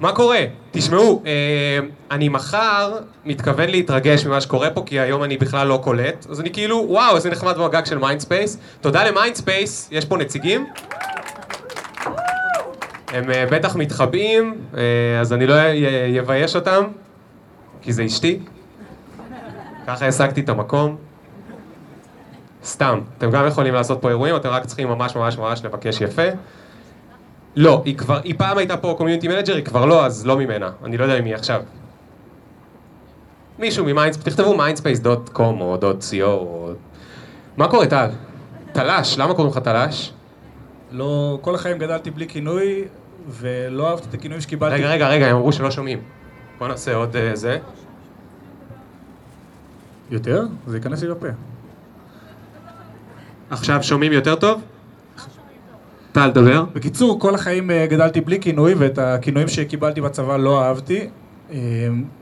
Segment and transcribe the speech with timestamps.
[0.00, 0.40] מה קורה?
[0.70, 1.78] תשמעו, אה,
[2.10, 6.52] אני מחר מתכוון להתרגש ממה שקורה פה, כי היום אני בכלל לא קולט, אז אני
[6.52, 8.58] כאילו, וואו, איזה נחמד בגג של Mindspace.
[8.80, 10.66] תודה ל Mindspace, יש פה נציגים?
[13.08, 15.54] הם אה, בטח מתחבאים, אה, אז אני לא
[16.20, 16.84] אבייש אותם,
[17.82, 18.38] כי זה אשתי.
[19.86, 20.96] ככה השגתי את המקום.
[22.64, 26.22] סתם, אתם גם יכולים לעשות פה אירועים, אתם רק צריכים ממש ממש ממש לבקש יפה.
[27.56, 30.70] לא, היא כבר, היא פעם הייתה פה community manager, היא כבר לא, אז לא ממנה.
[30.84, 31.62] אני לא יודע אם היא עכשיו.
[33.58, 36.72] מישהו מ Mindspace, תכתבו mindspace.com או .co או...
[37.56, 38.08] מה קורה טל?
[38.72, 40.12] טלש, למה קוראים לך טלש?
[40.92, 42.84] לא, כל החיים גדלתי בלי כינוי,
[43.28, 44.74] ולא אהבתי את הכינוי שקיבלתי.
[44.74, 45.98] רגע, רגע, רגע, הם אמרו שלא שומעים.
[46.58, 47.58] בוא נעשה עוד אה, זה.
[50.10, 50.42] יותר?
[50.66, 51.26] זה ייכנס לי לפה.
[53.50, 54.60] עכשיו שומעים יותר טוב?
[56.14, 56.64] טל, דבר.
[56.74, 61.08] בקיצור, כל החיים אה, גדלתי בלי כינוי, ואת הכינויים שקיבלתי בצבא לא אהבתי.
[61.52, 61.58] אה,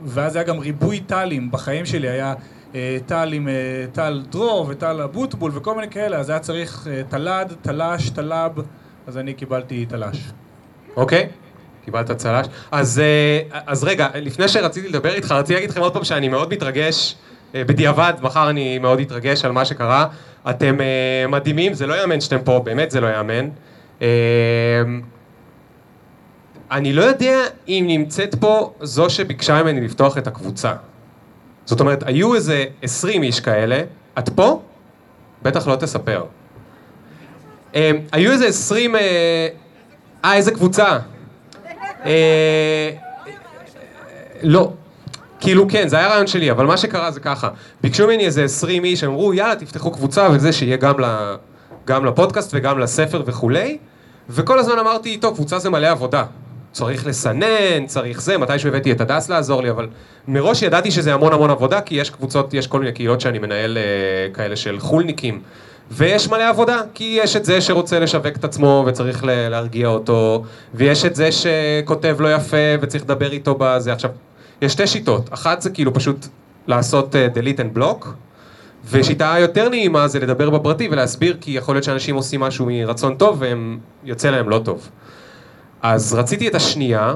[0.05, 2.33] ואז היה גם ריבוי טלים בחיים שלי, היה
[2.75, 3.47] אה, טל עם
[3.91, 8.61] טל דרור וטל אבוטבול וכל מיני כאלה, אז היה צריך תל"ד, תל"ש, תל"ב,
[9.07, 10.17] אז אני קיבלתי תל"ש.
[10.97, 11.27] אוקיי,
[11.85, 12.47] קיבלת צל"ש.
[12.71, 13.01] אז,
[13.51, 17.15] אז רגע, לפני שרציתי לדבר איתך, רציתי להגיד לכם עוד פעם שאני מאוד מתרגש.
[17.55, 20.07] בדיעבד, מחר אני מאוד אתרגש על מה שקרה.
[20.49, 20.77] אתם
[21.29, 23.49] מדהימים, זה לא יאמן שאתם פה, באמת זה לא יאמן.
[24.01, 24.07] אמ,
[26.71, 30.73] אני לא יודע אם נמצאת פה זו שביקשה ממני לפתוח את הקבוצה.
[31.65, 33.81] זאת אומרת, היו איזה עשרים איש כאלה,
[34.19, 34.61] את פה?
[35.41, 36.25] בטח לא תספר.
[37.75, 37.79] אמ,
[38.11, 38.95] היו איזה עשרים...
[38.95, 39.47] אה,
[40.25, 40.99] אה איזה קבוצה?
[42.05, 42.89] אה,
[44.43, 44.71] לא.
[45.39, 47.49] כאילו כן, זה היה רעיון שלי, אבל מה שקרה זה ככה.
[47.81, 50.93] ביקשו ממני איזה עשרים איש, אמרו יאללה תפתחו קבוצה וזה שיהיה גם,
[51.87, 53.77] גם לפודקאסט וגם לספר וכולי.
[54.29, 56.23] וכל הזמן אמרתי, טוב, קבוצה זה מלא עבודה.
[56.71, 59.87] צריך לסנן, צריך זה, מתישהו הבאתי את הדס לעזור לי, אבל
[60.27, 63.77] מראש ידעתי שזה המון המון עבודה, כי יש קבוצות, יש כל מיני קהילות שאני מנהל
[63.77, 65.41] אה, כאלה של חולניקים.
[65.91, 70.43] ויש מלא עבודה, כי יש את זה שרוצה לשווק את עצמו וצריך להרגיע אותו,
[70.73, 73.93] ויש את זה שכותב לא יפה וצריך לדבר איתו בזה.
[73.93, 74.09] עכשיו,
[74.61, 76.27] יש שתי שיטות, אחת זה כאילו פשוט
[76.67, 78.07] לעשות uh, delete and block,
[78.89, 83.37] ושיטה יותר נעימה זה לדבר בפרטי ולהסביר כי יכול להיות שאנשים עושים משהו מרצון טוב
[83.39, 84.89] והם יוצא להם לא טוב.
[85.81, 87.15] אז רציתי את השנייה,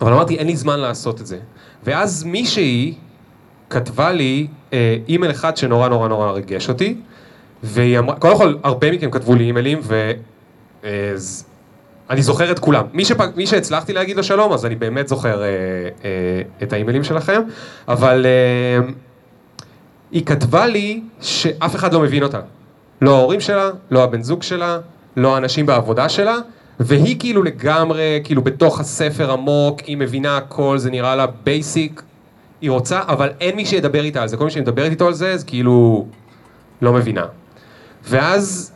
[0.00, 1.38] אבל אמרתי אין לי זמן לעשות את זה.
[1.84, 2.94] ואז מישהי
[3.70, 6.96] כתבה לי אה, אימייל אחד שנורא נורא נורא ריגש אותי,
[7.62, 10.14] והיא אמרה, קודם כל הרבה מכם כתבו לי אימיילים ואני
[12.10, 12.84] אה, זוכר את כולם.
[12.92, 13.20] מי, שפ...
[13.36, 15.48] מי שהצלחתי להגיד לו שלום אז אני באמת זוכר אה,
[16.04, 17.42] אה, את האימיילים שלכם,
[17.88, 18.86] אבל אה,
[20.14, 22.40] היא כתבה לי שאף אחד לא מבין אותה.
[23.00, 24.78] לא ההורים שלה, לא הבן זוג שלה,
[25.16, 26.36] לא האנשים בעבודה שלה,
[26.80, 32.02] והיא כאילו לגמרי, כאילו בתוך הספר עמוק, היא מבינה הכל, זה נראה לה basic,
[32.60, 34.36] היא רוצה, אבל אין מי שידבר איתה על זה.
[34.36, 36.06] כל מי שמדברת איתו על זה, אז כאילו
[36.82, 37.24] לא מבינה.
[38.04, 38.72] ואז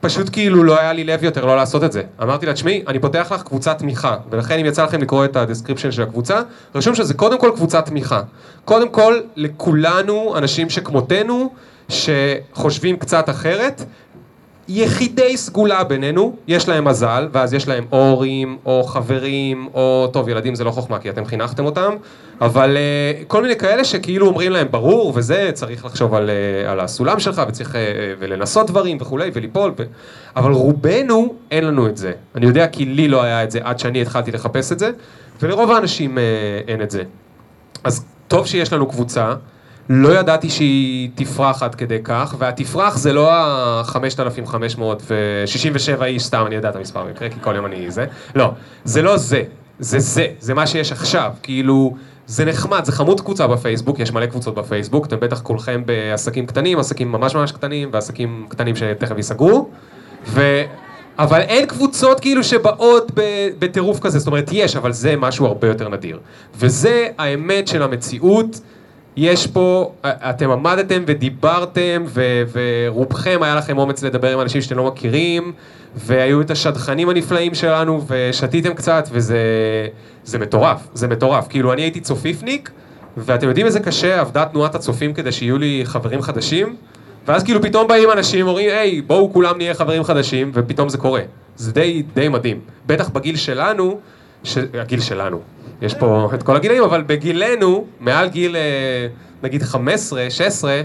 [0.00, 2.02] פשוט כאילו לא היה לי לב יותר לא לעשות את זה.
[2.22, 5.41] אמרתי לה, תשמעי, אני פותח לך קבוצת תמיכה, ולכן אם יצא לכם לקרוא את ה
[5.41, 6.40] description של הקבוצה,
[6.74, 8.22] רשום שזה קודם כל קבוצת תמיכה.
[8.64, 11.52] קודם כל, לכולנו, אנשים שכמותנו,
[11.88, 13.84] שחושבים קצת אחרת,
[14.68, 20.28] יחידי סגולה בינינו, יש להם מזל, ואז יש להם או הורים, או חברים, או טוב,
[20.28, 21.94] ילדים זה לא חוכמה כי אתם חינכתם אותם,
[22.40, 26.80] אבל uh, כל מיני כאלה שכאילו אומרים להם, ברור, וזה, צריך לחשוב על, uh, על
[26.80, 27.76] הסולם שלך, וצריך uh,
[28.18, 29.82] ולנסות דברים וכולי, וליפול, ו...
[30.36, 32.12] אבל רובנו, אין לנו את זה.
[32.34, 34.90] אני יודע כי לי לא היה את זה עד שאני התחלתי לחפש את זה,
[35.42, 36.20] ולרוב האנשים uh,
[36.68, 37.02] אין את זה.
[37.84, 39.34] אז טוב שיש לנו קבוצה.
[39.92, 46.68] לא ידעתי שהיא תפרח עד כדי כך, והתפרח זה לא ה-5,567 איש, סתם אני יודע
[46.68, 48.50] את המספר במקרה, כי כל יום אני זה, לא,
[48.84, 49.42] זה לא זה,
[49.78, 51.94] זה זה, זה מה שיש עכשיו, כאילו,
[52.26, 56.78] זה נחמד, זה חמוד קבוצה בפייסבוק, יש מלא קבוצות בפייסבוק, אתם בטח כולכם בעסקים קטנים,
[56.78, 59.68] עסקים ממש ממש קטנים, ועסקים קטנים שתכף ייסגרו,
[60.26, 60.62] ו...
[61.18, 63.12] אבל אין קבוצות כאילו שבאות
[63.58, 66.20] בטירוף כזה, זאת אומרת יש, אבל זה משהו הרבה יותר נדיר.
[66.56, 68.60] וזה האמת של המציאות.
[69.16, 74.86] יש פה, אתם עמדתם ודיברתם ו, ורובכם היה לכם אומץ לדבר עם אנשים שאתם לא
[74.86, 75.52] מכירים
[75.96, 81.48] והיו את השדכנים הנפלאים שלנו ושתיתם קצת וזה מטורף, זה מטורף.
[81.48, 82.70] כאילו אני הייתי צופיפניק
[83.16, 86.76] ואתם יודעים איזה קשה עבדה תנועת הצופים כדי שיהיו לי חברים חדשים
[87.26, 91.20] ואז כאילו פתאום באים אנשים אומרים היי בואו כולם נהיה חברים חדשים ופתאום זה קורה.
[91.56, 92.60] זה די, די מדהים.
[92.86, 93.98] בטח בגיל שלנו,
[94.44, 94.58] ש...
[94.80, 95.40] הגיל שלנו,
[95.82, 99.06] יש פה את כל הגילאים, אבל בגילנו, מעל גיל אה,
[99.42, 100.80] נגיד 15, 16,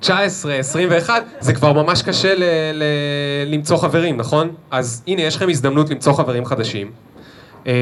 [0.00, 2.42] 19, 21, זה כבר ממש קשה ל-
[2.72, 2.84] ל-
[3.54, 4.54] למצוא חברים, נכון?
[4.70, 6.90] אז הנה, יש לכם הזדמנות למצוא חברים חדשים.
[7.66, 7.72] אה,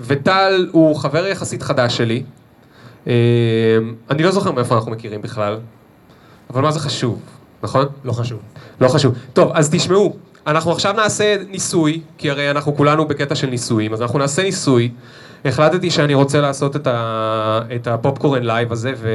[0.00, 2.22] וטל הוא חבר יחסית חדש שלי.
[3.06, 3.12] אה,
[4.10, 5.58] אני לא זוכר מאיפה אנחנו מכירים בכלל,
[6.50, 7.20] אבל מה זה חשוב,
[7.62, 7.86] נכון?
[8.04, 8.40] לא חשוב.
[8.80, 9.14] לא חשוב.
[9.32, 10.16] טוב, אז תשמעו,
[10.46, 14.90] אנחנו עכשיו נעשה ניסוי, כי הרי אנחנו כולנו בקטע של ניסויים, אז אנחנו נעשה ניסוי.
[15.44, 17.60] החלטתי שאני רוצה לעשות את, ה...
[17.74, 19.08] את הפופקורן לייב הזה, ו...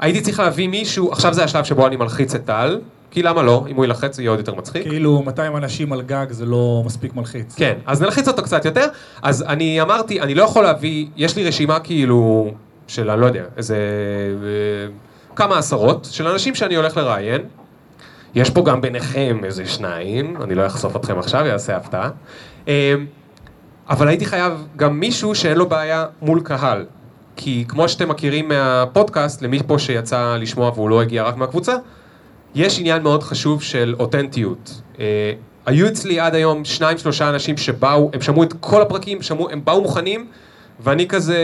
[0.00, 2.80] והייתי צריך להביא מישהו, עכשיו זה השלב שבו אני מלחיץ את טל,
[3.10, 3.64] כי למה לא?
[3.68, 4.82] אם הוא ילחץ זה יהיה עוד יותר מצחיק.
[4.88, 7.54] כאילו 200 אנשים על גג זה לא מספיק מלחיץ.
[7.56, 8.86] כן, אז נלחיץ אותו קצת יותר.
[9.22, 12.50] אז אני אמרתי, אני לא יכול להביא, יש לי רשימה כאילו
[12.86, 13.76] של, אני לא יודע, איזה...
[13.76, 14.92] אה,
[15.36, 17.40] כמה עשרות של אנשים שאני הולך לראיין.
[18.34, 22.10] יש פה גם ביניכם איזה שניים, אני לא אחשוף אתכם עכשיו, יעשה הפתעה.
[22.68, 22.94] אה,
[23.90, 26.84] אבל הייתי חייב גם מישהו שאין לו בעיה מול קהל.
[27.36, 31.76] כי כמו שאתם מכירים מהפודקאסט, למי פה שיצא לשמוע והוא לא הגיע רק מהקבוצה,
[32.54, 34.80] יש עניין מאוד חשוב של אותנטיות.
[35.00, 35.32] אה,
[35.66, 39.60] היו אצלי עד היום שניים שלושה אנשים שבאו, הם שמעו את כל הפרקים, שמעו, הם
[39.64, 40.26] באו מוכנים,
[40.80, 41.38] ואני כזה,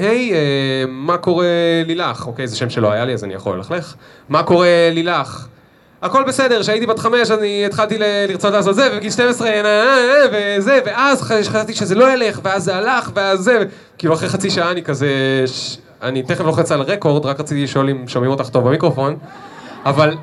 [0.00, 1.46] היי, אה, מה קורה
[1.86, 2.26] לילך?
[2.26, 3.94] אוקיי, זה שם שלא היה לי אז אני יכול ללכלך.
[4.28, 5.46] מה קורה לילך?
[6.02, 10.36] הכל בסדר, כשהייתי בת חמש אני התחלתי לרצות לעשות זה, ובגיל 12 נה, נה, נה,
[10.58, 13.64] וזה, ואז חשבתי שזה לא ילך, ואז זה הלך, ואז זה,
[13.98, 15.08] כאילו אחרי חצי שעה אני כזה,
[15.46, 15.76] ש...
[16.02, 19.16] אני תכף לוחץ על רקורד, רק רציתי לשאול אם שומעים אותך טוב במיקרופון,
[19.84, 20.14] אבל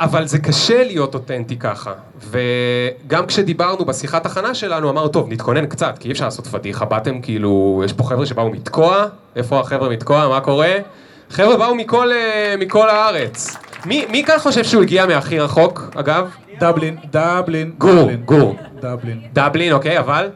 [0.00, 1.92] אבל זה קשה להיות אותנטי ככה,
[2.30, 7.20] וגם כשדיברנו בשיחת הכנה שלנו, אמרנו, טוב, נתכונן קצת, כי אי אפשר לעשות פדיחה, באתם
[7.20, 10.74] כאילו, יש פה חבר'ה שבאו מתקוע, איפה החבר'ה מתקוע, מה קורה?
[11.30, 13.56] חבר'ה באו מכל, אה, מכל הארץ.
[13.86, 16.30] מי, מי כאן חושב שהוא הגיע מהכי רחוק, אגב?
[16.60, 18.22] דבלין, דבלין, גור, דבלין.
[18.22, 18.56] גור.
[18.80, 19.20] דבלין.
[19.32, 20.30] דבלין, אוקיי, אבל?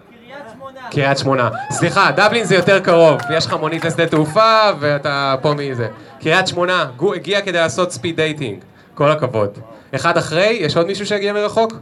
[0.91, 1.51] קריית שמונה.
[1.71, 3.21] סליחה, דבלין זה יותר קרוב.
[3.31, 5.89] יש לך מונית לשדה תעופה, ואתה פה מזה.
[6.21, 8.59] קריית שמונה, גור הגיע כדי לעשות speed dating.
[8.95, 9.59] כל הכבוד.
[9.95, 11.73] אחד אחרי, יש עוד מישהו שהגיע מרחוק?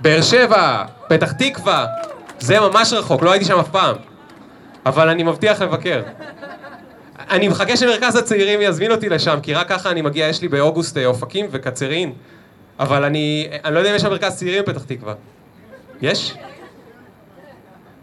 [0.00, 1.86] באר שבע, פתח תקווה.
[2.38, 3.96] זה ממש רחוק, לא הייתי שם אף פעם.
[4.86, 6.02] אבל אני מבטיח לבקר.
[7.30, 10.96] אני מחכה שמרכז הצעירים יזמין אותי לשם, כי רק ככה אני מגיע, יש לי באוגוסט
[10.96, 12.12] אה, אופקים וקצרין.
[12.78, 15.14] אבל אני, אני לא יודע אם יש שם מרכז צעירים בפתח תקווה.
[16.02, 16.34] יש?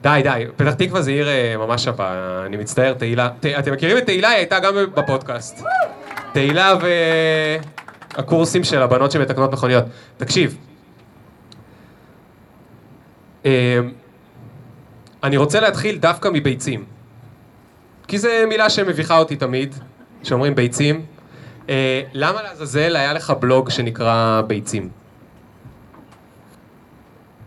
[0.01, 3.29] די, די, פתח תקווה זה עיר אה, ממש שווה, אני מצטער, תהילה.
[3.39, 4.29] ת, אתם מכירים את תהילה?
[4.29, 5.63] היא הייתה גם בפודקאסט.
[6.33, 6.73] תהילה
[8.17, 9.83] והקורסים של הבנות שמתקנות מכוניות.
[10.17, 10.57] תקשיב,
[13.45, 13.79] אה,
[15.23, 16.96] אני רוצה להתחיל דווקא מביצים.
[18.07, 19.75] כי זו מילה שמביכה אותי תמיד,
[20.23, 21.05] שאומרים ביצים.
[21.69, 24.89] אה, למה לעזאזל היה לך בלוג שנקרא ביצים?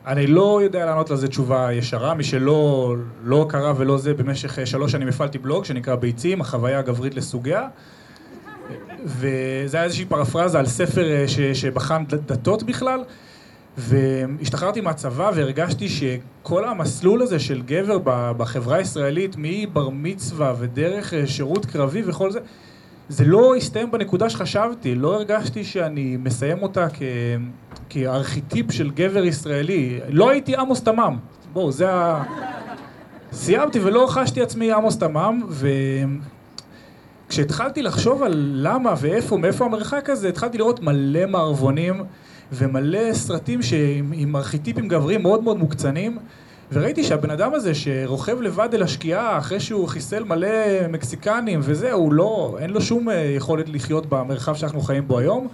[0.06, 4.66] אני לא יודע לענות לזה תשובה ישרה, מי שלא לא קרא ולא זה, במשך אה,
[4.66, 7.68] שלוש שנים הפעלתי בלוג שנקרא ביצים, החוויה הגברית לסוגיה.
[9.04, 13.00] וזה היה איזושהי פרפרזה על ספר אה, ש, שבחן דתות בכלל.
[13.78, 17.98] והשתחררתי מהצבא והרגשתי שכל המסלול הזה של גבר
[18.36, 22.40] בחברה הישראלית, מבר מצווה ודרך אה, שירות קרבי וכל זה,
[23.08, 27.02] זה לא הסתיים בנקודה שחשבתי, לא הרגשתי שאני מסיים אותה כ...
[27.88, 30.00] כארכיטיפ של גבר ישראלי.
[30.08, 31.16] לא הייתי עמוס תמם,
[31.52, 32.24] בואו, זה ה...
[33.32, 35.42] סיימתי ולא חשתי עצמי עמוס תמם,
[37.28, 42.04] וכשהתחלתי לחשוב על למה ואיפה, מאיפה המרחק הזה, התחלתי לראות מלא מערבונים
[42.52, 46.18] ומלא סרטים שעם, עם ארכיטיפים גבריים מאוד מאוד מוקצנים,
[46.72, 50.48] וראיתי שהבן אדם הזה שרוכב לבד אל השקיעה אחרי שהוא חיסל מלא
[50.88, 55.48] מקסיקנים וזה, הוא לא, אין לו שום אה, יכולת לחיות במרחב שאנחנו חיים בו היום.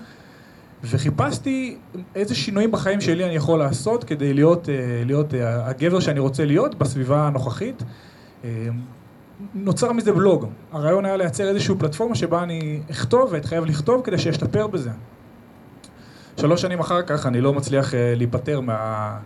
[0.85, 1.77] וחיפשתי
[2.15, 4.75] איזה שינויים בחיים שלי אני יכול לעשות כדי להיות, אה,
[5.07, 7.83] להיות אה, הגבר שאני רוצה להיות בסביבה הנוכחית.
[9.55, 10.47] נוצר מזה בלוג.
[10.73, 14.91] הרעיון היה לייצר איזושהי פלטפורמה שבה אני אכתוב ואתחייב לכתוב כדי שאשתפר בזה.
[16.37, 19.17] שלוש שנים אחר כך אני לא מצליח אה, להיפטר מה...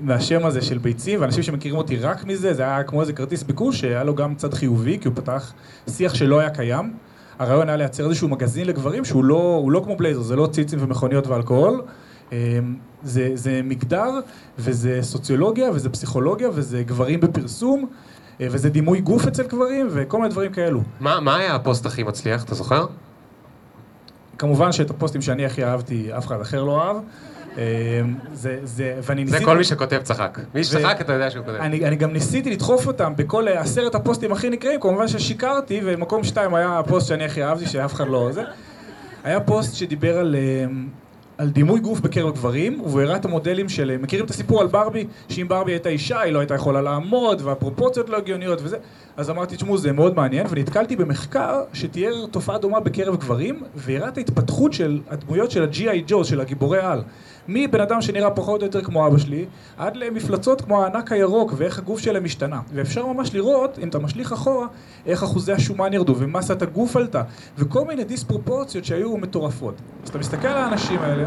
[0.00, 3.80] מהשם הזה של ביצים, ואנשים שמכירים אותי רק מזה, זה היה כמו איזה כרטיס ביקוש
[3.80, 5.52] שהיה לו גם צד חיובי, כי הוא פתח
[5.90, 6.92] שיח שלא היה קיים.
[7.38, 11.26] הרעיון היה לייצר איזשהו מגזין לגברים שהוא לא, לא כמו בלייזר, זה לא ציצים ומכוניות
[11.26, 11.82] ואלכוהול.
[12.32, 12.36] אמ,
[13.02, 14.10] זה, זה מגדר,
[14.58, 17.86] וזה סוציולוגיה, וזה פסיכולוגיה, וזה גברים בפרסום,
[18.40, 20.80] אה, וזה דימוי גוף אצל גברים, וכל מיני דברים כאלו.
[21.00, 22.86] מה, מה היה הפוסט הכי מצליח, אתה זוכר?
[24.38, 26.96] כמובן שאת הפוסטים שאני הכי אהבתי, אף אחד אחר לא אהב.
[27.56, 29.44] אמ, זה, זה, ואני זה ניסיתי...
[29.44, 30.38] כל מי שכותב צחק.
[30.54, 31.56] מי שצחק, אתה יודע שהוא כותב.
[31.56, 36.24] אני, אני גם ניסיתי לדחוף אותם בכל אה, עשרת הפוסטים הכי נקראים, כמובן ששיקרתי, ומקום
[36.24, 38.42] שתיים היה הפוסט שאני הכי אהבתי, שאף אחד לא זה.
[39.24, 40.66] היה פוסט שדיבר על, אה,
[41.38, 45.06] על דימוי גוף בקרב גברים, והוא הראה את המודלים של, מכירים את הסיפור על ברבי?
[45.28, 48.76] שאם ברבי הייתה אישה היא לא הייתה יכולה לעמוד, והפרופורציות לא הגיוניות וזה,
[49.16, 54.18] אז אמרתי, תשמעו, זה מאוד מעניין, ונתקלתי במחקר שתיאר תופעה דומה בקרב גברים, והראה את
[54.18, 56.02] ההתפתחות של הדמויות של ה-G.I.
[56.06, 57.02] ג'ו, של הגיבורי על.
[57.48, 59.44] מבן אדם שנראה פחות או יותר כמו אבא שלי,
[59.78, 62.60] עד למפלצות כמו הענק הירוק ואיך הגוף שלהם השתנה.
[62.74, 64.66] ואפשר ממש לראות, אם אתה משליך אחורה,
[65.06, 67.22] איך אחוזי השומן ירדו ומסת הגוף עלתה,
[67.58, 69.74] וכל מיני דיספרופורציות שהיו מטורפות.
[70.04, 71.24] אז אתה מסתכל על האנשים האלה,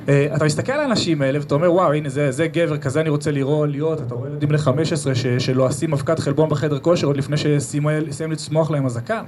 [0.00, 3.08] Uh, אתה מסתכל על האנשים האלה ואתה אומר וואו הנה זה, זה גבר כזה אני
[3.08, 7.36] רוצה לראות להיות אתה רואה ילדים בני 15 שלועסים אבקת חלבון בחדר כושר עוד לפני
[7.36, 7.88] שסיים
[8.30, 9.24] לצמוח להם הזקן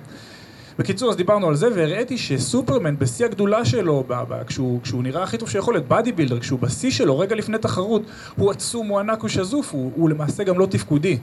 [0.79, 5.23] בקיצור, אז דיברנו על זה, והראיתי שסופרמן בשיא הגדולה שלו, ב- ב- כשהוא, כשהוא נראה
[5.23, 8.03] הכי טוב שיכול להיות, באדי בילדר, כשהוא בשיא שלו, רגע לפני תחרות,
[8.37, 11.19] הוא עצום, הוא ענק, הוא שזוף, הוא, הוא למעשה גם לא תפקודי.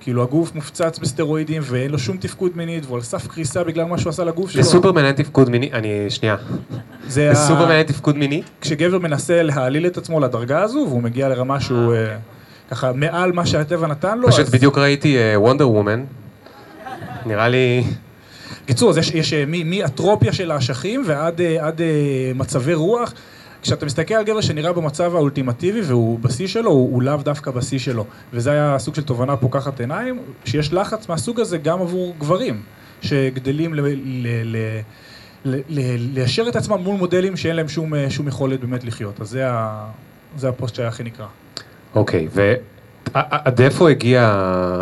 [0.00, 3.98] כאילו הגוף מופצץ בסטרואידים ואין לו שום תפקוד מינית והוא על סף קריסה בגלל מה
[3.98, 4.60] שהוא עשה לגוף שלו.
[4.60, 6.36] לסופרמן אין תפקוד מיני, אני, שנייה.
[7.08, 8.42] זה ה- לסופרמן אין תפקוד מיני?
[8.60, 12.16] כשגבר מנסה להעליל את עצמו לדרגה הזו והוא מגיע לרמה שהוא אה,
[12.70, 14.28] ככה מעל מה שהטבע נתן לו.
[14.28, 16.04] פשוט אז- בדיוק ראיתי וונדר וומן.
[17.26, 17.84] נראה לי...
[18.66, 21.86] בקיצור, אז יש, יש אה, מאטרופיה של האשכים ועד אה, עד, אה,
[22.34, 23.12] מצבי רוח.
[23.62, 27.78] כשאתה מסתכל על גבר שנראה במצב האולטימטיבי והוא בשיא שלו, הוא, הוא לאו דווקא בשיא
[27.78, 28.04] שלו.
[28.32, 32.62] וזה היה סוג של תובנה פוקחת עיניים, שיש לחץ מהסוג הזה גם עבור גברים,
[33.02, 34.56] שגדלים ל, ל,
[35.44, 35.60] ל,
[36.14, 39.20] ליישר את עצמם מול מודלים שאין להם שום, שום יכולת באמת לחיות.
[39.20, 39.86] אז זה, ה,
[40.36, 41.26] זה הפוסט שהיה הכי נקרא.
[41.94, 44.30] אוקיי, ועד איפה הגיע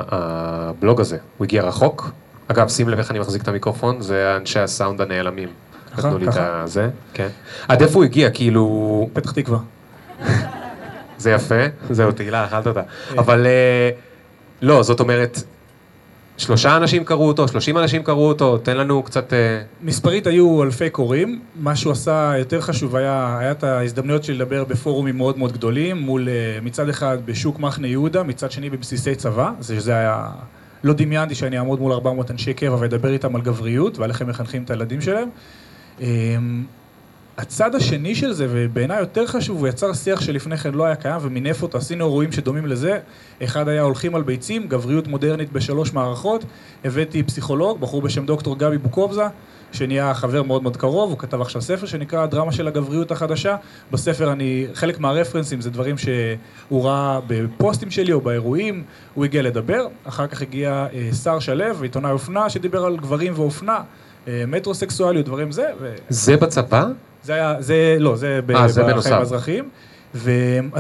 [0.08, 1.18] הבלוג הזה?
[1.38, 2.12] הוא הגיע רחוק?
[2.48, 5.48] אגב, שים לב איך אני מחזיק את המיקרופון, זה אנשי הסאונד הנעלמים.
[5.96, 6.08] ככה?
[6.08, 6.34] נתנו לי את?
[6.36, 7.28] הזה, כן.
[7.68, 8.30] עד איפה הוא הגיע?
[8.30, 9.08] כאילו...
[9.12, 9.58] פתח תקווה.
[11.18, 12.82] זה יפה, זהו, תהילה, אכלת אותה.
[12.82, 13.18] כן.
[13.18, 13.90] אבל אה,
[14.62, 15.42] לא, זאת אומרת,
[16.36, 19.32] שלושה אנשים קראו אותו, שלושים אנשים קראו אותו, תן לנו קצת...
[19.32, 24.32] אה, מספרית היו אלפי קוראים, מה שהוא עשה יותר חשוב היה, היה את ההזדמנויות של
[24.32, 29.14] לדבר בפורומים מאוד מאוד גדולים, מול אה, מצד אחד בשוק מחנה יהודה, מצד שני בבסיסי
[29.14, 30.28] צבא, זה שזה היה,
[30.84, 34.28] לא דמיינתי שאני אעמוד מול 400 אנשי קבע ואדבר איתם על גבריות ועל איך הם
[34.28, 35.28] מחנכים את הילדים שלהם.
[36.00, 36.06] אה,
[37.38, 41.18] הצד השני של זה, ובעיניי יותר חשוב, הוא יצר שיח שלפני כן לא היה קיים
[41.20, 42.98] ומינף אותו, עשינו אירועים שדומים לזה,
[43.44, 46.44] אחד היה הולכים על ביצים, גבריות מודרנית בשלוש מערכות,
[46.84, 49.24] הבאתי פסיכולוג, בחור בשם דוקטור גבי בוקובזה,
[49.74, 53.56] שנהיה חבר מאוד מאוד קרוב, הוא כתב עכשיו ספר שנקרא הדרמה של הגבריות החדשה,
[53.90, 59.86] בספר אני, חלק מהרפרנסים זה דברים שהוא ראה בפוסטים שלי או באירועים, הוא הגיע לדבר,
[60.04, 63.80] אחר כך הגיע אה, שר שלו, עיתונאי אופנה, שדיבר על גברים ואופנה,
[64.28, 65.94] אה, מטרוסקסואליות, דברים זה, ו...
[66.08, 66.86] זה בצבא?
[67.22, 69.14] זה היה, זה, לא, זה, ב- אה, זה בחיים.
[69.14, 69.68] האזרחיים.
[70.14, 70.23] אז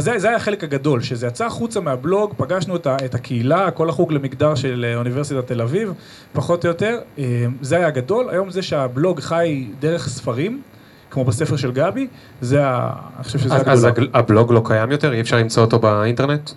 [0.04, 4.12] זה, זה היה החלק הגדול, שזה יצא החוצה מהבלוג, פגשנו את, את הקהילה, כל החוג
[4.12, 5.92] למגדר של אה, אוניברסיטת תל אביב,
[6.32, 7.24] פחות או יותר, אה,
[7.60, 8.28] זה היה גדול.
[8.30, 10.62] היום זה שהבלוג חי דרך ספרים,
[11.10, 12.06] כמו בספר של גבי,
[12.40, 12.92] זה ה...
[13.16, 14.04] אני חושב שזה אז, אז הגדול.
[14.04, 15.12] הגל- הבלוג לא קיים יותר?
[15.12, 16.50] אי אפשר למצוא אותו באינטרנט?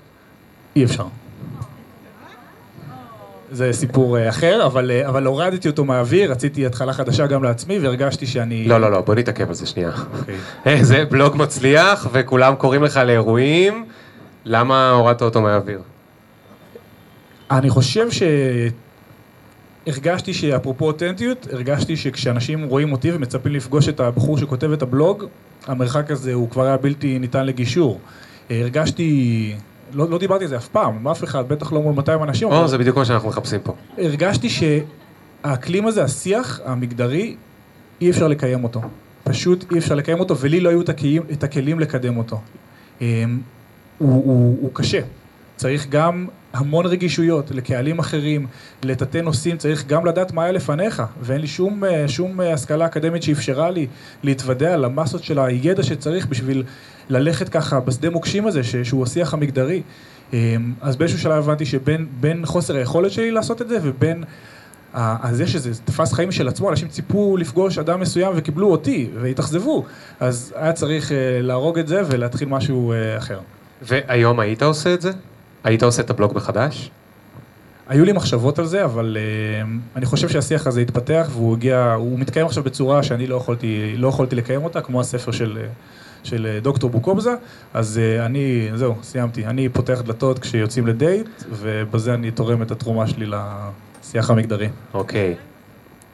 [0.76, 1.06] אי אפשר.
[3.58, 7.80] זה סיפור אה, אחר, אבל, אה, אבל הורדתי אותו מהאוויר, רציתי התחלה חדשה גם לעצמי,
[7.80, 8.68] והרגשתי שאני...
[8.68, 9.92] לא, לא, לא, בוא נתעכב על זה שנייה.
[10.20, 10.36] אוקיי.
[10.68, 13.86] אה, זה בלוג מצליח, וכולם קוראים לך לאירועים,
[14.46, 15.82] למה הורדת אותו מהאוויר?
[17.52, 18.24] אני חושב ש...
[19.88, 25.26] הרגשתי שאפרופו אותנטיות, הרגשתי שכשאנשים רואים אותי ומצפים לפגוש את הבחור שכותב את הבלוג,
[25.68, 28.00] המרחק הזה הוא כבר היה בלתי ניתן לגישור.
[28.50, 29.56] הרגשתי,
[29.94, 32.48] לא, לא דיברתי על זה אף פעם, עם אף אחד, בטח לא מול 200 אנשים,
[32.48, 33.74] או, אבל זה בדיוק מה שאנחנו מחפשים פה.
[33.98, 37.36] הרגשתי שהאקלים הזה, השיח המגדרי,
[38.02, 38.82] אי אפשר לקיים אותו.
[39.24, 42.40] פשוט אי אפשר לקיים אותו, ולי לא היו את הכלים, את הכלים לקדם אותו.
[43.02, 43.40] אמ,
[43.98, 45.00] הוא, הוא, הוא קשה.
[45.56, 46.28] צריך גם
[46.58, 48.48] המון רגישויות לקהלים אחרים,
[48.84, 52.86] לטאטא נושאים, צריך גם לדעת מה היה לפניך, ואין לי שום, אה, שום אה, השכלה
[52.86, 53.88] אקדמית שאפשרה לי
[54.24, 56.64] להתוודע על המסות של הידע שצריך בשביל
[57.10, 59.82] ללכת ככה בשדה מוקשים הזה, שהוא השיח המגדרי.
[60.34, 64.24] אמ, אז באיזשהו שלב הבנתי שבין בין חוסר היכולת שלי לעשות את זה ובין
[65.32, 69.86] זה שזה תפס חיים של עצמו, אנשים ציפו לפגוש אדם מסוים וקיבלו אותי והתאכזבו,
[70.20, 73.40] אז היה צריך אה, להרוג את זה ולהתחיל משהו אחר.
[73.82, 75.12] והיום היית עושה את זה?
[75.64, 76.92] היית עושה את הבלוג מחדש?
[77.90, 82.20] היו לי מחשבות על זה, אבל uh, אני חושב שהשיח הזה התפתח והוא הגיע, הוא
[82.20, 85.68] מתקיים עכשיו בצורה שאני לא יכולתי, לא יכולתי לקיים אותה, כמו הספר של, אה,
[86.24, 87.34] של אה, דוקטור בוקובזה,
[87.74, 89.46] אז uh, אני, זהו, סיימתי.
[89.46, 94.70] אני פותח דלתות כשיוצאים לדייט, ובזה אני תורם את התרומה שלי לשיח המגדרי.
[94.94, 95.36] אוקיי.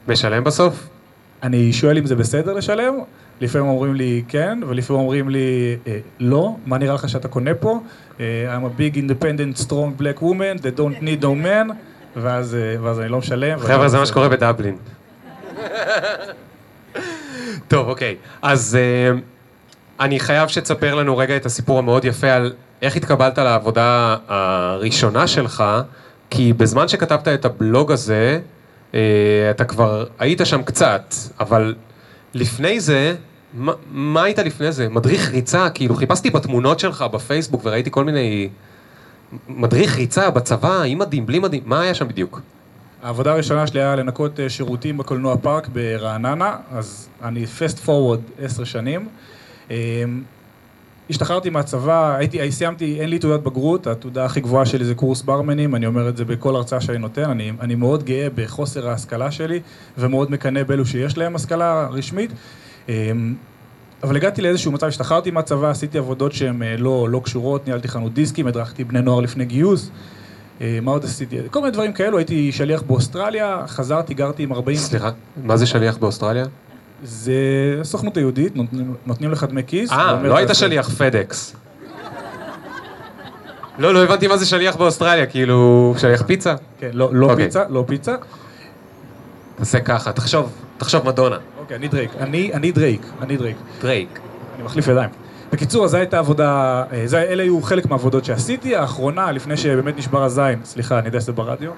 [0.08, 0.93] משלם בסוף?
[1.44, 2.94] אני שואל אם זה בסדר לשלם,
[3.40, 7.80] לפעמים אומרים לי כן, ולפעמים אומרים לי אה, לא, מה נראה לך שאתה קונה פה?
[8.20, 11.72] אה, I'm a big independent strong black woman, they don't need no man,
[12.16, 13.58] ואז, אה, ואז אני לא משלם.
[13.58, 14.76] חבר'ה, זה מה שקורה בדבלין.
[17.68, 18.16] טוב, אוקיי.
[18.42, 18.78] אז
[20.00, 25.64] אני חייב שתספר לנו רגע את הסיפור המאוד יפה על איך התקבלת לעבודה הראשונה שלך,
[26.30, 28.40] כי בזמן שכתבת את הבלוג הזה,
[29.50, 31.74] אתה כבר היית שם קצת, אבל
[32.34, 33.14] לפני זה,
[33.54, 34.88] מה, מה היית לפני זה?
[34.88, 35.70] מדריך ריצה?
[35.70, 38.48] כאילו חיפשתי בתמונות שלך בפייסבוק וראיתי כל מיני...
[39.48, 42.40] מדריך ריצה בצבא, עם מדים, בלי מדים, מה היה שם בדיוק?
[43.02, 48.64] העבודה הראשונה שלי היה לנקות אה, שירותים בקולנוע פארק ברעננה, אז אני פסט פורוורד עשר
[48.64, 49.08] שנים.
[51.04, 55.22] אה, השתחררתי מהצבא, הייתי, סיימתי, אין לי תעודת בגרות, התעודה הכי גבוהה שלי זה קורס
[55.22, 59.30] ברמנים, אני אומר את זה בכל הרצאה שאני נותן, אני, אני מאוד גאה בחוסר ההשכלה
[59.30, 59.60] שלי,
[59.98, 62.30] ומאוד מקנא באלו שיש להם השכלה רשמית.
[62.88, 63.12] אה,
[64.02, 68.46] אבל הגעתי לאיזשהו מצב, השתחררתי מהצבא, עשיתי עבודות שהן לא, לא קשורות, ניהלתי חנות דיסקים,
[68.46, 69.90] הדרכתי בני נוער לפני גיוס.
[70.60, 71.36] מה עוד עשיתי?
[71.50, 74.76] כל מיני דברים כאלו, הייתי שליח באוסטרליה, חזרתי, גרתי עם 40...
[74.76, 75.10] סליחה,
[75.44, 76.44] מה זה שליח באוסטרליה?
[77.04, 77.32] זה
[77.80, 79.92] הסוכנות היהודית, נותנים, נותנים לך דמי כיס.
[79.92, 81.56] אה, לא היית שליח FedEx.
[83.78, 86.54] לא, לא הבנתי מה זה שליח באוסטרליה, כאילו, שליח פיצה?
[86.78, 87.36] כן, לא, לא okay.
[87.36, 88.14] פיצה, לא פיצה.
[89.56, 91.36] תעשה ככה, תחשוב, תחשוב מדונה.
[91.58, 93.56] אוקיי, אני דרייק, אני, אני דרייק, אני דרייק.
[93.80, 94.18] דרייק.
[94.56, 95.10] אני מחליף ידיים.
[95.52, 100.22] בקיצור, אז זו הייתה עבודה, זה, אלה היו חלק מהעבודות שעשיתי, האחרונה, לפני שבאמת נשבר
[100.22, 101.70] הזין, סליחה, אני יודע שזה ברדיו,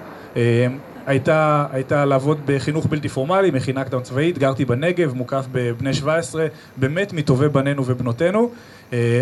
[1.07, 6.47] הייתה, הייתה לעבוד בחינוך בלתי פורמלי, מכינה קדם צבאית, גרתי בנגב, מוקף בבני 17,
[6.77, 8.51] באמת מטובי בנינו ובנותינו,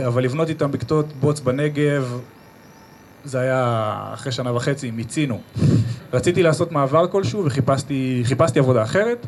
[0.07, 2.19] אבל לבנות איתם בכתות בוץ בנגב,
[3.25, 5.41] זה היה אחרי שנה וחצי, מיצינו.
[6.13, 9.27] רציתי לעשות מעבר כלשהו וחיפשתי עבודה אחרת.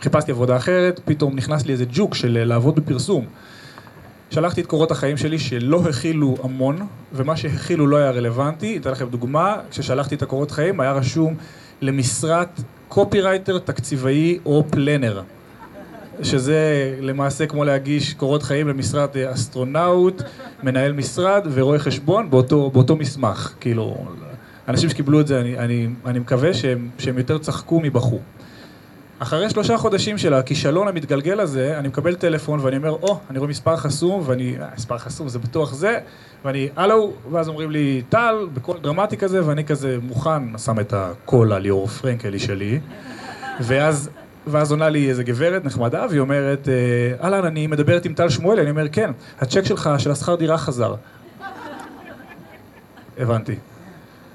[0.00, 3.26] חיפשתי עבודה אחרת, פתאום נכנס לי איזה ג'וק של לעבוד בפרסום.
[4.34, 8.76] שלחתי את קורות החיים שלי שלא הכילו המון, ומה שהכילו לא היה רלוונטי.
[8.76, 11.34] אתן לכם דוגמה, כששלחתי את הקורות חיים היה רשום
[11.80, 15.22] למשרת קופירייטר, תקציבאי או planner.
[16.22, 20.22] שזה למעשה כמו להגיש קורות חיים למשרת אסטרונאוט,
[20.62, 23.54] מנהל משרד ורואה חשבון באותו, באותו מסמך.
[23.60, 23.96] כאילו,
[24.68, 28.18] אנשים שקיבלו את זה, אני, אני, אני מקווה שהם, שהם יותר צחקו מבכו.
[29.24, 33.38] אחרי שלושה חודשים של הכישלון המתגלגל הזה, אני מקבל טלפון ואני אומר, או, oh, אני
[33.38, 35.98] רואה מספר חסום, ואני, אה, מספר חסום זה בטוח זה,
[36.44, 41.52] ואני, הלו, ואז אומרים לי, טל, בקול דרמטי כזה, ואני כזה מוכן, שם את הקול
[41.52, 42.80] על ליאור פרנקלי שלי,
[43.60, 44.10] ואז,
[44.46, 46.68] ואז עונה לי איזה גברת נחמדה, והיא אומרת,
[47.22, 49.10] אהלן, אני מדברת עם טל שמואלי, אני אומר, כן,
[49.40, 50.94] הצ'ק שלך, של השכר דירה חזר.
[53.18, 53.54] הבנתי.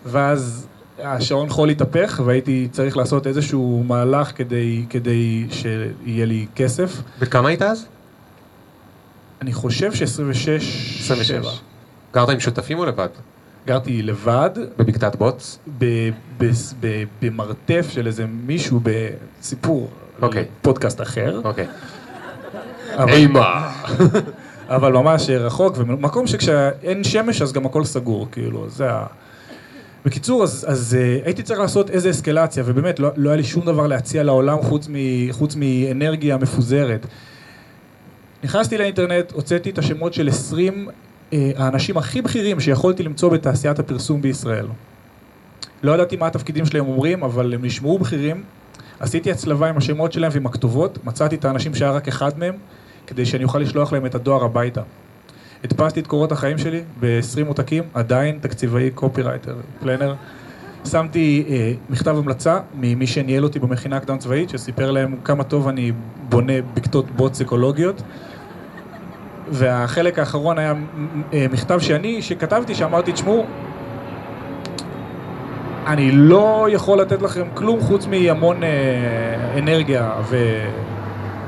[0.05, 0.67] ואז
[1.03, 7.01] השעון חול התהפך והייתי צריך לעשות איזשהו מהלך כדי, כדי שיהיה לי כסף.
[7.19, 7.85] וכמה היית אז?
[9.41, 10.05] אני חושב ש-26...
[10.99, 11.61] 26.
[12.13, 13.07] גרת עם שותפים או לבד?
[13.67, 14.49] גרתי לבד.
[14.77, 15.59] בבקתת בוץ?
[17.21, 19.89] במרתף של איזה מישהו בסיפור.
[20.21, 20.45] אוקיי.
[20.61, 21.41] פודקאסט אחר.
[21.43, 21.67] אוקיי.
[23.07, 23.71] אימה.
[24.69, 29.05] אבל ממש רחוק, ומקום שכשאין שמש אז גם הכל סגור, כאילו, זה ה...
[30.09, 33.65] בקיצור, אז, אז uh, הייתי צריך לעשות איזה אסקלציה, ובאמת לא, לא היה לי שום
[33.65, 34.95] דבר להציע לעולם חוץ, מ,
[35.31, 37.05] חוץ מאנרגיה מפוזרת.
[38.43, 43.79] נכנסתי לאינטרנט, הוצאתי את השמות של 20 uh, אה, האנשים הכי בכירים שיכולתי למצוא בתעשיית
[43.79, 44.67] הפרסום בישראל.
[45.83, 48.43] לא ידעתי מה התפקידים שלהם אומרים, אבל הם נשמעו בכירים.
[48.99, 52.55] עשיתי הצלבה עם השמות שלהם ועם הכתובות, מצאתי את האנשים שהיה רק אחד מהם,
[53.07, 54.81] כדי שאני אוכל לשלוח להם את הדואר הביתה.
[55.63, 60.15] הדפסתי את קורות החיים שלי ב-20 עותקים, עדיין תקציבאי, קופירייטר, פלנר.
[60.85, 65.91] שמתי אה, מכתב המלצה ממי שניהל אותי במכינה הקדם צבאית, שסיפר להם כמה טוב אני
[66.29, 68.01] בונה בקתות בוץ אקולוגיות.
[69.51, 70.73] והחלק האחרון היה
[71.33, 73.45] אה, מכתב שאני, שכתבתי, שאמרתי, תשמעו,
[75.87, 78.69] אני לא יכול לתת לכם כלום חוץ מהמון אה,
[79.57, 80.37] אנרגיה ו...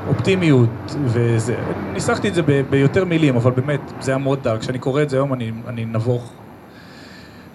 [0.07, 0.69] אופטימיות
[1.05, 1.55] וזה.
[1.93, 4.57] ניסחתי את זה ב- ביותר מילים, אבל באמת, זה היה מאוד דק.
[4.59, 6.33] כשאני קורא את זה היום אני, אני נבוך.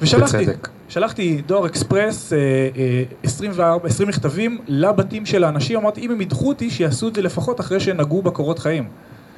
[0.00, 0.68] ושלחתי, בצדק.
[0.88, 2.38] שלחתי דואר אקספרס, אה,
[2.76, 7.22] אה, 24, 20 מכתבים לבתים של האנשים, אמרתי, אם הם ידחו אותי, שיעשו את זה
[7.22, 8.88] לפחות אחרי שנגעו בקורות חיים.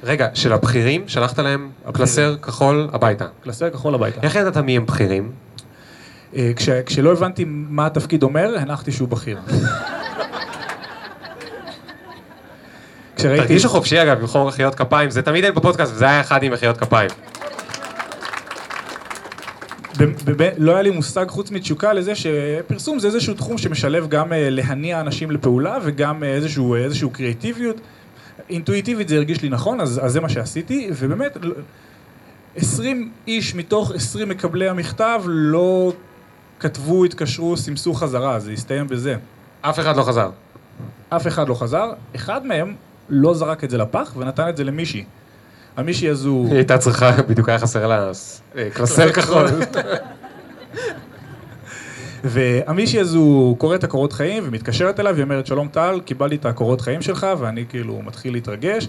[0.03, 1.93] רגע, של הבכירים, שלחת להם הבכירים.
[1.93, 3.25] קלסר כחול הביתה.
[3.43, 4.21] קלסר כחול הביתה.
[4.21, 5.31] איך ידעת מי הם בכירים?
[6.35, 9.37] אה, כש, כשלא הבנתי מה התפקיד אומר, הנחתי שהוא בכיר.
[13.19, 13.47] כשראיתי...
[13.47, 16.77] תרגישו חופשי אגב, לבחור מחיאות כפיים, זה תמיד אין בפודקאסט, וזה היה אחד עם מחיאות
[16.77, 17.09] כפיים.
[20.57, 24.99] לא היה לי מושג חוץ מתשוקה לזה שפרסום זה איזשהו תחום שמשלב גם אה, להניע
[24.99, 27.75] אנשים לפעולה וגם אה, איזשהו, אה, איזשהו קריאטיביות.
[28.49, 31.37] אינטואיטיבית זה הרגיש לי נכון, אז, אז זה מה שעשיתי, ובאמת
[32.55, 35.93] 20 איש מתוך 20 מקבלי המכתב לא
[36.59, 39.15] כתבו, התקשרו, סימסו חזרה, זה הסתיים בזה.
[39.61, 40.29] אף אחד לא חזר.
[41.09, 42.75] אף אחד לא חזר, אחד מהם
[43.09, 45.03] לא זרק את זה לפח ונתן את זה למישהי.
[45.77, 46.43] המישהי הזו...
[46.47, 48.11] היא הייתה צריכה, בדיוק היה חסר לה
[48.57, 49.45] אה, קלסר כחול.
[52.23, 56.81] והמישהי הזו קוראת את הקורות חיים ומתקשרת אליו, היא אומרת, שלום טל, קיבלתי את הקורות
[56.81, 58.87] חיים שלך, ואני כאילו מתחיל להתרגש.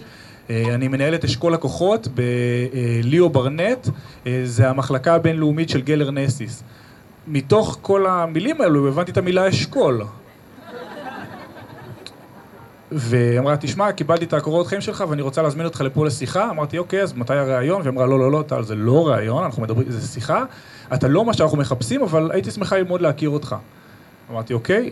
[0.49, 3.87] אה, אני מנהל את אשכול לקוחות בליאו ברנט,
[4.27, 6.63] אה, זה המחלקה הבינלאומית של גלר נסיס.
[7.27, 10.03] מתוך כל המילים האלו הבנתי את המילה אשכול.
[12.91, 16.49] והיא אמרה, תשמע, קיבלתי את הקורות חיים שלך ואני רוצה להזמין אותך לפה לשיחה.
[16.49, 17.81] אמרתי, אוקיי, אז מתי הראיון?
[17.81, 20.43] והיא אמרה, לא, לא, לא, טל, זה לא ראיון, אנחנו מדברים, זה שיחה.
[20.93, 23.55] אתה לא מה שאנחנו מחפשים, אבל הייתי שמחה ללמוד להכיר אותך.
[24.31, 24.89] אמרתי, אוקיי,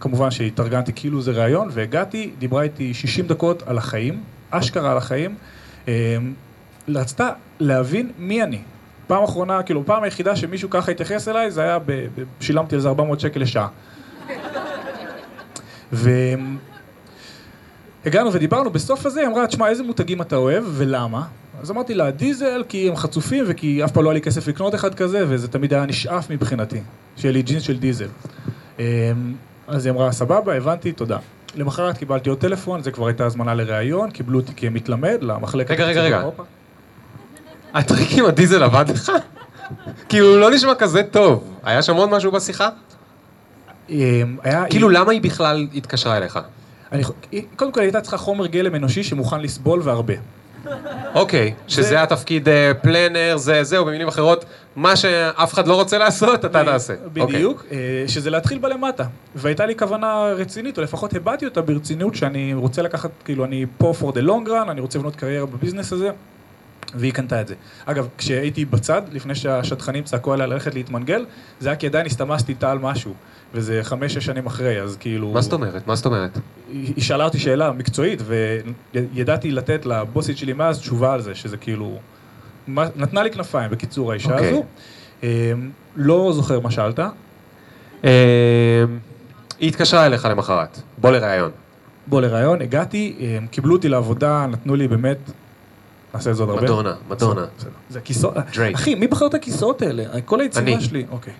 [0.00, 5.34] כמובן שהתארגנתי כאילו זה ראיון, והגעתי, דיברה איתי 60 דקות על החיים, אשכרה על החיים.
[6.88, 8.58] רצתה להבין מי אני.
[9.06, 12.80] פעם אחרונה, כאילו, פעם היחידה שמישהו ככה התייחס אליי, זה היה, ב, ב, שילמתי על
[12.80, 13.68] זה 400 שקל לשעה.
[18.04, 21.22] והגענו ודיברנו, בסוף הזה היא אמרה, תשמע, איזה מותגים אתה אוהב ולמה?
[21.62, 24.74] אז אמרתי לה, דיזל, כי הם חצופים וכי אף פעם לא היה לי כסף לקנות
[24.74, 26.80] אחד כזה, וזה תמיד היה נשאף מבחינתי,
[27.16, 28.08] שיהיה לי ג'ינס של דיזל.
[28.78, 28.84] אמ,
[29.68, 31.18] אז היא אמרה, סבבה, הבנתי, תודה.
[31.54, 35.70] למחרת קיבלתי עוד טלפון, זה כבר הייתה הזמנה לראיון, קיבלו אותי כמתלמד למחלקת...
[35.70, 36.22] רגע, רגע, רגע.
[37.74, 39.12] הטריק עם הדיזל עבד לך?
[40.08, 41.54] כאילו, הוא לא נשמע כזה טוב.
[41.62, 42.68] היה שם עוד משהו בשיחה?
[43.90, 44.64] אמ, היה...
[44.70, 46.38] כאילו, למה היא בכלל התקשרה אליך?
[46.92, 47.02] אני,
[47.56, 50.14] קודם כל, היא הייתה צריכה חומר גלם אנושי שמוכן לסבול והרבה.
[51.14, 52.48] אוקיי, שזה התפקיד
[52.82, 54.44] פלנר, זה זהו, במילים אחרות,
[54.76, 56.94] מה שאף אחד לא רוצה לעשות, אתה תעשה.
[57.12, 57.66] בדיוק,
[58.06, 59.04] שזה להתחיל בלמטה.
[59.34, 63.94] והייתה לי כוונה רצינית, או לפחות הבעתי אותה ברצינות, שאני רוצה לקחת, כאילו, אני פה
[64.00, 66.10] for the long run, אני רוצה לבנות קריירה בביזנס הזה.
[66.94, 67.54] והיא קנתה את זה.
[67.84, 71.24] אגב, כשהייתי בצד, לפני שהשטחנים צעקו עליה ללכת להתמנגל,
[71.60, 73.14] זה היה כי עדיין הסתמסתי איתה על משהו.
[73.54, 75.28] וזה חמש-שש שנים אחרי, אז כאילו...
[75.32, 75.86] מה זאת אומרת?
[75.86, 76.38] מה זאת אומרת?
[76.72, 78.22] היא שאלה אותי שאלה מקצועית,
[78.94, 81.98] וידעתי לתת לבוסית שלי מאז תשובה על זה, שזה כאילו...
[82.96, 84.42] נתנה לי כנפיים, בקיצור, האישה okay.
[84.42, 84.64] הזו.
[85.96, 87.00] לא זוכר מה שאלת.
[89.60, 91.50] היא התקשרה אליך למחרת, בוא לראיון.
[92.06, 93.16] בוא לראיון, הגעתי,
[93.50, 95.18] קיבלו אותי לעבודה, נתנו לי באמת...
[96.14, 96.62] נעשה את זה עוד הרבה.
[96.62, 97.44] מדונה, מדונה.
[97.90, 98.34] זה כיסאות...
[98.74, 100.20] אחי, מי בחר את הכיסאות האלה?
[100.24, 101.06] כל היצירה שלי.
[101.10, 101.32] אוקיי.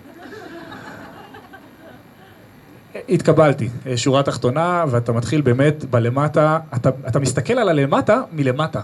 [3.09, 8.81] התקבלתי, שורה תחתונה, ואתה מתחיל באמת בלמטה, אתה, אתה מסתכל על הלמטה מלמטה.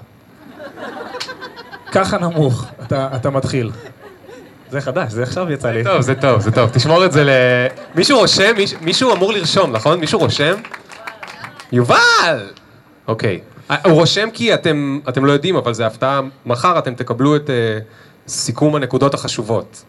[1.92, 3.72] ככה נמוך, אתה, אתה מתחיל.
[4.72, 5.84] זה חדש, זה עכשיו יצא לי.
[5.84, 7.30] טוב, זה טוב, זה טוב, תשמור את זה ל...
[7.96, 8.74] מישהו רושם, מיש...
[8.82, 10.00] מישהו אמור לרשום, נכון?
[10.00, 10.56] מישהו רושם?
[11.72, 12.50] יובל!
[13.08, 13.40] אוקיי.
[13.70, 18.30] הוא רושם כי אתם, אתם לא יודעים, אבל זה הפתעה, מחר אתם תקבלו את uh,
[18.30, 19.84] סיכום הנקודות החשובות.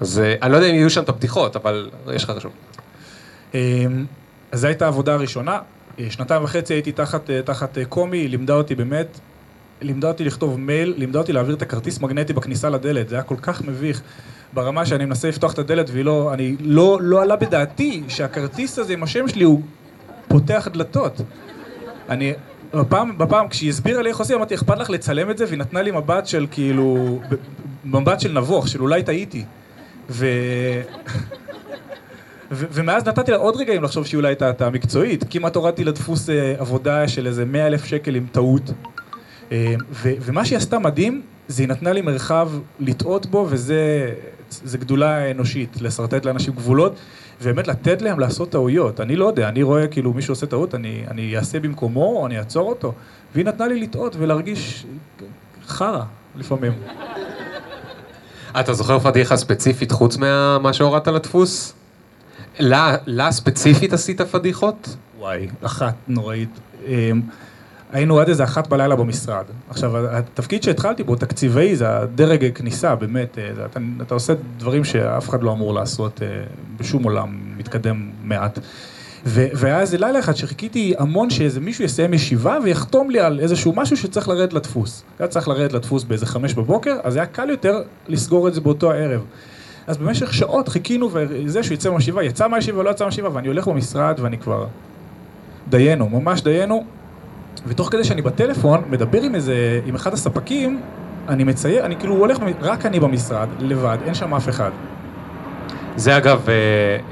[0.00, 2.50] אז uh, אני לא יודע אם יהיו שם את הבדיחות, אבל יש לך רשום.
[3.54, 4.04] אמ,
[4.52, 5.58] אז זו הייתה העבודה הראשונה,
[5.98, 9.20] אה, שנתיים וחצי הייתי תחת, אה, תחת אה, קומי, היא לימדה אותי באמת,
[9.80, 13.36] לימדה אותי לכתוב מייל, לימדה אותי להעביר את הכרטיס מגנטי בכניסה לדלת, זה היה כל
[13.42, 14.02] כך מביך,
[14.52, 18.92] ברמה שאני מנסה לפתוח את הדלת והיא לא, אני, לא, לא עלה בדעתי שהכרטיס הזה
[18.92, 19.62] עם השם שלי הוא
[20.28, 21.20] פותח דלתות.
[22.08, 22.32] אני,
[22.74, 25.44] בפעם, בפעם כשהיא הסבירה לי איך עושים, אמרתי, אכפת לך לצלם את זה?
[25.46, 27.18] והיא נתנה לי מבט של כאילו,
[27.84, 29.44] מבט של נבוך, של אולי טעיתי.
[30.10, 30.26] ו...
[32.50, 35.24] ומאז נתתי לה עוד רגעים לחשוב שהיא אולי טעתה מקצועית.
[35.30, 38.72] כמעט הורדתי לדפוס אה, עבודה של איזה מאה אלף שקל עם טעות.
[39.52, 44.10] אה, ומה שהיא עשתה מדהים, זה היא נתנה לי מרחב לטעות בו, וזה
[44.72, 46.96] גדולה אנושית, לשרטט לאנשים גבולות,
[47.42, 49.00] ובאמת לתת להם לעשות טעויות.
[49.00, 52.38] אני לא יודע, אני רואה כאילו מישהו עושה טעות, אני, אני אעשה במקומו, או אני
[52.38, 52.92] אעצור אותו.
[53.34, 54.86] והיא נתנה לי לטעות ולהרגיש
[55.66, 56.02] חרא
[56.36, 56.72] לפעמים.
[58.60, 61.74] אתה זוכר פדיחה ספציפית חוץ ממה שהורדת לדפוס?
[62.58, 64.96] לה, לה ספציפית עשית פדיחות?
[65.18, 66.60] וואי, אחת נוראית.
[67.92, 69.44] היינו עד איזה אחת בלילה במשרד.
[69.70, 73.38] עכשיו, התפקיד שהתחלתי בו, תקציבי, זה הדרג כניסה, באמת.
[73.38, 76.28] אה, אתה, אתה עושה דברים שאף אחד לא אמור לעשות אה,
[76.76, 78.58] בשום עולם מתקדם מעט.
[79.26, 83.72] ו- והיה איזה לילה אחד שחיכיתי המון שאיזה מישהו יסיים ישיבה ויחתום לי על איזשהו
[83.76, 85.02] משהו שצריך לרדת לדפוס.
[85.18, 88.92] היה צריך לרדת לדפוס באיזה חמש בבוקר, אז היה קל יותר לסגור את זה באותו
[88.92, 89.24] הערב.
[89.86, 93.68] אז במשך שעות חיכינו וזה שהוא יצא מהישיבה, יצא מהישיבה, לא יצא מהישיבה, ואני הולך
[93.68, 94.66] במשרד ואני כבר
[95.68, 96.84] דיינו, ממש דיינו,
[97.66, 100.80] ותוך כדי שאני בטלפון, מדבר עם איזה, עם אחד הספקים,
[101.28, 104.70] אני מציין, אני כאילו הולך, רק אני במשרד, לבד, אין שם אף אחד.
[105.96, 106.54] זה אגב, אה,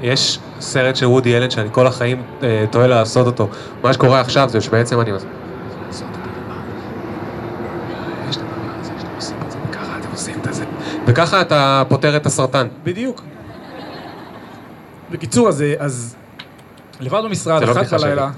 [0.01, 3.49] יש סרט של וודי אלן שאני כל החיים אה, טועה לעשות אותו.
[3.83, 5.11] מה שקורה עכשיו זה שבעצם אני...
[11.07, 12.67] וככה אתה פותר את הסרטן.
[12.83, 13.21] בדיוק.
[15.11, 16.15] בקיצור, אז, אז
[16.99, 18.29] לבד במשרד, לא אחת בלילה,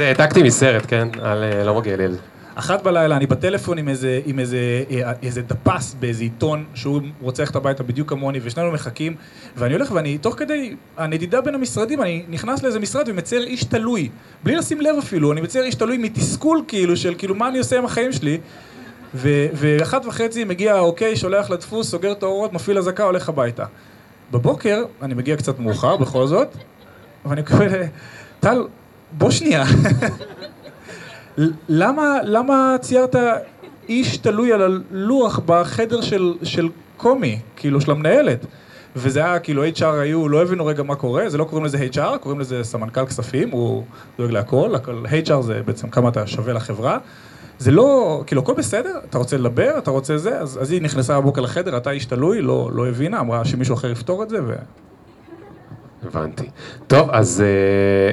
[0.00, 1.08] זה העתקתי מסרט, כן?
[1.22, 2.16] על אה, לא מגיע ליל.
[2.54, 7.42] אחת בלילה, אני בטלפון עם איזה, עם איזה, אה, איזה דפס באיזה עיתון, שהוא רוצה
[7.42, 9.14] ללכת הביתה בדיוק כמוני, ושנינו מחכים,
[9.56, 14.08] ואני הולך ואני, תוך כדי הנדידה בין המשרדים, אני נכנס לאיזה משרד ומצייר איש תלוי,
[14.44, 17.78] בלי לשים לב אפילו, אני מצייר איש תלוי מתסכול כאילו, של כאילו מה אני עושה
[17.78, 18.38] עם החיים שלי,
[19.14, 23.64] ו, ואחת וחצי מגיע אוקיי, שולח לדפוס, סוגר את האורות, מפעיל אזעקה, הולך הביתה.
[24.30, 26.56] בבוקר, אני מגיע קצת מאוחר בכל זאת,
[27.26, 27.82] ואני מקבל,
[28.40, 28.62] טל,
[29.12, 29.64] בוא שנייה.
[31.68, 33.16] למה, למה ציירת
[33.88, 38.46] איש תלוי על הלוח בחדר של, של קומי, כאילו של המנהלת?
[38.96, 42.18] וזה היה כאילו HR היו, לא הבינו רגע מה קורה, זה לא קוראים לזה HR,
[42.18, 43.84] קוראים לזה סמנכ"ל כספים, הוא
[44.18, 46.98] דואג להכל, הכל, HR זה בעצם כמה אתה שווה לחברה.
[47.58, 51.20] זה לא, כאילו הכל בסדר, אתה רוצה לדבר, אתה רוצה זה, אז, אז היא נכנסה
[51.20, 54.54] בבוקר לחדר, אתה איש תלוי, לא, לא הבינה, אמרה שמישהו אחר יפתור את זה ו...
[56.02, 56.50] הבנתי.
[56.86, 58.12] טוב, אז אה,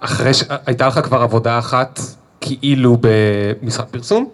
[0.00, 2.00] אחרי שהייתה לך כבר עבודה אחת
[2.40, 4.28] כאילו במשרד פרסום,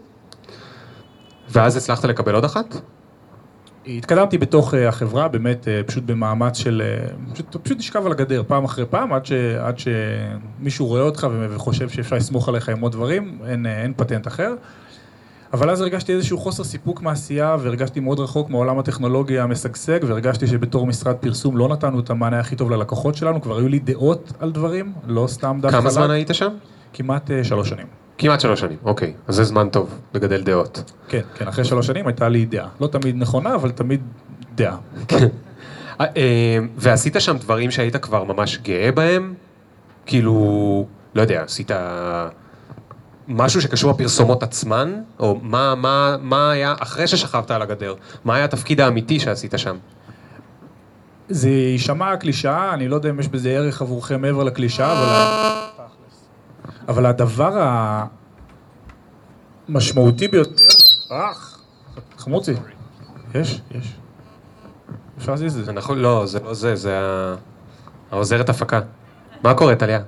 [1.50, 2.76] ואז הצלחת לקבל עוד אחת?
[3.86, 6.82] התקדמתי בתוך אה, החברה, באמת אה, פשוט במאמץ של,
[7.32, 11.88] פשוט, פשוט נשכב על הגדר פעם אחרי פעם, עד, ש, עד שמישהו רואה אותך וחושב
[11.88, 14.54] שאפשר לסמוך עליך עם עוד דברים, אין, אין פטנט אחר.
[15.54, 20.86] אבל אז הרגשתי איזשהו חוסר סיפוק מעשייה והרגשתי מאוד רחוק מעולם הטכנולוגיה המשגשג והרגשתי שבתור
[20.86, 24.52] משרד פרסום לא נתנו את המענה הכי טוב ללקוחות שלנו, כבר היו לי דעות על
[24.52, 25.80] דברים, לא סתם דף חלק.
[25.80, 26.48] כמה זמן היית שם?
[26.92, 27.86] כמעט uh, שלוש שנים.
[28.18, 29.14] כמעט שלוש שנים, אוקיי.
[29.26, 30.92] אז זה זמן טוב לגדל דעות.
[31.08, 32.68] כן, כן, אחרי שלוש שנים הייתה לי דעה.
[32.80, 34.00] לא תמיד נכונה, אבל תמיד
[34.54, 34.76] דעה.
[35.08, 35.26] כן.
[36.00, 39.34] אה, אה, ועשית שם דברים שהיית כבר ממש גאה בהם?
[40.06, 41.70] כאילו, לא יודע, עשית...
[43.28, 48.44] משהו שקשור לפרסומות עצמן, או מה, מה, מה היה אחרי ששכבת על הגדר, מה היה
[48.44, 49.76] התפקיד האמיתי שעשית שם?
[51.28, 55.88] זה יישמע קלישאה, אני לא יודע אם יש בזה ערך עבורכם מעבר לקלישאה, אבל...
[56.88, 57.74] אבל הדבר
[59.68, 60.64] המשמעותי ביותר...
[61.10, 61.58] אח,
[62.18, 62.52] חמוצי.
[63.34, 63.94] יש, יש.
[65.18, 65.72] אפשר להזיז את זה.
[65.72, 67.00] נכון, לא, זה לא זה, זה
[68.10, 68.80] העוזרת הפקה.
[69.42, 70.00] מה קורה, טליה?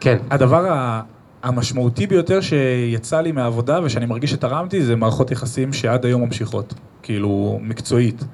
[0.00, 0.18] כן.
[0.30, 1.00] הדבר.
[1.46, 7.58] המשמעותי ביותר שיצא לי מהעבודה ושאני מרגיש שתרמתי זה מערכות יחסים שעד היום ממשיכות, כאילו
[7.62, 8.24] מקצועית.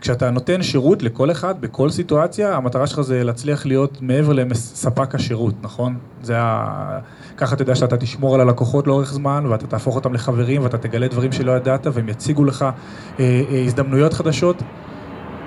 [0.00, 5.54] כשאתה נותן שירות לכל אחד, בכל סיטואציה, המטרה שלך זה להצליח להיות מעבר לספק השירות,
[5.62, 5.96] נכון?
[6.22, 6.98] זה ה...
[7.36, 11.08] ככה אתה יודע שאתה תשמור על הלקוחות לאורך זמן, ואתה תהפוך אותם לחברים, ואתה תגלה
[11.08, 12.70] דברים שלא ידעת, והם יציגו לך אה,
[13.50, 14.62] אה, הזדמנויות חדשות.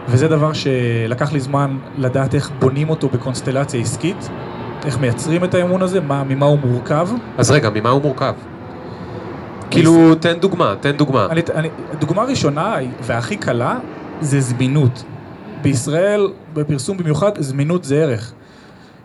[0.08, 4.30] וזה דבר שלקח לי זמן לדעת איך בונים אותו בקונסטלציה עסקית,
[4.86, 7.10] איך מייצרים את האמון הזה, מה, ממה הוא מורכב.
[7.38, 8.34] אז רגע, ממה הוא מורכב?
[9.72, 11.28] כאילו, תן דוגמה, תן דוגמה.
[11.30, 13.80] אני, אני, דוגמה ראשונה והכי קלה
[14.22, 15.04] זה זמינות.
[15.62, 18.34] בישראל, בפרסום במיוחד, זמינות זה ערך.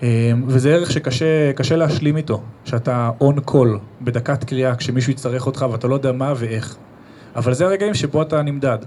[0.03, 0.09] אמ,
[0.47, 5.95] וזה ערך שקשה להשלים איתו, שאתה און קול בדקת קריאה כשמישהו יצטרך אותך ואתה לא
[5.95, 6.77] יודע מה ואיך.
[7.37, 8.79] אבל זה הרגעים שבו אתה נמדד.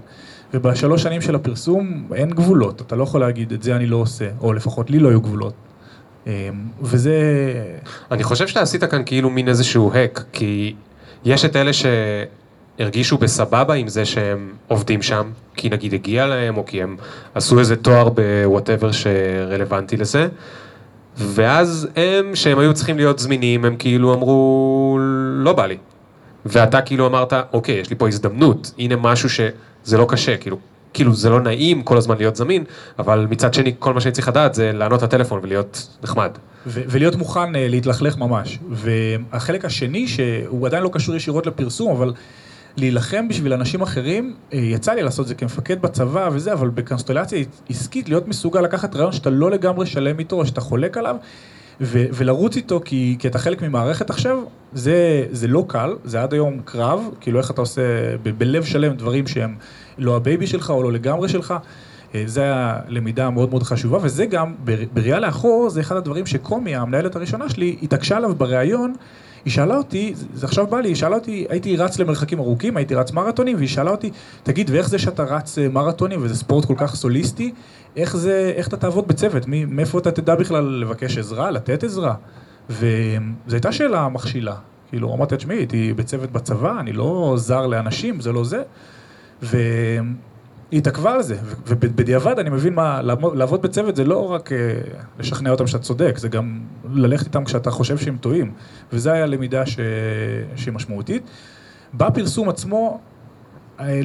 [0.54, 4.28] ובשלוש שנים של הפרסום אין גבולות, אתה לא יכול להגיד את זה אני לא עושה,
[4.40, 5.54] או לפחות לי לא היו גבולות.
[6.26, 6.32] אמ,
[6.82, 7.12] וזה...
[8.10, 10.74] אני חושב שאתה עשית כאן כאילו מין איזשהו האק, כי
[11.24, 16.66] יש את אלה שהרגישו בסבבה עם זה שהם עובדים שם, כי נגיד הגיע להם, או
[16.66, 16.96] כי הם
[17.34, 20.28] עשו איזה תואר בוואטאבר שרלוונטי לזה,
[21.16, 24.98] ואז הם, שהם היו צריכים להיות זמינים, הם כאילו אמרו,
[25.32, 25.76] לא בא לי.
[26.46, 30.58] ואתה כאילו אמרת, אוקיי, יש לי פה הזדמנות, הנה משהו שזה לא קשה, כאילו,
[30.94, 32.64] כאילו זה לא נעים כל הזמן להיות זמין,
[32.98, 36.30] אבל מצד שני כל מה שאני צריך לדעת זה לענות לטלפון ולהיות נחמד.
[36.66, 38.58] ו- ולהיות מוכן uh, להתלכלך ממש.
[38.70, 42.12] והחלק השני, שהוא עדיין לא קשור ישירות לפרסום, אבל
[42.76, 47.44] להילחם בשביל אנשים אחרים, uh, יצא לי לעשות את זה כמפקד בצבא וזה, אבל בקונסטלציה
[47.68, 51.16] עסקית להיות מסוגל לקחת רעיון שאתה לא לגמרי שלם איתו, או שאתה חולק עליו.
[51.80, 54.38] ו- ולרוץ איתו כי, כי אתה חלק ממערכת עכשיו,
[54.72, 57.82] זה, זה לא קל, זה עד היום קרב, כאילו איך אתה עושה
[58.22, 59.54] ב- בלב שלם דברים שהם
[59.98, 61.54] לא ה baby שלך או לא לגמרי שלך.
[62.14, 64.54] אה, זה הלמידה המאוד מאוד חשובה, וזה גם,
[64.94, 68.94] בראייה לאחור, זה אחד הדברים שקומי, המנהלת הראשונה שלי, התעקשה עליו בריאיון,
[69.44, 72.94] היא שאלה אותי, זה עכשיו בא לי, היא שאלה אותי, הייתי רץ למרחקים ארוכים, הייתי
[72.94, 74.10] רץ מרתונים, והיא שאלה אותי,
[74.42, 77.52] תגיד, ואיך זה שאתה רץ אה, מרתונים, וזה ספורט כל כך סוליסטי,
[77.98, 82.14] איך זה, איך אתה תעבוד בצוות, מי, מאיפה אתה תדע בכלל לבקש עזרה, לתת עזרה?
[82.70, 82.86] וזו
[83.52, 84.54] הייתה שאלה מכשילה.
[84.88, 88.62] כאילו, אמרתי, תשמעי, הייתי בצוות בצבא, אני לא זר לאנשים, זה לא זה.
[89.42, 90.00] והיא
[90.72, 93.02] התעכבה על זה, ובדיעבד אני מבין מה,
[93.34, 94.58] לעבוד בצוות זה לא רק אה,
[95.18, 96.60] לשכנע אותם שאתה צודק, זה גם
[96.92, 98.52] ללכת איתם כשאתה חושב שהם טועים,
[98.92, 99.78] וזה היה למידה ש...
[100.56, 101.22] שהיא משמעותית.
[101.94, 103.00] בפרסום עצמו,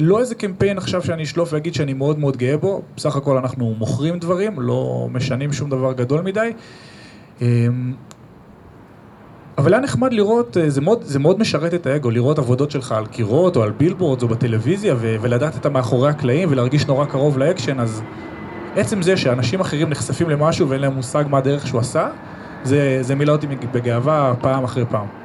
[0.00, 3.74] לא איזה קמפיין עכשיו שאני אשלוף ואגיד שאני מאוד מאוד גאה בו, בסך הכל אנחנו
[3.78, 6.52] מוכרים דברים, לא משנים שום דבר גדול מדי.
[7.40, 7.94] אמ,
[9.58, 12.92] אבל היה נחמד לראות, אה, זה מאוד, זה מאוד משרת את האגו, לראות עבודות שלך
[12.92, 17.38] על קירות או על billboards או בטלוויזיה ו- ולדעת את המאחורי הקלעים ולהרגיש נורא קרוב
[17.38, 18.02] לאקשן, אז
[18.76, 22.08] עצם זה שאנשים אחרים נחשפים למשהו ואין להם מושג מה הדרך שהוא עשה,
[22.64, 25.23] זה, זה מילא אותי בגאווה פעם אחרי פעם.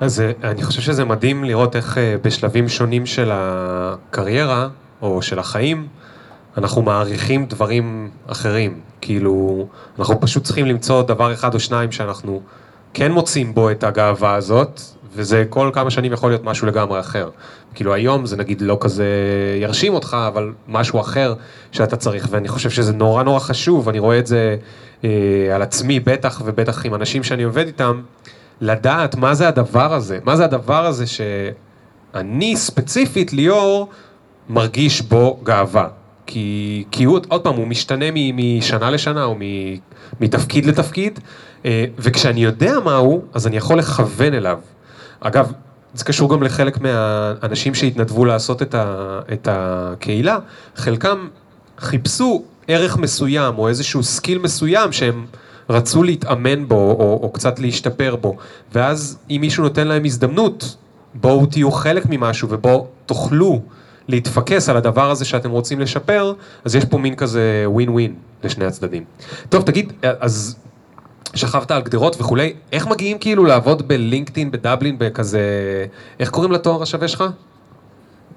[0.00, 4.68] אז אה, אני חושב שזה מדהים לראות איך אה, בשלבים שונים של הקריירה,
[5.02, 5.86] או של החיים,
[6.56, 8.80] אנחנו מעריכים דברים אחרים.
[9.00, 9.66] כאילו,
[9.98, 12.42] אנחנו פשוט צריכים למצוא דבר אחד או שניים שאנחנו
[12.94, 14.80] כן מוצאים בו את הגאווה הזאת,
[15.14, 17.30] וזה כל כמה שנים יכול להיות משהו לגמרי אחר.
[17.74, 19.06] כאילו היום זה נגיד לא כזה
[19.60, 21.34] ירשים אותך, אבל משהו אחר
[21.72, 24.56] שאתה צריך, ואני חושב שזה נורא נורא חשוב, אני רואה את זה
[25.04, 25.10] אה,
[25.54, 28.00] על עצמי בטח, ובטח עם אנשים שאני עובד איתם,
[28.60, 33.88] לדעת מה זה הדבר הזה, מה זה הדבר הזה שאני ספציפית, ליאור,
[34.48, 35.88] מרגיש בו גאווה.
[36.26, 39.36] כי, כי הוא, עוד פעם, הוא משתנה משנה לשנה או
[40.20, 41.20] מתפקיד לתפקיד,
[41.64, 44.58] אה, וכשאני יודע מה הוא, אז אני יכול לכוון אליו.
[45.20, 45.52] אגב,
[45.94, 50.38] זה קשור גם לחלק מהאנשים שהתנדבו לעשות את, ה, את הקהילה,
[50.76, 51.28] חלקם
[51.78, 55.26] חיפשו ערך מסוים או איזשהו skill מסוים שהם
[55.70, 58.36] רצו להתאמן בו או, או קצת להשתפר בו,
[58.74, 60.76] ואז אם מישהו נותן להם הזדמנות,
[61.14, 63.60] בואו תהיו חלק ממשהו ובואו תוכלו
[64.08, 66.32] להתפקס על הדבר הזה שאתם רוצים לשפר,
[66.64, 69.04] אז יש פה מין כזה ווין ווין לשני הצדדים.
[69.48, 70.56] טוב, תגיד, אז
[71.34, 75.40] שכבת על גדרות וכולי, איך מגיעים כאילו לעבוד בלינקדאין, בדבלין, בכזה,
[76.20, 77.24] איך קוראים לתואר השווה שלך?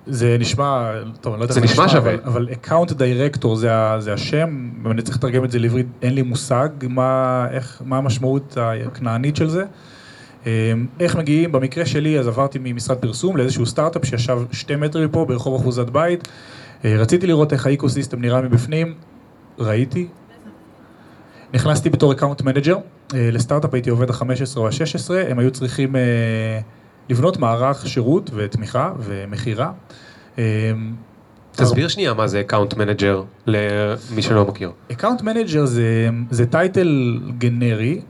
[0.08, 2.14] זה נשמע, טוב, אני לא יודע זה נשמע שווה.
[2.14, 6.22] אבל, אבל account director זה, זה השם, ואני צריך לתרגם את זה לעברית, אין לי
[6.22, 9.64] מושג מה, איך, מה המשמעות הכנענית של זה.
[10.46, 10.52] אמ,
[11.00, 15.62] איך מגיעים, במקרה שלי, אז עברתי ממשרד פרסום לאיזשהו סטארט-אפ שישב שתי מטר מפה ברחוב
[15.62, 16.28] אחוזת בית.
[16.86, 18.94] אה, רציתי לראות איך ה ecosystem נראה מבפנים,
[19.60, 20.08] ראיתי,
[21.54, 22.78] נכנסתי בתור account manager,
[23.14, 26.02] אה, לסטארט-אפ הייתי עובד ה-15 או ה-16, הם היו צריכים אה,
[27.10, 29.72] לבנות מערך שירות ותמיכה ומכירה.
[30.38, 30.44] אה,
[31.52, 34.72] תסביר שנייה מה זה account manager למי שלא מכיר.
[34.92, 38.02] account manager זה, זה title גנרי,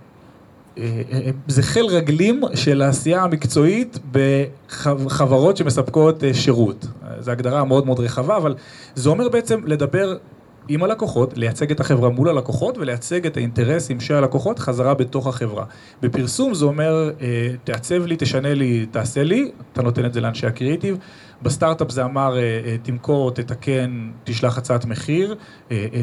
[1.47, 6.85] זה חיל רגלים של העשייה המקצועית בחברות שמספקות שירות.
[7.19, 8.55] זו הגדרה מאוד מאוד רחבה, אבל
[8.95, 10.17] זה אומר בעצם לדבר
[10.67, 15.65] עם הלקוחות, לייצג את החברה מול הלקוחות ולייצג את האינטרסים של הלקוחות חזרה בתוך החברה.
[16.01, 20.47] בפרסום זה אומר, אה, תעצב לי, תשנה לי, תעשה לי, אתה נותן את זה לאנשי
[20.47, 20.97] הקריאיטיב.
[21.41, 25.35] בסטארט-אפ זה אומר, אה, אה, תמכור, תתקן, תשלח הצעת מחיר,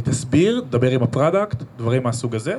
[0.05, 2.55] תסביר, דבר עם ה product, דברים מהסוג הזה.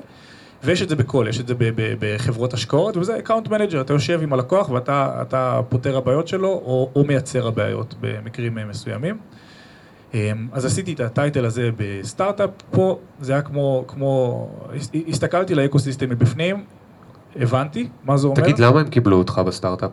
[0.64, 1.54] ויש את זה בכל, יש את זה
[2.00, 7.04] בחברות השקעות, וזה account manager, אתה יושב עם הלקוח ואתה פותר הבעיות שלו או, או
[7.04, 9.18] מייצר הבעיות במקרים מסוימים.
[10.14, 14.50] אמ, אז עשיתי את הטייטל הזה בסטארט-אפ, פה זה היה כמו, כמו,
[15.08, 16.64] הסתכלתי לאקוסיסטם מבפנים,
[17.36, 18.42] הבנתי מה זה אומר.
[18.42, 19.92] תגיד, למה הם קיבלו אותך בסטארט-אפ?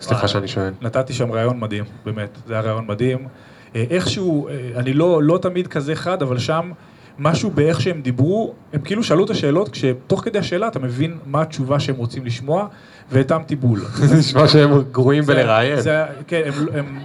[0.00, 0.72] סליחה שאני שואל.
[0.80, 3.28] נתתי שם רעיון מדהים, באמת, זה היה רעיון מדהים.
[3.76, 6.70] אה, איכשהו, אה, אני לא, לא תמיד כזה חד, אבל שם
[7.18, 11.42] משהו באיך שהם דיברו, הם כאילו שאלו את השאלות, כשתוך כדי השאלה אתה מבין מה
[11.42, 12.66] התשובה שהם רוצים לשמוע,
[13.10, 13.80] והתאמתי בול.
[14.08, 15.78] זה נשמע שהם גרועים בלראיין.
[16.26, 16.98] כן, הם, הם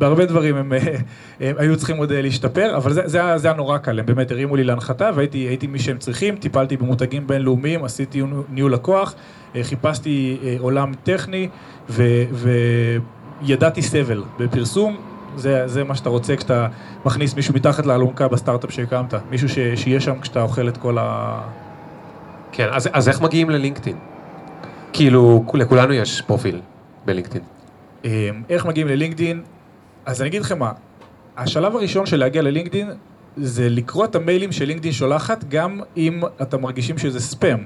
[0.00, 0.78] בהרבה דברים הם, אה,
[1.40, 4.30] הם היו צריכים עוד אה, להשתפר, אבל זה, זה, זה היה נורא קל, הם באמת
[4.30, 9.14] הרימו לי להנחתה והייתי מי שהם צריכים, טיפלתי במותגים בינלאומיים, עשיתי ניהול לקוח,
[9.56, 11.48] אה, חיפשתי עולם טכני
[11.90, 12.04] ו,
[13.42, 14.96] וידעתי סבל בפרסום,
[15.36, 16.66] זה, זה מה שאתה רוצה כשאתה
[17.04, 21.40] מכניס מישהו מתחת לאלונקה בסטארט-אפ שהקמת, מישהו ש, שיהיה שם כשאתה אוכל את כל ה...
[22.52, 23.96] כן, אז, אז איך מגיעים ללינקדאין?
[24.92, 26.60] כאילו, לכולנו יש פרופיל
[27.04, 27.44] בלינקדאין.
[28.48, 29.42] איך מגיעים ללינקדאין?
[30.10, 30.72] אז אני אגיד לכם מה,
[31.36, 32.90] השלב הראשון של להגיע ללינקדין
[33.36, 37.58] זה לקרוא את המיילים שלינקדין שולחת גם אם אתם מרגישים שזה ספאם.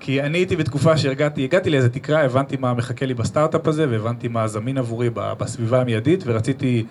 [0.00, 4.28] כי אני הייתי בתקופה שהרגעתי, הגעתי לאיזה תקרה, הבנתי מה מחכה לי בסטארט-אפ הזה והבנתי
[4.28, 6.84] מה זמין עבורי בסביבה המיידית ורציתי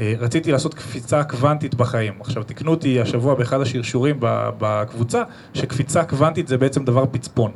[0.00, 2.14] אה, רציתי לעשות קפיצה קוונטית בחיים.
[2.20, 4.16] עכשיו תקנו אותי השבוע באחד השרשורים
[4.58, 5.22] בקבוצה,
[5.54, 7.50] שקפיצה קוונטית זה בעצם דבר פצפון.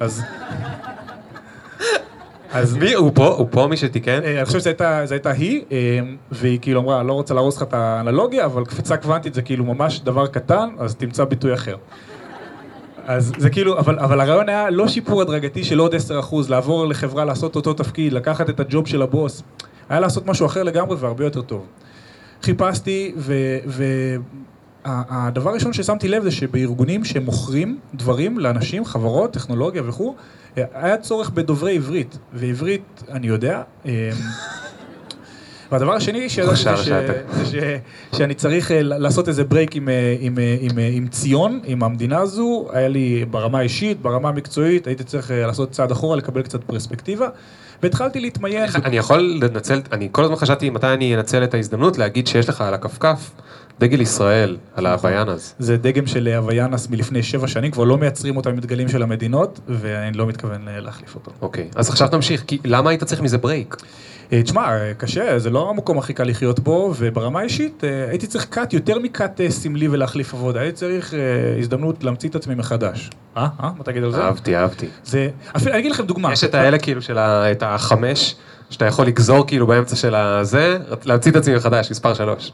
[0.00, 0.22] אז
[2.52, 4.20] אז מי, הוא פה, הוא פה מי שתיקן?
[4.24, 4.70] אה, אני חושב שזו
[5.14, 9.34] הייתה היא, אה, והיא כאילו אמרה, לא רוצה להרוס לך את האנלוגיה, אבל קפיצה קוונטית
[9.34, 11.76] זה כאילו ממש דבר קטן, אז תמצא ביטוי אחר.
[13.06, 15.98] אז זה כאילו, אבל, אבל הרעיון היה לא שיפור הדרגתי של עוד 10%,
[16.48, 19.42] לעבור לחברה, לעשות אותו תפקיד, לקחת את הג'וב של הבוס,
[19.88, 21.66] היה לעשות משהו אחר לגמרי והרבה יותר טוב.
[22.42, 23.14] חיפשתי,
[24.86, 30.14] והדבר הראשון ששמתי לב זה שבארגונים שמוכרים דברים לאנשים, חברות, טכנולוגיה וכו',
[30.56, 33.90] היה צורך בדוברי עברית, ועברית אני יודע, אמ,
[35.72, 36.88] והדבר השני שידעתי זה, ש...
[36.88, 37.54] זה ש...
[38.16, 42.18] שאני צריך אה, לעשות איזה ברייק עם, אה, עם, אה, עם, עם ציון, עם המדינה
[42.18, 47.28] הזו, היה לי ברמה האישית, ברמה המקצועית, הייתי צריך לעשות צעד אחורה, לקבל קצת פרספקטיבה.
[47.82, 48.70] והתחלתי להתמיין.
[48.84, 52.60] אני יכול לנצל, אני כל הזמן חשבתי מתי אני אנצל את ההזדמנות להגיד שיש לך
[52.60, 53.30] על הכפכף
[53.80, 55.10] דגל ישראל, אה, נכון.
[55.10, 55.54] ההוויאנס.
[55.58, 59.60] זה דגם של הוויאנס מלפני שבע שנים, כבר לא מייצרים אותו עם דגלים של המדינות,
[59.68, 61.30] ואני לא מתכוון להחליף אותו.
[61.42, 63.76] אוקיי, אז עכשיו תמשיך, למה היית צריך מזה break?
[64.32, 68.44] אה, תשמע, קשה, זה לא המקום הכי קל לחיות בו, וברמה האישית אה, הייתי צריך
[68.44, 71.14] cut יותר מ cut אה, סמלי ולהחליף עבודה, הייתי צריך
[71.58, 73.10] הזדמנות להמציא את עצמי מחדש.
[73.36, 73.48] אה?
[73.62, 73.70] אה?
[73.78, 74.22] מה תגיד על זה?
[74.22, 74.86] אהבתי, אהבתי.
[75.04, 76.32] זה, אפילו, אני אגיד לכם דוגמה.
[76.32, 78.36] יש את האלה כאילו של את החמש,
[78.70, 82.52] שאתה יכול לגזור כאילו באמצע של הזה, להמציא את עצמי מחדש, מספר שלוש.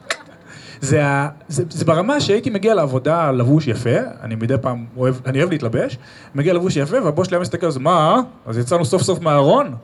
[0.80, 1.02] זה,
[1.48, 5.98] זה, זה ברמה שהייתי מגיע לעבודה לבוש יפה, אני מדי פעם אוהב, אני אוהב להתלבש,
[6.34, 8.20] מגיע לבוש יפה והבוס שלי היה מסתכל על זה, מה?
[8.46, 9.74] אז יצאנו סוף סוף מהארון?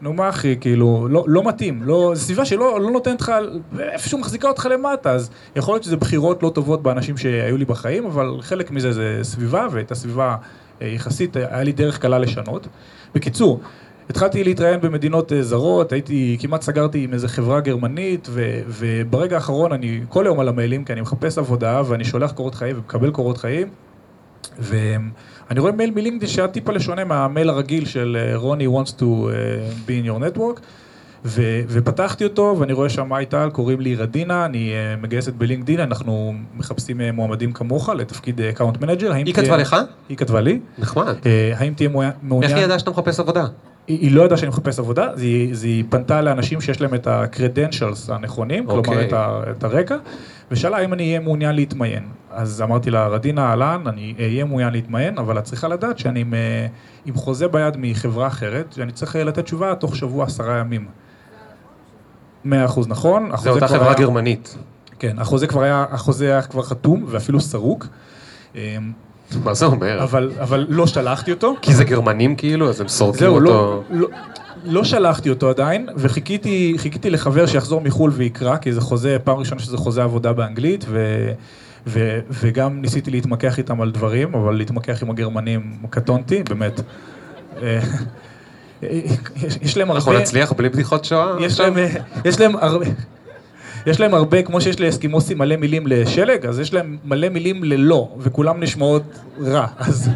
[0.00, 3.32] נו מה אחי, כאילו, לא, לא מתאים, לא, זו סביבה שלא לא נותנת לך,
[3.78, 8.06] איפשהו מחזיקה אותך למטה, אז יכול להיות שזה בחירות לא טובות באנשים שהיו לי בחיים,
[8.06, 10.36] אבל חלק מזה זה סביבה, ואת הסביבה
[10.82, 12.66] אה, יחסית היה לי דרך קלה לשנות.
[13.14, 13.60] בקיצור,
[14.10, 19.72] התחלתי להתראיין במדינות אה, זרות, הייתי, כמעט סגרתי עם איזה חברה גרמנית, ו, וברגע האחרון
[19.72, 23.38] אני כל היום על המיילים, כי אני מחפש עבודה, ואני שולח קורות חיים ומקבל קורות
[23.38, 23.68] חיים,
[25.48, 29.32] ואני רואה מייל מלינקדאין שהיה טיפה לשונה מהמייל הרגיל של אה, רוני wants to אה,
[29.86, 30.60] be in your network.
[31.24, 35.80] ו- ופתחתי אותו, ואני רואה שם היי טל, קוראים לי רדינה, אני uh, מגייסת בלינקדין,
[35.80, 39.12] אנחנו מחפשים uh, מועמדים כמוך לתפקיד account manager.
[39.12, 39.76] היא כתבה לך?
[40.08, 40.60] היא כתבה לי.
[40.78, 41.14] נחמד.
[41.22, 41.26] Uh,
[41.56, 41.88] האם תהיה
[42.22, 42.50] מעוניין...
[42.50, 43.46] איך היא ידעה שאתה מחפש עבודה?
[43.86, 48.12] היא, היא לא ידעה שאני מחפש עבודה, היא, היא פנתה לאנשים שיש להם את ה-credentials
[48.12, 48.70] הנכונים, okay.
[48.70, 49.08] כלומר אוקיי.
[49.08, 49.96] את, ה, את הרקע,
[50.50, 52.08] ושאלה אם אני אהיה מעוניין להתמיין.
[52.30, 56.34] אז אמרתי לה, רדינה אהלן, אני אהיה מעוניין להתמיין, אבל את צריכה לדעת שאני עם,
[57.06, 60.86] עם חוזה ביד מחברה אחרת, שאני צריך לתת תשובה תוך שבוע עשרה ימים.
[62.44, 63.30] מאה אחוז נכון.
[63.36, 63.94] זה אותה חברה היה...
[63.94, 64.56] גרמנית.
[64.98, 67.86] כן, החוזה כבר היה, החוזה היה כבר חתום ואפילו סרוק.
[68.54, 68.92] אמ,
[69.44, 70.02] מה זה אומר?
[70.02, 71.54] אבל, אבל לא שלחתי אותו.
[71.62, 73.40] כי זה גרמנים כאילו, אז הם סורקים אותו.
[73.40, 74.08] לא, לא,
[74.66, 79.76] לא שלחתי אותו עדיין, וחיכיתי לחבר שיחזור מחו"ל ויקרא, כי זה חוזה, פעם ראשונה שזה
[79.76, 81.28] חוזה עבודה באנגלית, ו,
[81.86, 86.80] ו, וגם ניסיתי להתמקח איתם על דברים, אבל להתמקח עם הגרמנים קטונתי, באמת.
[87.62, 87.80] אה,
[89.62, 89.98] יש להם הרבה...
[90.00, 91.36] אנחנו נצליח בלי בדיחות שואה?
[91.40, 91.74] יש להם,
[92.24, 92.86] יש להם הרבה...
[93.86, 98.08] יש להם הרבה, כמו שיש לאסקימוסים מלא מילים לשלג, אז יש להם מלא מילים ללא,
[98.18, 99.02] וכולם נשמעות
[99.44, 99.66] רע.
[99.78, 100.10] אז,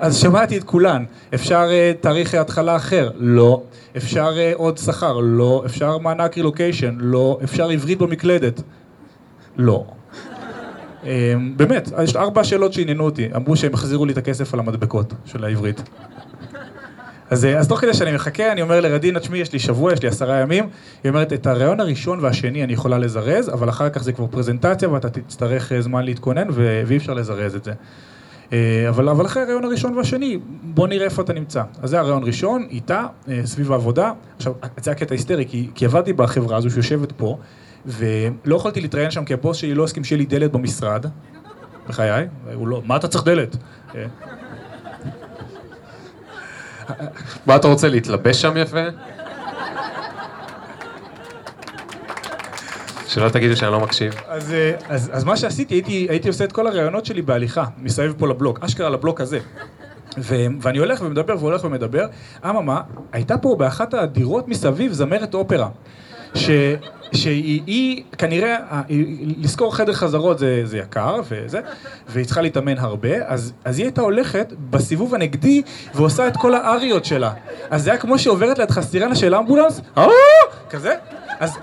[0.00, 1.04] אז שמעתי את כולן.
[1.34, 3.10] אפשר uh, תאריך התחלה אחר?
[3.16, 3.62] לא.
[3.96, 5.18] אפשר uh, עוד שכר?
[5.22, 5.62] לא.
[5.66, 6.96] אפשר מענק רילוקיישן?
[6.98, 7.38] לא.
[7.44, 8.62] אפשר עברית במקלדת?
[9.56, 9.84] לא.
[11.02, 11.06] Um,
[11.56, 13.28] באמת, יש ארבע שאלות שעניינו אותי.
[13.36, 15.82] אמרו שהם החזירו לי את הכסף על המדבקות של העברית.
[17.30, 20.02] אז, אה, אז תוך כדי שאני מחכה, אני אומר לרדינה, תשמעי, יש לי שבוע, יש
[20.02, 20.68] לי עשרה ימים.
[21.04, 24.90] היא אומרת, את הרעיון הראשון והשני אני יכולה לזרז, אבל אחר כך זה כבר פרזנטציה
[24.90, 27.72] ואתה תצטרך זמן להתכונן ואי אפשר לזרז את זה.
[28.54, 31.62] אה, אבל, אבל אחרי הרעיון הראשון והשני, בוא נראה איפה אתה נמצא.
[31.82, 33.06] אז זה הרעיון ראשון, איתה,
[33.44, 34.12] סביב העבודה.
[34.36, 34.52] עכשיו,
[34.82, 37.38] זה היה קטע היסטרי, כי, כי עבדתי בחברה הזו שיושבת פה,
[37.86, 41.06] ולא יכולתי להתראיין שם כי הבוס שלי לא הסכים שיהיה לי דלת במשרד,
[41.88, 43.56] בחיי, הוא לא, מה אתה צריך דלת?
[47.46, 48.84] מה אתה רוצה, להתלבש שם יפה?
[53.14, 54.14] שלא תגידו שאני לא מקשיב.
[54.28, 58.14] אז, אה, אז, אז מה שעשיתי, הייתי, הייתי עושה את כל הראיונות שלי בהליכה, מסביב
[58.18, 59.38] פה לבלוק, אשכרה לבלוק הזה.
[60.18, 62.06] ו, ואני הולך ומדבר והולך ומדבר,
[62.44, 62.80] אממה,
[63.12, 65.68] הייתה פה באחת הדירות מסביב זמרת אופרה.
[66.34, 66.50] ש,
[67.12, 68.56] שהיא כנראה,
[69.38, 71.60] לשכור חדר חזרות זה, זה יקר וזה,
[72.08, 75.62] והיא צריכה להתאמן הרבה, אז, אז היא הייתה הולכת בסיבוב הנגדי
[75.94, 77.32] ועושה את כל האריות שלה.
[77.70, 80.06] אז זה היה כמו שעוברת לידך סירנה של אמבולנס, אה!
[80.70, 80.94] כזה,
[81.40, 81.58] אז...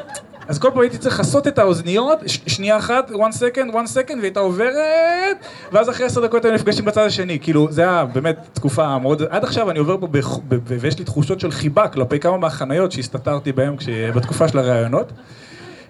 [0.52, 4.12] אז כל פעם הייתי צריך לכסות את האוזניות, ש- שנייה אחת, one second, one second,
[4.14, 5.38] והיא הייתה עוברת,
[5.72, 7.39] ואז אחרי עשר דקות היינו נפגשים בצד השני.
[7.39, 9.22] כאילו, זה היה באמת תקופה מאוד...
[9.30, 10.22] עד עכשיו אני עובר פה, ב- ב-
[10.56, 15.12] ב- ויש לי תחושות של חיבה כלפי כמה מהחניות שהסתתרתי בהן כש- בתקופה של הראיונות.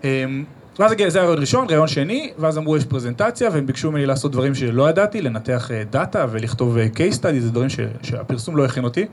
[0.04, 0.44] אמ,
[0.80, 4.06] ואז הגיע, זה היה רעיון ראשון, רעיון שני, ואז אמרו יש פרזנטציה, והם ביקשו ממני
[4.06, 8.66] לעשות דברים שלא ידעתי, לנתח דאטה ולכתוב אה, case study, זה דברים ש, שהפרסום לא
[8.66, 9.06] הכין אותי.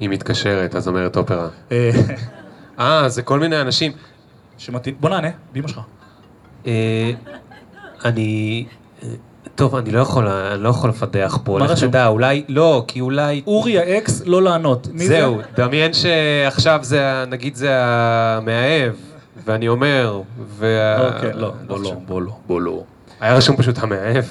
[0.00, 1.48] היא מתקשרת, אז אומרת אופרה.
[2.78, 3.92] אה, זה כל מיני אנשים.
[4.58, 5.80] שמתאים, בוא נענה, באמא שלך.
[6.66, 7.10] אה,
[8.04, 8.66] אני...
[9.54, 13.42] טוב, אני לא יכול, אני לא יכול לפדח פה, לך תדע, אולי, לא, כי אולי...
[13.46, 14.88] אורי האקס, לא לענות.
[14.94, 15.62] זהו, זה?
[15.62, 18.94] דמיין שעכשיו זה, נגיד זה המאהב,
[19.44, 21.08] ואני אומר, וה...
[21.08, 22.82] אוקיי, לא, בוא לא, בוא לא, בוא לא.
[23.20, 24.24] היה רשום פשוט המאהב.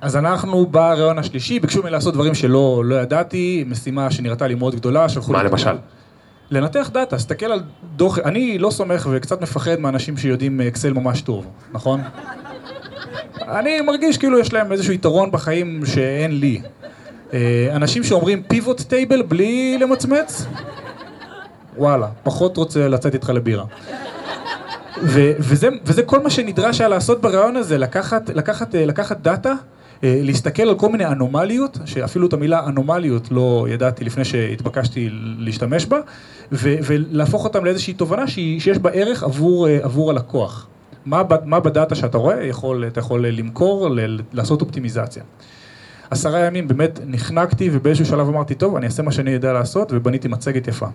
[0.00, 4.74] אז אנחנו ברעיון השלישי, ביקשו ממני לעשות דברים שלא לא ידעתי, משימה שנראתה לי מאוד
[4.74, 5.48] גדולה, שלחו מה לי...
[5.48, 5.76] למשל?
[6.50, 7.62] לנתח דאטה, תסתכל על
[7.96, 12.00] דוח, אני לא סומך וקצת מפחד מאנשים שיודעים אקסל ממש טוב, נכון?
[13.42, 16.60] אני מרגיש כאילו יש להם איזשהו יתרון בחיים שאין לי.
[17.32, 20.46] אה, אנשים שאומרים pivot table בלי למצמץ,
[21.76, 23.64] וואלה, פחות רוצה לצאת איתך לבירה.
[25.02, 29.48] ו- וזה, וזה כל מה שנדרש היה לעשות בראיון הזה, לקחת, לקחת, אה, לקחת data,
[29.50, 29.54] אה,
[30.02, 35.98] להסתכל על כל מיני אנומליות, שאפילו את המילה אנומליות לא ידעתי לפני שהתבקשתי להשתמש בה,
[36.52, 40.66] ו- ולהפוך אותם לאיזושהי תובנה שהיא, שיש בה ערך עבור, אה, עבור הלקוח.
[41.06, 44.00] מה, מה בדאטה שאתה רואה, יכול, אתה יכול למכור, ל-
[44.32, 45.22] לעשות אופטימיזציה.
[46.10, 50.28] עשרה ימים באמת נחנקתי ובאיזשהו שלב אמרתי, טוב, אני אעשה מה שאני יודע לעשות, ובניתי
[50.28, 50.86] מצגת יפה.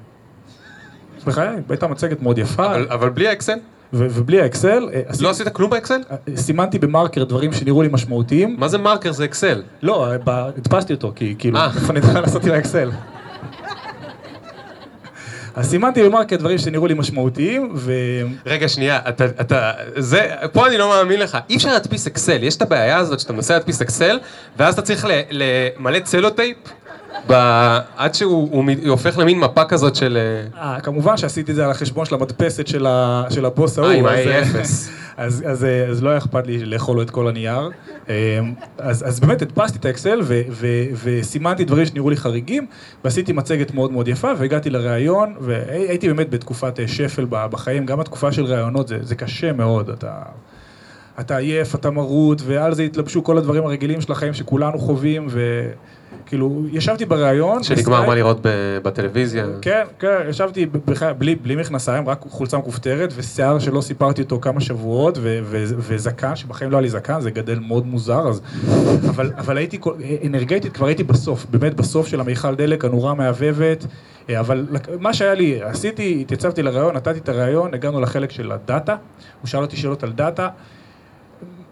[1.26, 3.58] בחיי, הייתה מצגת מאוד יפה, אבל- אבל בלי האקסל?
[3.94, 6.02] ובלי האקסל, אה, לא עשית כלום באקסל?
[6.36, 8.56] סימנתי במרקר דברים שנראו לי משמעותיים.
[8.60, 9.12] מה זה מרקר?
[9.12, 9.64] זה אקסל.
[9.84, 11.66] לא, ב- הדפסתי אותו, כי כאילו, אה.
[11.76, 12.92] איפה אני יודע לעשות עם האקסל?
[15.56, 17.94] אז סימנתי במרקר דברים שנראו לי משמעותיים, ו...
[18.46, 21.38] רגע, שנייה, אתה, אתה, זה, פה אני לא מאמין לך.
[21.50, 24.20] אי אפשר להדפיס אקסל, יש את הבעיה הזאת שאתה מנסה להדפיס אקסל,
[24.58, 26.58] ואז אתה צריך למלא צלוטייפ,
[27.28, 30.18] ב- עד שהוא הוא הוא הופך למין מפה כזאת של...
[30.58, 33.24] אה, אה, כמובן שעשיתי את זה על החשבון של המדפסת של, ה...
[33.30, 33.92] של הבוס ההוא.
[33.92, 34.58] אה, עם אז, אה, ה-A0.
[35.18, 37.70] אז, אז, אה, אז לא היה אכפת לי לאכול לו את כל הנייר.
[38.78, 40.68] אז, אז באמת הדפסתי את האקסל ו, ו,
[41.04, 42.66] וסימנתי דברים שנראו לי חריגים,
[43.04, 48.46] ועשיתי מצגת מאוד מאוד יפה, והגעתי לראיון, והייתי באמת בתקופת שפל בחיים, גם התקופה של
[48.46, 50.22] ראיונות זה, זה קשה מאוד, אתה...
[51.20, 55.28] אתה עייף, אתה מרוד, ועל זה התלבשו כל הדברים הרגילים של החיים שכולנו חווים,
[56.32, 57.64] וכאילו, ישבתי בראיון.
[57.64, 59.46] שנגמר מה לראות ב- בטלוויזיה.
[59.62, 64.40] כן, כן, ישבתי ב- בח- בלי, בלי מכנסיים, רק חולצה מכופתרת, ושיער שלא סיפרתי אותו
[64.42, 68.42] כמה שבועות, ו, ו, וזקן, שבחיים לא היה לי זקן, זה גדל מאוד מוזר, אז...
[69.10, 69.80] אבל, אבל הייתי,
[70.28, 73.86] אנרגטית כבר הייתי בסוף, באמת בסוף של המיכל דלק, הנורה מהבהבת,
[74.30, 74.66] אה, אבל
[75.00, 78.96] מה שהיה לי, עשיתי, התייצבתי לראיון, נתתי את הראיון, הגענו לחלק של ה data,
[79.42, 80.50] הוא שאל אותי שאלות על data,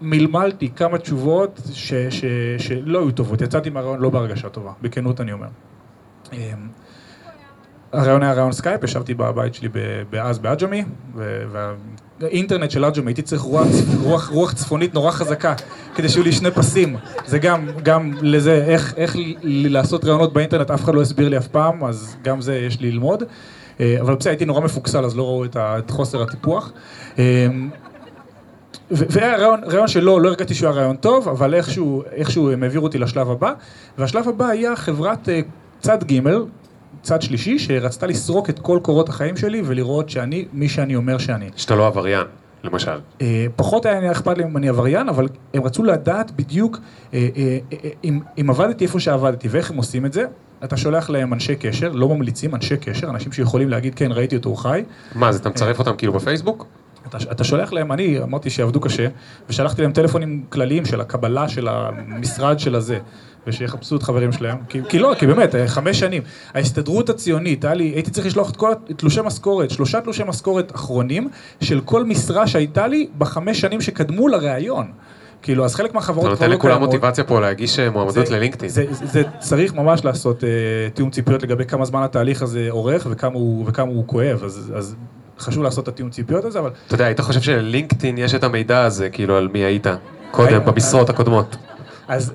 [0.01, 2.25] מלמלתי כמה תשובות ש, ש,
[2.57, 5.47] שלא היו טובות, יצאתי מהראיון לא בהרגשה טובה, בכנות אני אומר.
[6.33, 6.39] אמ,
[7.93, 9.69] הראיון היה ראיון סקייפ, ישבתי בבית שלי
[10.21, 10.83] אז בעג'מי,
[11.15, 11.43] ו-
[12.19, 13.67] והאינטרנט של עג'מי, הייתי צריך רוח,
[14.01, 15.53] רוח, רוח צפונית נורא חזקה,
[15.95, 16.95] כדי שיהיו לי שני פסים.
[17.25, 21.47] זה גם, גם לזה, איך, איך לעשות רעיונות באינטרנט, אף אחד לא הסביר לי אף
[21.47, 23.23] פעם, אז גם זה יש לי ללמוד.
[23.79, 26.71] אה, אבל בסדר, הייתי נורא מפוקסל, אז לא ראו את, חוסר הטיפוח.
[28.91, 32.85] והיה רעיון, רעיון שלא, לא הרגשתי שהוא היה רעיון טוב, אבל איכשהו, איכשהו הם העבירו
[32.85, 33.53] אותי לשלב הבא,
[33.97, 35.41] והשלב הבא היה חברת אה,
[35.79, 36.29] צד ג',
[37.01, 41.49] צד שלישי, שרצתה לסרוק את כל קורות החיים שלי ולראות שאני מי שאני אומר שאני.
[41.55, 42.23] שאתה לא עבריין,
[42.63, 42.99] למשל.
[43.21, 46.79] אה, פחות היה אכפת להם אם אני עבריין, אבל הם רצו לדעת בדיוק
[47.13, 47.27] אה,
[48.03, 50.25] אם, אם עבדתי איפה שעבדתי ואיך הם עושים את זה.
[50.63, 54.49] אתה שולח להם אנשי קשר, לא ממליצים, אנשי קשר, אנשים שיכולים להגיד, כן, ראיתי אותו,
[54.49, 54.83] הוא חי.
[55.15, 56.65] מה, אז אתה מצרף אותם כאילו בפייסבוק?
[57.09, 59.07] אתה, אתה שולח להם, אני אמרתי שיעבדו קשה,
[59.49, 62.99] ושלחתי להם טלפונים כלליים של הקבלה של המשרד של הזה,
[63.47, 66.23] ושיחפשו את חברים שלהם, כי, כי לא, כי באמת, אה, חמש שנים.
[66.53, 71.29] ההסתדרות הציונית, היה לי, הייתי צריך לשלוח את כל תלושי משכורת, שלושה תלושי משכורת אחרונים,
[71.61, 74.91] של כל משרה שהייתה לי בחמש שנים שקדמו לראיון.
[75.41, 76.89] כאילו, אז חלק מהחברות אתה כבר נותן לא לכולם קיימות.
[76.89, 78.71] מוטיבציה פה להגיש אה, מועמדות ללינקדאין.
[78.71, 80.45] זה, זה, זה צריך ממש לעשות uh,
[80.93, 84.95] תיאום ציפיות לגבי כמה זמן התהליך הזה אורך וכמה הוא, וכמה הוא כואב, אז, אז
[85.39, 88.83] חשוב לעשות את התיאום ציפיות הזה, אבל אתה יודע, היית חושב שללינקדאין יש את המידע
[88.83, 89.87] הזה, כאילו, על מי היית
[90.31, 91.55] קודם, במשרות הקודמות.
[92.07, 92.33] אז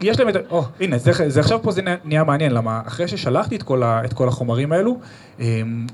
[0.00, 0.34] יש להם את.
[0.50, 4.04] או, הנה, זה, זה עכשיו פה זה נהיה- מעניין, למה אחרי ששלחתי את כל, ה,
[4.04, 4.98] את כל החומרים האלו,
[5.40, 5.86] אמ,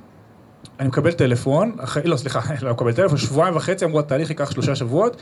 [0.80, 4.74] אני מקבל טלפון, אחרי, לא, סליחה, לא מקבל טלפון, שבועיים וחצי, אמרו, התהליך ייקח שלושה
[4.74, 5.16] שבועות.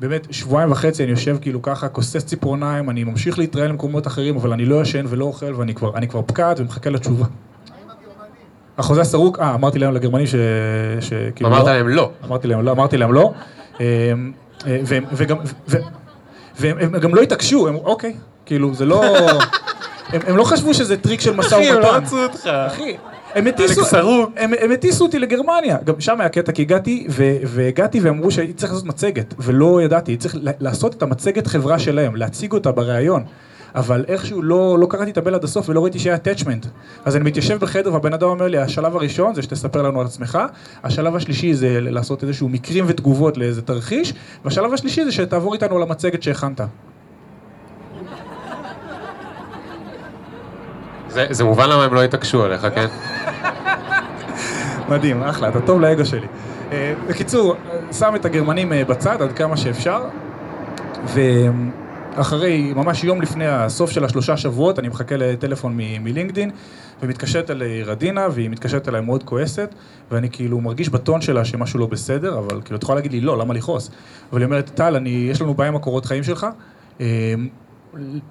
[0.00, 4.52] באמת, שבועיים וחצי אני יושב כאילו ככה, כוסס ציפורניים, אני ממשיך להתראיין למקומות אחרים, אבל
[4.52, 7.24] אני לא ישן ולא אוכל, ואני כבר, כבר פקד ומחכה לתשובה.
[8.78, 10.34] החוזה הסרוק, אה, אמרתי להם לגרמנים ש...
[11.00, 11.72] ש כאילו, אמרת לא.
[11.72, 12.10] להם לא.
[12.24, 13.32] אמרתי להם לא, אמרתי להם לא,
[13.80, 13.84] אמ,
[14.66, 15.36] אה, והם, וגם,
[15.68, 15.76] ו,
[16.60, 18.14] והם הם גם לא התעקשו, הם אוקיי,
[18.46, 19.04] כאילו זה לא,
[20.12, 22.46] הם, הם לא חשבו שזה טריק של משא אחי, הם לא ומתן, רצו אותך.
[22.46, 22.96] אחי,
[23.34, 23.82] הם הטיסו.
[24.36, 28.52] הם, הם הטיסו אותי לגרמניה, גם שם היה קטע כי הגעתי, ו, והגעתי ואמרו שהייתי
[28.52, 33.24] צריך לעשות מצגת, ולא ידעתי, צריך לעשות את המצגת חברה שלהם, להציג אותה בריאיון.
[33.74, 36.66] אבל איכשהו לא, לא קראתי את הבל עד הסוף ולא ראיתי שהיה attachment.
[37.04, 40.38] אז אני מתיישב בחדר והבן אדם אומר לי, השלב הראשון זה שתספר לנו על עצמך,
[40.84, 44.14] השלב השלישי זה לעשות איזשהו מקרים ותגובות לאיזה תרחיש,
[44.44, 46.60] והשלב השלישי זה שתעבור איתנו על המצגת שהכנת.
[51.08, 52.86] זה זה מובן למה הם לא התעקשו עליך, כן?
[54.88, 56.26] מדהים, אחלה, אתה טוב לאגו שלי.
[56.72, 57.56] אה, בקיצור,
[57.92, 60.04] שם את הגרמנים אה, בצד עד כמה שאפשר,
[61.06, 61.20] ו...
[62.14, 66.50] אחרי, ממש יום לפני הסוף של השלושה שבועות, אני מחכה לטלפון מלינקדין,
[67.02, 69.74] ומתקשרת אליי רדינה, והיא מתקשרת אליי מאוד כועסת,
[70.10, 73.38] ואני כאילו מרגיש בטון שלה שמשהו לא בסדר, אבל כאילו, את יכולה להגיד לי, לא,
[73.38, 73.90] למה לכעוס?
[74.32, 76.46] אבל היא אומרת, טל, אני, יש לנו בעיה עם הקורות חיים שלך,
[77.00, 77.34] אה,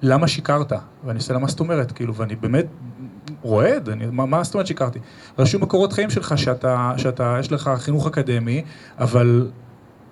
[0.02, 0.72] למה שיקרת?
[1.04, 1.92] ואני עושה לה, מה זאת אומרת?
[1.92, 2.66] כאילו, ואני באמת
[3.42, 4.98] רועד, אני, מה, מה זאת אומרת שיקרתי?
[5.38, 8.62] רשום בקורות חיים שלך שאתה, שאתה, יש לך חינוך אקדמי,
[8.98, 9.50] אבל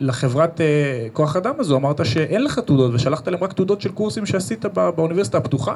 [0.00, 4.26] לחברת אה, כוח אדם הזו אמרת שאין לך תעודות ושלחת להם רק תעודות של קורסים
[4.26, 5.74] שעשית בא, באוניברסיטה הפתוחה.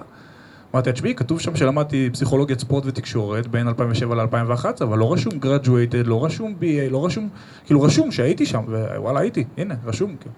[0.75, 6.05] אמרתי, תשמעי, כתוב שם שלמדתי פסיכולוגיית ספורט ותקשורת בין 2007 ל-2011, אבל לא רשום graduated,
[6.05, 7.29] לא רשום BA, לא רשום,
[7.65, 10.17] כאילו רשום שהייתי שם, ווואלה הייתי, הנה, רשום.
[10.21, 10.35] כאילו.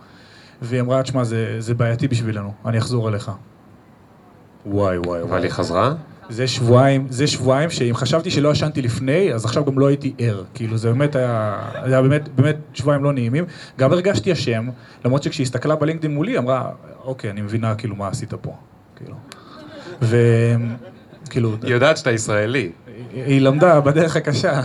[0.63, 3.31] והיא אמרה, תשמע, זה, זה בעייתי בשבילנו, אני אחזור אליך.
[4.67, 5.43] וואי וואי אבל וואי.
[5.43, 5.95] היא חזרה?
[6.31, 10.43] זה שבועיים, זה שבועיים שאם חשבתי שלא ישנתי לפני, אז עכשיו גם לא הייתי ער.
[10.55, 13.45] כאילו, זה באמת היה, זה היה באמת, באמת שבועיים לא נעימים.
[13.79, 14.69] גם הרגשתי אשם,
[15.05, 16.71] למרות שכשהיא הסתכלה בלינקדאין מולי, אמרה,
[17.05, 18.55] אוקיי, אני מבינה כאילו מה עשית פה.
[18.97, 19.15] כאילו.
[20.03, 22.71] וכאילו, היא יודעת שאתה ישראלי.
[23.13, 24.61] היא למדה בדרך הקשה.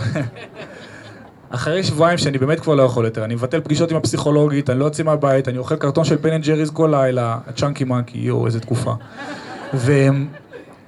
[1.50, 4.84] אחרי שבועיים שאני באמת כבר לא יכול יותר, אני מבטל פגישות עם הפסיכולוגית, אני לא
[4.84, 8.60] יוצא מהבית, אני אוכל קרטון של בן אנד ג'ריז כל לילה, הצ'אנקי מנקי, יואו, איזה
[8.60, 8.94] תקופה.
[9.74, 10.24] ואני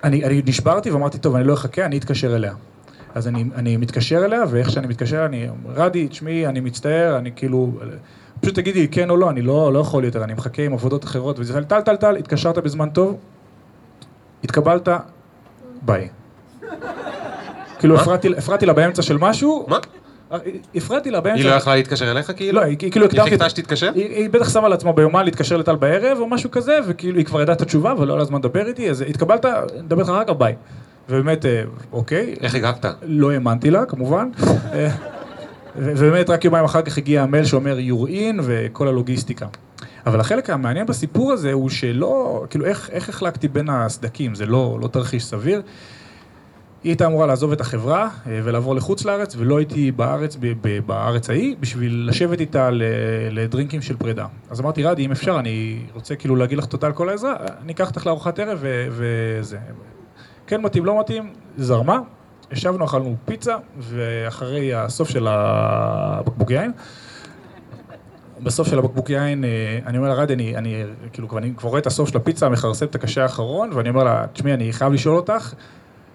[0.04, 2.54] אני נשברתי ואמרתי, טוב, אני לא אחכה, אני אתקשר אליה.
[3.14, 7.72] אז אני, אני מתקשר אליה, ואיך שאני מתקשר, אני, רדי, תשמעי, אני מצטער, אני כאילו,
[8.40, 11.38] פשוט תגידי כן או לא, אני לא, לא יכול יותר, אני מחכה עם עבודות אחרות,
[11.38, 13.16] וזה טל, טל, טל, התקשרת בזמן טוב,
[14.44, 14.88] התקבלת,
[15.82, 16.08] ביי.
[17.78, 18.00] כאילו?
[18.00, 19.78] הפרעתי, הפרעתי לה באמצע של משהו, מה?
[20.74, 21.42] הפרעתי לה באמצע...
[21.42, 22.60] היא לא יכלה להתקשר אליך כאילו?
[22.60, 23.30] לא, היא כאילו היא הקדמתי...
[23.30, 23.90] חיכתה שתתקשר?
[23.94, 27.42] היא, היא בטח שמה לעצמה ביומן להתקשר לטל בערב או משהו כזה, וכאילו היא כבר
[27.42, 29.46] ידעה את התשובה ולא היה לה זמן לדבר איתי, אז התקבלת,
[29.82, 30.54] נדבר איתך אחר כך, ביי.
[31.08, 31.62] ובאמת, אה,
[31.92, 32.84] אוקיי, איך הגבת?
[33.02, 34.28] לא האמנתי לה כמובן.
[34.72, 34.88] אה,
[35.76, 39.46] ובאמת רק יומיים אחר כך הגיע המייל שאומר in וכל הלוגיסטיקה.
[40.06, 44.78] אבל החלק המעניין בסיפור הזה הוא שלא, כאילו איך, איך החלקתי בין הסדקים, זה לא,
[44.82, 45.62] לא תרחיש סביר.
[46.84, 50.36] היא הייתה אמורה לעזוב את החברה אה, ולעבור לחוץ לארץ, ולא הייתי בארץ,
[50.86, 52.70] בארץ ההיא, בשביל לשבת איתה
[53.30, 54.26] לדרינקים של פרידה.
[54.50, 57.72] אז אמרתי, רדי, אם אפשר, אני רוצה כאילו להגיד לך תודה על כל העזרה, אני
[57.72, 59.58] אקח אותך לארוחת ערב וזה.
[60.46, 61.98] כן מתאים, לא מתאים, זרמה.
[62.52, 66.72] ישבנו, אכלנו פיצה, ואחרי הסוף של הבקבוק יין,
[68.42, 71.86] בסוף של הבקבוק יין, אה, אני אומר לה, רדי, אני, אני, כאילו, כבר רואה את
[71.86, 75.54] הסוף של הפיצה, מכרסם את הקשה האחרון, ואני אומר לה, תשמעי, אני חייב לשאול אותך,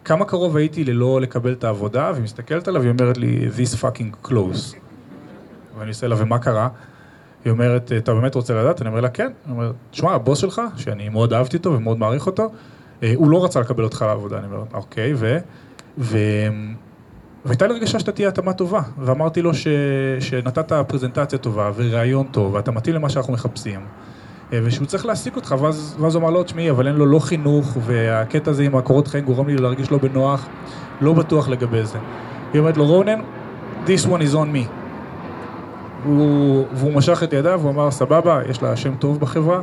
[0.09, 4.27] כמה קרוב הייתי ללא לקבל את העבודה, והיא מסתכלת עליו, והיא אומרת לי, this fucking
[4.27, 4.75] close.
[5.77, 6.69] ואני עושה לה, ומה קרה?
[7.45, 8.81] היא אומרת, אתה באמת רוצה לדעת?
[8.81, 9.31] אני אומר לה, כן.
[9.45, 12.51] היא אומרת, תשמע, הבוס שלך, שאני מאוד אהבתי אותו ומאוד מעריך אותו,
[13.03, 14.37] אה, הוא לא רצה לקבל אותך לעבודה.
[14.37, 15.37] אני אומר, אוקיי, ו...
[15.97, 16.17] ו...
[17.45, 19.67] והייתה לי הרגשה שאתה תהיה התאמה טובה, ואמרתי לו ש...
[20.19, 23.79] שנתת פרזנטציה טובה וראיון טוב, ואתה מתאים למה שאנחנו מחפשים,
[24.51, 27.77] ושהוא צריך להעסיק אותך, ואז, ואז הוא אמר לו, תשמעי, אבל אין לו לא חינוך,
[27.85, 30.47] והקטע הזה עם הקורות חיים גורם לי להרגיש לא בנוח,
[31.01, 31.97] לא בטוח לגבי זה.
[32.53, 33.19] היא אומרת לו, רונן,
[33.85, 34.67] this one is on me.
[36.03, 39.61] הוא, והוא משך את ידיו, הוא אמר, סבבה, יש לה שם טוב בחברה,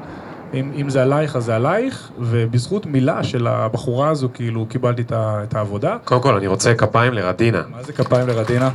[0.55, 5.13] אם, אם זה עלייך, אז זה עלייך, ובזכות מילה של הבחורה הזו, כאילו, קיבלתי את,
[5.13, 5.97] ה, את העבודה.
[6.05, 7.63] קודם כל, אני רוצה כפיים לרדינה.
[7.71, 8.71] מה זה כפיים לרדינה?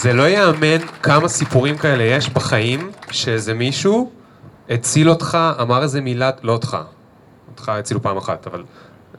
[0.00, 4.10] זה לא ייאמן כמה סיפורים כאלה יש בחיים, שאיזה מישהו
[4.70, 6.76] הציל אותך, אמר איזה מילה, לא אותך,
[7.50, 8.64] אותך הצילו פעם אחת, אבל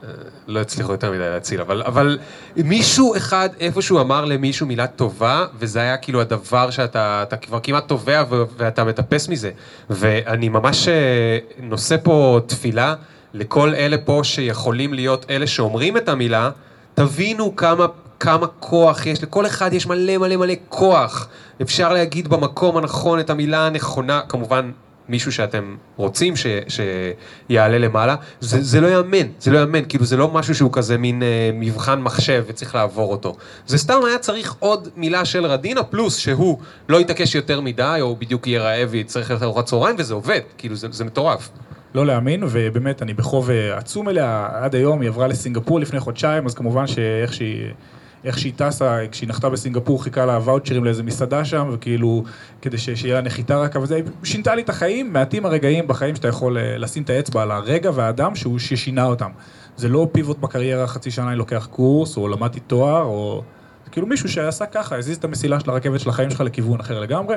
[0.04, 0.08] אה,
[0.46, 2.18] לא הצליחו יותר מדי להציל, אבל, אבל
[2.56, 7.88] מישהו אחד איפשהו אמר למישהו מילה טובה, וזה היה כאילו הדבר שאתה אתה כבר כמעט
[7.88, 9.50] תובע ו- ואתה מטפס מזה.
[9.90, 12.94] ואני ממש אה, נושא פה תפילה
[13.34, 16.50] לכל אלה פה שיכולים להיות אלה שאומרים את המילה,
[16.94, 17.86] תבינו כמה,
[18.20, 21.28] כמה כוח יש, לכל אחד יש מלא מלא מלא כוח.
[21.62, 24.70] אפשר להגיד במקום הנכון את המילה הנכונה, כמובן
[25.10, 30.16] מישהו שאתם רוצים ש, שיעלה למעלה, זה, זה לא יאמן, זה לא יאמן, כאילו זה
[30.16, 33.36] לא משהו שהוא כזה מין אה, מבחן מחשב וצריך לעבור אותו.
[33.66, 36.58] זה סתם היה צריך עוד מילה של רדינה, פלוס שהוא
[36.88, 40.76] לא יתעקש יותר מדי, או בדיוק יהיה רעב ויצטרך ללכת לארוחת צהריים, וזה עובד, כאילו
[40.76, 41.48] זה, זה מטורף.
[41.94, 46.46] לא להאמין, ובאמת, אני בחוב אה, עצום אליה, עד היום, היא עברה לסינגפור לפני חודשיים,
[46.46, 47.66] אז כמובן שאיך שהיא...
[48.24, 52.24] איך שהיא טסה, כשהיא נחתה בסינגפור, חיכה לה ואוצ'רים לאיזה מסעדה שם, וכאילו,
[52.62, 56.28] כדי שיהיה לה נחיתה רכה וזה, היא שינתה לי את החיים, מעטים הרגעים בחיים שאתה
[56.28, 59.30] יכול אה, לשים את האצבע על הרגע והאדם שהוא ששינה אותם.
[59.76, 63.42] זה לא פיבוט בקריירה, חצי שנה אני לוקח קורס, או למדתי תואר, או...
[63.84, 67.00] זה כאילו מישהו שעשה ככה, הזיז את המסילה של הרכבת של החיים שלך לכיוון אחר
[67.00, 67.36] לגמרי.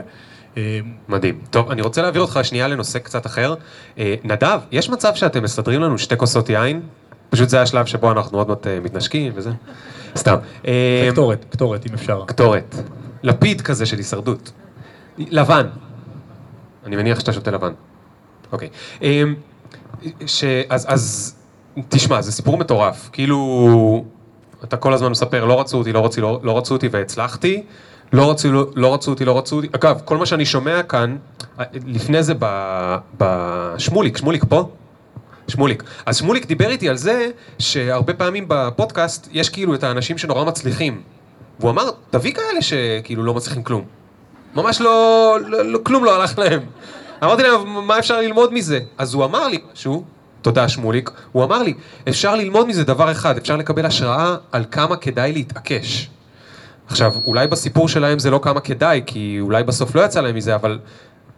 [0.57, 1.39] אה, מדהים.
[1.49, 3.53] טוב, אני רוצה להעביר אותך שנייה לנושא קצת אחר.
[3.97, 6.81] אה, נדב, יש מצב שאתם מסדרים לנו שתי כוסות יין?
[7.29, 9.51] פשוט זה השלב שבו אנחנו עוד מעט אה, מתנשקים וזה.
[10.15, 10.35] סתם.
[10.67, 12.23] אה, קטורת, קטורת, אם אפשר.
[12.25, 12.75] קטורת.
[13.23, 14.51] לפיד כזה של הישרדות.
[15.17, 15.67] לבן.
[16.85, 17.73] אני מניח שאתה שותה לבן.
[18.51, 18.69] אוקיי.
[20.25, 20.43] ש...
[20.69, 21.35] אז, אז
[21.89, 23.09] תשמע, זה סיפור מטורף.
[23.13, 24.05] כאילו,
[24.63, 27.63] אתה כל הזמן מספר, לא רצו אותי, לא רצו, לא, לא רצו אותי והצלחתי.
[28.13, 29.67] לא רצו, לא, לא רצו אותי, לא רצו אותי.
[29.75, 31.17] אגב, כל מה שאני שומע כאן,
[31.85, 32.33] לפני זה
[33.17, 34.69] בשמוליק, שמוליק פה?
[35.47, 35.83] שמוליק.
[36.05, 37.27] אז שמוליק דיבר איתי על זה
[37.59, 41.01] שהרבה פעמים בפודקאסט יש כאילו את האנשים שנורא מצליחים.
[41.59, 43.85] והוא אמר, תביא כאלה שכאילו לא מצליחים כלום.
[44.55, 46.59] ממש לא, לא, לא כלום לא הלך להם.
[47.23, 48.79] אמרתי להם, מה אפשר ללמוד מזה?
[48.97, 50.03] אז הוא אמר לי משהו,
[50.41, 51.73] תודה שמוליק, הוא אמר לי,
[52.09, 56.09] אפשר ללמוד מזה דבר אחד, אפשר לקבל השראה על כמה כדאי להתעקש.
[56.87, 60.55] עכשיו, אולי בסיפור שלהם זה לא כמה כדאי, כי אולי בסוף לא יצא להם מזה,
[60.55, 60.79] אבל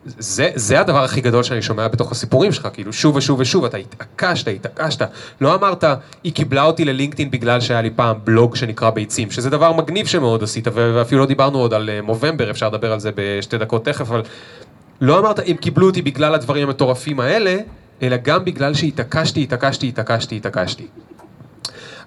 [0.06, 3.78] זה, זה הדבר הכי גדול שאני שומע בתוך הסיפורים שלך, כאילו שוב ושוב ושוב, אתה
[3.78, 5.10] התעקשת, התעקשת,
[5.42, 5.84] לא אמרת,
[6.24, 10.44] היא קיבלה אותי ללינקדאין בגלל שהיה לי פעם בלוג שנקרא ביצים, שזה דבר מגניב שמאוד
[10.44, 14.22] עשית, ואפילו לא דיברנו עוד על מובמבר, אפשר לדבר על זה בשתי דקות תכף, אבל
[15.02, 17.58] לא אמרת, אם קיבלו אותי בגלל הדברים המטורפים האלה,
[18.02, 20.88] אלא גם בגלל שהתעקשתי, התעקשתי, התעקשתי, התעקשתי.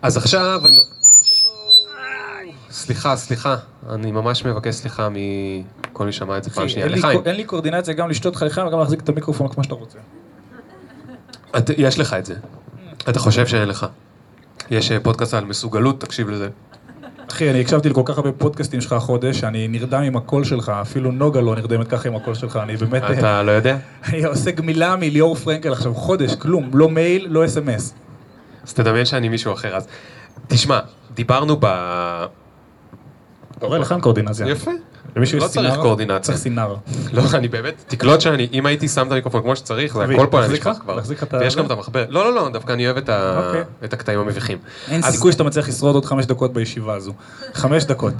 [0.02, 0.76] אז עכשיו אני...
[2.70, 3.56] סליחה, סליחה,
[3.90, 6.88] אני ממש מבקש סליחה מכל מי שמע את זה פעם שנייה.
[6.88, 7.20] לחיים.
[7.26, 9.98] אין לי קואורדינציה גם לשתות לך לחיים וגם להחזיק את המיקרופון כמו שאתה רוצה.
[11.76, 12.34] יש לך את זה.
[13.08, 13.86] אתה חושב שאין לך.
[14.70, 16.48] יש אה, פודקאסט על מסוגלות, תקשיב לזה.
[17.30, 21.12] אחי, אני הקשבתי לכל כך הרבה פודקאסטים שלך החודש, אני נרדם עם הקול שלך, אפילו
[21.12, 23.02] נוגה לא נרדמת ככה עם הקול שלך, אני באמת...
[23.18, 23.76] אתה לא יודע?
[24.08, 27.94] אני עושה גמילה מליאור פרנקל עכשיו, חודש, כלום, לא מייל, לא אס.אם.אס.
[28.64, 29.86] אז תדמיין שאני מישהו אחר, אז...
[30.46, 30.78] תשמע,
[31.14, 31.66] דיברנו ב...
[33.60, 34.48] רואה, לך אין קואורדינציה.
[34.48, 34.70] יפה.
[35.16, 36.18] לא צריך קואורדינציה.
[36.18, 36.74] צריך סינר.
[37.12, 40.40] לא, אני באמת, תקלוט שאני, אם הייתי שם את המיקרופון כמו שצריך, זה הכל פה
[40.40, 40.98] היה נשפך כבר.
[41.40, 42.04] ויש גם את המחבר.
[42.08, 43.62] לא, לא, לא, דווקא אני אוהב את אוקיי.
[43.82, 44.58] הקטעים המביכים.
[44.88, 47.12] אין סיכוי שאתה מצליח לשרוד עוד חמש דקות בישיבה הזו.
[47.54, 48.14] חמש דקות.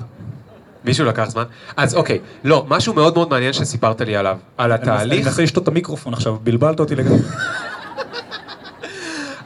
[0.84, 1.44] מישהו לקח זמן?
[1.76, 5.12] אז אוקיי, לא, משהו מאוד מאוד מעניין שסיפרת לי עליו, על התהליך...
[5.12, 7.18] אני מנסה לשתות את המיקרופון עכשיו, בלבלת אותי לגמרי.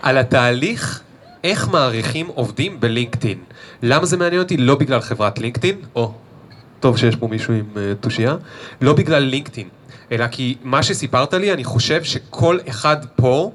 [0.03, 1.01] על התהליך
[1.45, 3.39] איך מעריכים עובדים בלינקדאין.
[3.83, 4.57] למה זה מעניין אותי?
[4.57, 6.13] לא בגלל חברת לינקדאין, או,
[6.81, 8.37] טוב שיש פה מישהו עם uh, תושייה,
[8.81, 9.69] לא בגלל לינקדאין,
[10.13, 13.53] אלא כי מה שסיפרת לי, אני חושב שכל אחד פה,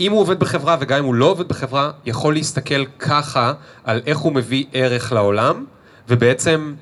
[0.00, 3.52] אם הוא עובד בחברה וגם אם הוא לא עובד בחברה, יכול להסתכל ככה
[3.84, 5.64] על איך הוא מביא ערך לעולם,
[6.08, 6.74] ובעצם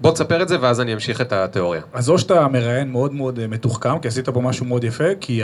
[0.00, 1.82] בוא תספר את זה ואז אני אמשיך את התיאוריה.
[1.92, 5.42] אז או שאתה מראיין מאוד מאוד אה, מתוחכם, כי עשית פה משהו מאוד יפה, כי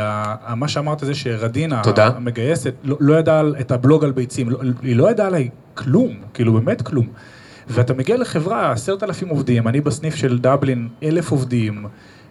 [0.56, 2.06] מה שאמרת זה שרדינה, תודה.
[2.06, 6.52] המגייסת, לא, לא ידעה את הבלוג על ביצים, לא, היא לא ידעה עליי כלום, כאילו
[6.52, 7.06] באמת כלום.
[7.68, 11.86] ואתה מגיע לחברה, עשרת אלפים עובדים, אני בסניף של דבלין, אלף עובדים,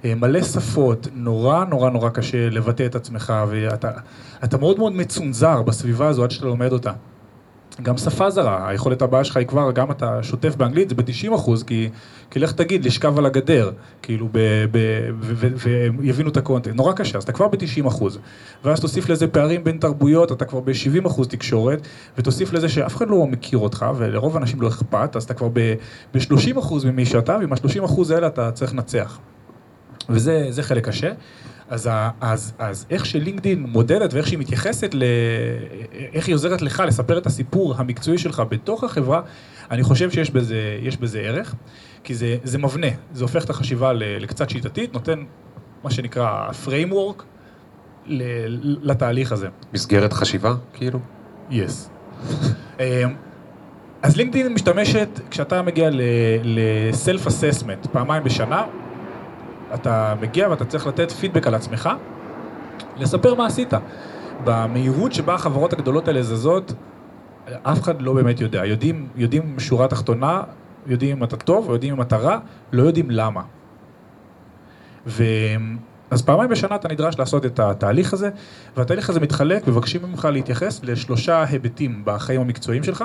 [0.05, 6.07] אה, מלא שפות, נורא נורא נורא קשה לבטא את עצמך, ואתה מאוד מאוד מצונזר בסביבה
[6.07, 6.91] הזו עד שאתה לומד אותה.
[7.84, 11.64] גם שפה זרה, היכולת הבאה שלך היא כבר, גם אתה שוטף באנגלית, זה ב-90 אחוז,
[11.64, 11.90] כי,
[12.32, 13.72] כי לך תגיד, לשכב על הגדר,
[14.02, 14.30] כאילו,
[16.00, 18.20] ויבינו את הקונטנט, נורא קשה, אז אתה כבר ב-90 אחוז.
[18.64, 23.10] ואז תוסיף לזה פערים בין תרבויות, אתה כבר ב-70 אחוז תקשורת, ותוסיף לזה שאף אחד
[23.10, 27.54] לא מכיר אותך, ולרוב האנשים לא אכפת, אז אתה כבר ב-30 אחוז ממי שאתה, ועם
[27.54, 29.20] ה-30 אחוז האלה אתה צריך לנצח.
[30.10, 31.12] וזה חלק קשה.
[31.70, 31.89] אז,
[32.22, 35.03] אז, אז איך שלינקדין מודדת ואיך שהיא מתייחסת, ל...
[36.13, 39.22] איך היא עוזרת לך לספר את הסיפור המקצועי שלך בתוך החברה,
[39.72, 41.55] אני חושב שיש בזה, בזה ערך,
[42.03, 45.24] כי זה, זה מבנה, זה הופך את החשיבה לקצת שיטתית, נותן
[45.84, 47.24] מה שנקרא framework
[48.82, 49.47] לתהליך הזה.
[49.74, 50.99] מסגרת חשיבה, כאילו?
[51.49, 51.89] יס.
[51.89, 52.30] Yes.
[52.80, 53.15] אמ,
[54.01, 58.63] אז לינקדאין משתמשת, כשאתה מגיע ל-self assessment פעמיים בשנה,
[59.74, 61.89] אתה מגיע ואתה צריך לתת פידבק על עצמך,
[62.97, 63.74] לספר מה עשית.
[64.43, 66.74] במהירות שבה החברות הגדולות האלה זזות,
[67.63, 68.65] אף אחד לא באמת יודע.
[68.65, 70.41] יודעים, יודעים שורה תחתונה,
[70.88, 72.38] יודעים אם אתה טוב יודעים אם אתה רע,
[72.72, 73.41] לא יודעים למה.
[75.07, 75.24] ו...
[76.11, 78.30] אז פעמיים בשנה אתה נדרש לעשות את התהליך הזה,
[78.78, 83.03] והתהליך הזה מתחלק, מבקשים ממך להתייחס לשלושה היבטים בחיים המקצועיים שלך.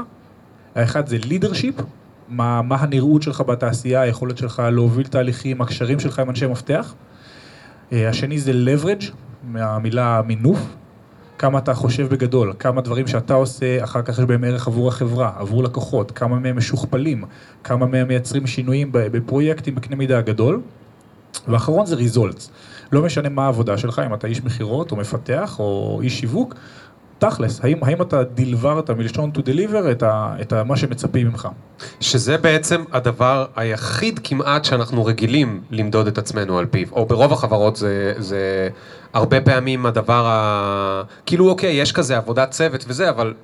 [0.74, 1.82] האחד זה leadership,
[2.28, 6.94] מה, מה הנראות שלך בתעשייה, היכולת שלך להוביל תהליכים, הקשרים שלך עם אנשי מפתח.
[7.92, 9.04] אה, השני זה leverage,
[9.44, 10.58] מהמילה מינוף,
[11.38, 15.32] כמה אתה חושב בגדול, כמה דברים שאתה עושה, אחר כך יש בהם ערך עבור החברה,
[15.36, 17.24] עבור לקוחות, כמה מהם משוכפלים,
[17.64, 20.60] כמה מהם מייצרים שינויים בפרויקטים בקנה מידה גדול.
[21.48, 22.50] ואחרון זה results.
[22.92, 26.54] לא משנה מה העבודה שלך, אם אתה איש מכירות או מפתח או איש שיווק,
[27.18, 31.48] תכלס, האם, האם אתה דלברת מלשון to deliver את, ה, את ה, מה שמצפים ממך?
[32.00, 37.76] שזה בעצם הדבר היחיד כמעט שאנחנו רגילים למדוד את עצמנו על פיו, או ברוב החברות
[37.76, 38.68] זה, זה
[39.12, 41.02] הרבה פעמים הדבר ה...
[41.26, 43.34] כאילו אוקיי, יש כזה עבודת צוות וזה, אבל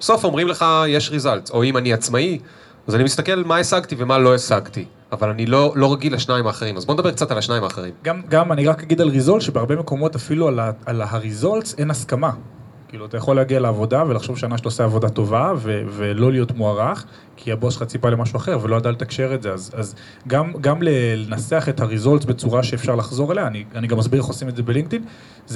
[0.00, 2.38] בסוף אומרים לך יש ריזלט, או אם אני עצמאי,
[2.86, 4.84] אז אני מסתכל מה השגתי ומה לא השגתי.
[5.12, 7.94] אבל אני לא, לא רגיל לשניים האחרים, אז בוא נדבר קצת על השניים האחרים.
[8.04, 11.90] גם, גם אני רק אגיד על ריזולט, שבהרבה מקומות אפילו על, ה- על הריזולטס אין
[11.90, 12.30] הסכמה.
[12.90, 17.04] כאילו, אתה יכול להגיע לעבודה ולחשוב שנה שאתה עושה עבודה טובה ו- ולא להיות מוערך,
[17.36, 19.52] כי הבוס שלך ציפה למשהו אחר ולא ידע לתקשר את זה.
[19.52, 19.94] אז, אז
[20.26, 24.48] גם, גם לנסח את הריזולטס בצורה שאפשר לחזור אליה, אני, אני גם מסביר איך עושים
[24.48, 25.04] את זה בלינקדאין,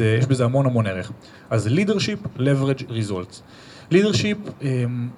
[0.00, 1.12] יש בזה המון המון ערך.
[1.50, 3.40] אז leadership, leverage, results.
[3.92, 5.08] leadership, אמ,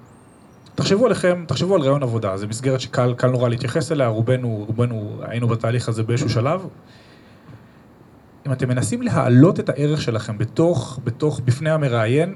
[0.75, 5.17] תחשבו עליכם, תחשבו על רעיון עבודה, זו מסגרת שקל קל נורא להתייחס אליה, רובנו, רובנו
[5.21, 6.67] היינו בתהליך הזה באיזשהו שלב.
[8.47, 12.35] אם אתם מנסים להעלות את הערך שלכם בתוך, בתוך, בפני המראיין,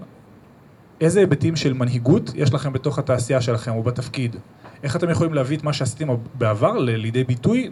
[1.01, 4.35] איזה היבטים של מנהיגות יש לכם בתוך התעשייה שלכם או בתפקיד?
[4.83, 7.71] איך אתם יכולים להביא את מה שעשיתם בעבר לידי ביטוי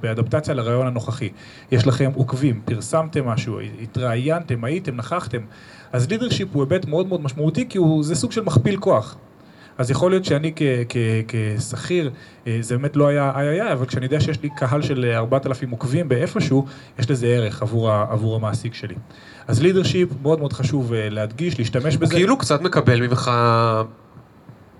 [0.00, 1.28] באדפטציה לרעיון הנוכחי?
[1.70, 5.40] יש לכם עוקבים, פרסמתם משהו, התראיינתם, הייתם, נכחתם.
[5.92, 9.16] אז לידרשיפ הוא היבט מאוד מאוד משמעותי כי הוא, זה סוג של מכפיל כוח.
[9.78, 10.52] אז יכול להיות שאני
[11.58, 12.10] כשכיר,
[12.46, 15.04] אה, זה באמת לא היה איי איי איי, אבל כשאני יודע שיש לי קהל של
[15.12, 16.66] אה, 4,000 עוקבים באיפשהו,
[16.98, 18.94] יש לזה ערך עבור, ה- עבור המעסיק שלי.
[19.48, 22.14] אז לידרשיפ מאוד מאוד חשוב אה, להדגיש, להשתמש הוא בזה.
[22.14, 23.30] כאילו קצת מקבל ממך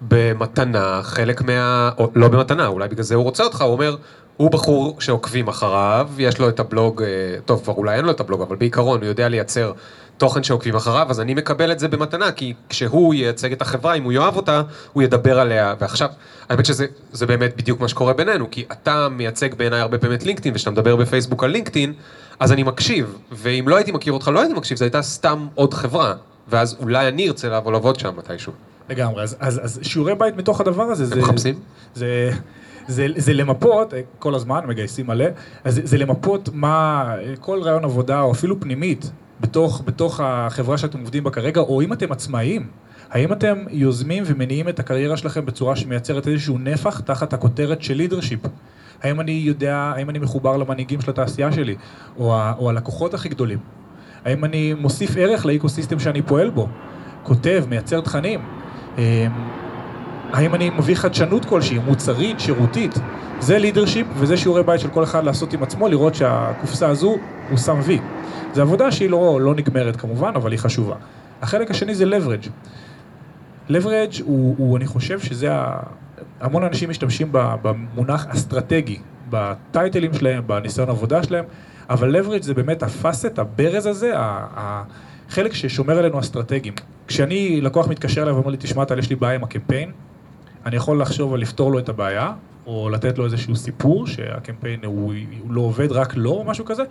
[0.08, 1.90] במתנה חלק מה...
[1.98, 3.96] או לא במתנה, אולי בגלל זה הוא רוצה אותך, הוא אומר,
[4.36, 7.08] הוא בחור שעוקבים אחריו, יש לו את הבלוג, אה,
[7.44, 9.72] טוב, כבר אולי אין לו את הבלוג, אבל בעיקרון הוא יודע לייצר
[10.18, 14.02] תוכן שעוקבים אחריו, אז אני מקבל את זה במתנה, כי כשהוא ייצג את החברה, אם
[14.02, 14.62] הוא יאהב אותה,
[14.92, 15.74] הוא ידבר עליה.
[15.80, 16.08] ועכשיו,
[16.48, 20.24] האמת שזה זה באמת בדיוק מה שקורה בינינו, כי אתה מייצג בעיניי הרבה פעמים את
[20.24, 21.92] לינקדאין, וכשאתה מדבר בפייסבוק על לינקדאין,
[22.40, 25.74] אז אני מקשיב, ואם לא הייתי מכיר אותך, לא הייתי מקשיב, זו הייתה סתם עוד
[25.74, 26.14] חברה,
[26.48, 28.52] ואז אולי אני ארצה לבוא לעבוד שם מתישהו.
[28.90, 31.16] לגמרי, אז, אז, אז שיעורי בית מתוך הדבר הזה, זה...
[31.16, 31.54] מחפשים?
[31.94, 32.30] זה,
[32.88, 35.24] זה, זה למפות, אה, כל הזמן מגייסים מלא,
[35.64, 39.10] אז זה, זה למפות מה, כל רעיון עבודה, או אפילו פנימית,
[39.40, 42.66] בתוך, בתוך החברה שאתם עובדים בה כרגע, או אם אתם עצמאיים,
[43.10, 48.40] האם אתם יוזמים ומניעים את הקריירה שלכם בצורה שמייצרת איזשהו נפח תחת הכותרת של לידרשיפ?
[49.02, 51.76] האם אני יודע, האם אני מחובר למנהיגים של התעשייה שלי,
[52.18, 53.58] או, ה, או הלקוחות הכי גדולים?
[54.24, 56.68] האם אני מוסיף ערך לאקוסיסטם שאני פועל בו?
[57.22, 58.40] כותב, מייצר תכנים?
[60.32, 62.98] האם אני מביא חדשנות כלשהי, מוצרית, שירותית?
[63.40, 67.16] זה לידרשיפ וזה שיעורי בית של כל אחד לעשות עם עצמו, לראות שהקופסה הזו
[67.50, 67.98] הוא שם וי.
[68.54, 70.94] זו עבודה שהיא לא, לא נגמרת כמובן, אבל היא חשובה.
[71.42, 72.48] החלק השני זה leverage.
[73.70, 75.80] leverage הוא, הוא אני חושב שזה, ה...
[76.40, 78.98] המון אנשים משתמשים במונח אסטרטגי,
[79.30, 81.44] בטייטלים שלהם, בניסיון עבודה שלהם,
[81.90, 86.74] אבל leverage זה באמת הפאסט, הברז הזה, החלק ששומר עלינו אסטרטגיים.
[87.06, 89.90] כשאני, לקוח מתקשר אליי ואומר לי, תשמע, טל, יש לי בעיה עם הקמפיין,
[90.66, 92.32] אני יכול לחשוב על לפתור לו את הבעיה,
[92.66, 96.82] או לתת לו איזשהו סיפור שהקמפיין הוא, הוא לא עובד, רק לא, או משהו כזה,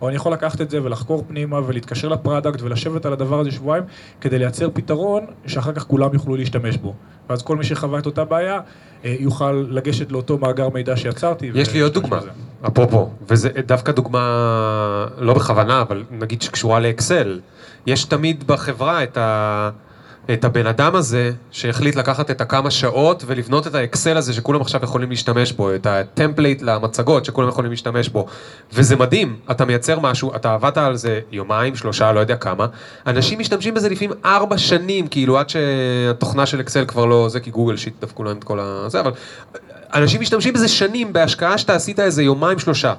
[0.00, 3.84] או אני יכול לקחת את זה ולחקור פנימה ולהתקשר לפרדקט ולשבת על הדבר הזה שבועיים
[4.20, 6.94] כדי לייצר פתרון שאחר כך כולם יוכלו להשתמש בו.
[7.30, 8.60] ואז כל מי שחווה את אותה בעיה
[9.04, 11.50] אה, יוכל לגשת לאותו מאגר מידע שיצרתי.
[11.54, 12.30] יש לי עוד דוגמה, בזה.
[12.66, 17.40] אפרופו, וזה דווקא דוגמה, לא בכוונה, אבל נגיד שקשורה לאקסל.
[17.86, 19.70] יש תמיד בחברה את, ה,
[20.32, 24.80] את הבן אדם הזה שהחליט לקחת את הכמה שעות ולבנות את האקסל הזה שכולם עכשיו
[24.84, 28.26] יכולים להשתמש בו, את ה template למצגות שכולם יכולים להשתמש בו.
[28.72, 32.66] וזה מדהים, אתה מייצר משהו, אתה עבדת על זה יומיים, שלושה, לא יודע כמה.
[33.06, 37.50] אנשים משתמשים בזה לפעמים ארבע שנים, כאילו עד שהתוכנה של אקסל כבר לא זה, כי
[37.50, 39.10] גוגל שיטס דפקו להם את כל הזה, אבל
[39.94, 42.94] אנשים משתמשים בזה שנים בהשקעה שאתה עשית איזה יומיים שלושה.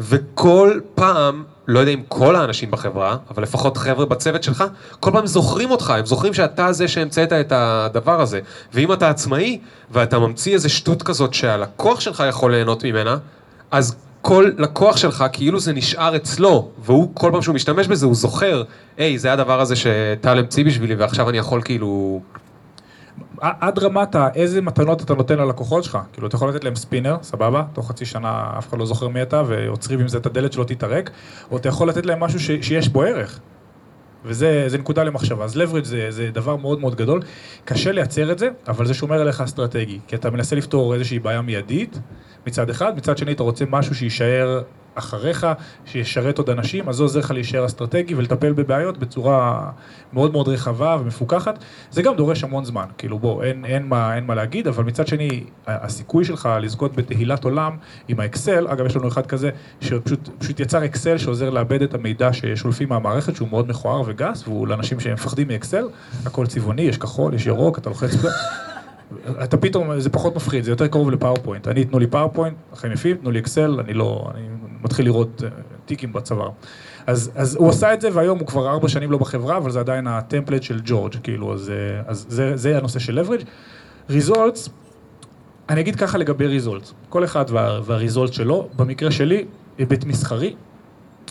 [0.00, 4.64] וכל פעם, לא יודע אם כל האנשים בחברה, אבל לפחות חבר'ה בצוות שלך,
[5.00, 8.40] כל פעם זוכרים אותך, הם זוכרים שאתה זה שהמצאת את הדבר הזה.
[8.74, 9.58] ואם אתה עצמאי,
[9.90, 13.16] ואתה ממציא איזה שטות כזאת שהלקוח שלך יכול ליהנות ממנה,
[13.70, 18.14] אז כל לקוח שלך, כאילו זה נשאר אצלו, והוא, כל פעם שהוא משתמש בזה, הוא
[18.14, 18.62] זוכר,
[18.96, 22.20] היי, זה הדבר הזה שטל המציא בשבילי, ועכשיו אני יכול כאילו...
[23.60, 25.98] עד רמת איזה מתנות אתה נותן ללקוחות שלך.
[26.12, 29.22] כאילו, אתה יכול לתת להם ספינר, סבבה, תוך חצי שנה אף אחד לא זוכר מי
[29.22, 31.10] אתה, ועוצרים עם זה את הדלת שלא תתערק,
[31.50, 33.40] או אתה יכול לתת להם משהו ש- שיש בו ערך.
[34.24, 35.44] וזה זה נקודה למחשבה.
[35.44, 37.22] אז leverage זה, זה דבר מאוד מאוד גדול.
[37.64, 39.98] קשה לייצר את זה, אבל זה שומר עליך אסטרטגי.
[40.06, 41.98] כי אתה מנסה לפתור איזושהי בעיה מיידית,
[42.46, 44.62] מצד אחד, מצד שני אתה רוצה משהו שיישאר
[44.94, 45.46] אחריך,
[45.84, 49.70] שישרת עוד אנשים, אז זה עוזר לך להישאר אסטרטגי ולטפל בבעיות בצורה
[50.12, 51.58] מאוד מאוד רחבה ומפוקחת.
[51.90, 55.06] זה גם דורש המון זמן, כאילו בוא, אין, אין, מה, אין מה להגיד, אבל מצד
[55.06, 57.76] שני, הסיכוי שלך לזכות בתהילת עולם
[58.08, 62.32] עם האקסל, אגב יש לנו אחד כזה, שפשוט פשוט יצר אקסל שעוזר לעבד את המידע
[62.32, 65.88] ששולפים מהמערכת, שהוא מאוד מכוער וגס, והוא לאנשים שהם מפחדים מאקסל,
[66.26, 68.10] הכל צבעוני, יש כחול, יש ירוק, אתה לוחץ...
[69.42, 71.68] אתה פתאום, זה פחות מפחיד, זה יותר קרוב לפאורפוינט.
[71.68, 74.42] אני, תנו לי פאורפוינט, החיים יפים, תנו לי אקסל, אני לא, אני
[74.82, 75.48] מתחיל לראות אה,
[75.86, 76.50] טיקים בצוואר.
[77.06, 79.80] אז, אז הוא עשה את זה, והיום הוא כבר ארבע שנים לא בחברה, אבל זה
[79.80, 83.44] עדיין ה template של ג'ורג', כאילו, אז, אה, אז זה, זה הנושא של leverage.
[84.10, 84.70] results,
[85.68, 86.90] אני אגיד ככה לגבי ריזולט.
[87.08, 88.68] כל אחד וה, והריזולט שלו.
[88.76, 89.44] במקרה שלי,
[89.78, 90.54] היבט מסחרי.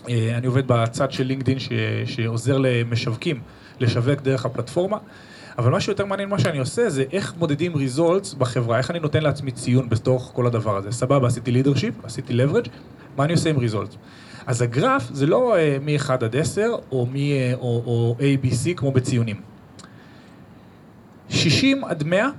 [0.09, 1.69] אה, אני עובד בצד של לינקדאין ש,
[2.05, 3.39] שעוזר למשווקים
[3.79, 4.97] לשווק דרך הפלטפורמה.
[5.57, 9.23] אבל מה שיותר מעניין מה שאני עושה זה איך מודדים ריזולטס בחברה, איך אני נותן
[9.23, 10.91] לעצמי ציון בתוך כל הדבר הזה.
[10.91, 12.69] סבבה, עשיתי לידרשיפ, עשיתי leverage,
[13.17, 13.97] מה אני עושה עם ריזולטס?
[14.45, 17.17] אז הגרף זה לא uh, מ-1 עד 10 או, מ, uh,
[17.59, 19.35] או, או ABC כמו בציונים.
[21.29, 22.29] 60 עד 100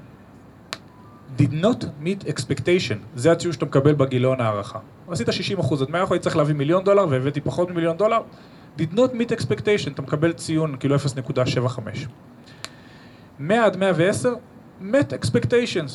[1.38, 4.78] did not meet expectation, זה הציון שאתה מקבל בגיליון הערכה.
[5.08, 8.20] עשית 60 אחוז עד 100 אחוז, צריך להביא מיליון דולר והבאתי פחות ממיליון דולר,
[8.78, 11.78] did not meet expectation, אתה מקבל ציון כאילו 0.75.
[13.38, 14.34] 100 עד 110,
[14.82, 15.90] met expectations.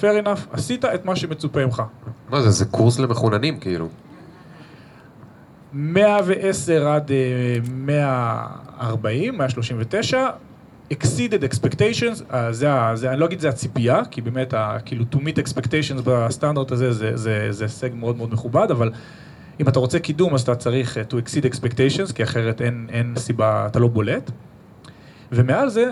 [0.00, 1.82] fair enough, עשית את מה שמצופה ממך.
[2.30, 3.88] מה זה, זה קורס למחוננים כאילו.
[5.72, 7.16] 110 עד אה,
[7.72, 10.26] 140, 139,
[10.92, 15.16] exceeded expectations, אה, זה, זה, אני לא אגיד זה הציפייה, כי באמת, ה- כאילו to
[15.16, 18.90] meet expectations בסטנדרט הזה זה, זה, זה הישג מאוד מאוד מכובד, אבל
[19.60, 23.14] אם אתה רוצה קידום אז אתה צריך אה, to exceed expectations, כי אחרת אין, אין
[23.16, 24.30] סיבה, אתה לא בולט.
[25.32, 25.90] ומעל זה,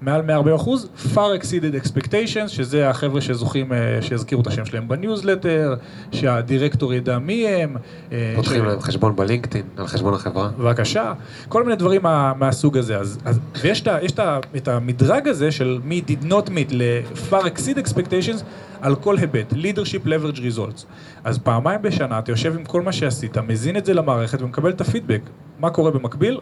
[0.00, 5.74] מעל 140 אחוז, far exceeded expectations, שזה החבר'ה שזוכים, אה, שיזכירו את השם שלהם בניוזלטר,
[6.12, 7.76] שהדירקטור ידע מי הם.
[8.12, 10.48] אה, פותחים ש- להם חשבון בלינקדאין, על חשבון החברה.
[10.58, 11.12] בבקשה,
[11.48, 12.98] כל מיני דברים מה, מהסוג הזה.
[12.98, 14.20] אז, אז, ויש את, יש את,
[14.56, 18.42] את המדרג הזה של מ- did not meet ל-far exceed expectations
[18.80, 20.84] על כל היבט, leadership leverage results.
[21.24, 24.80] אז פעמיים בשנה אתה יושב עם כל מה שעשית, מזין את זה למערכת ומקבל את
[24.80, 25.20] הפידבק.
[25.60, 26.40] מה קורה במקביל?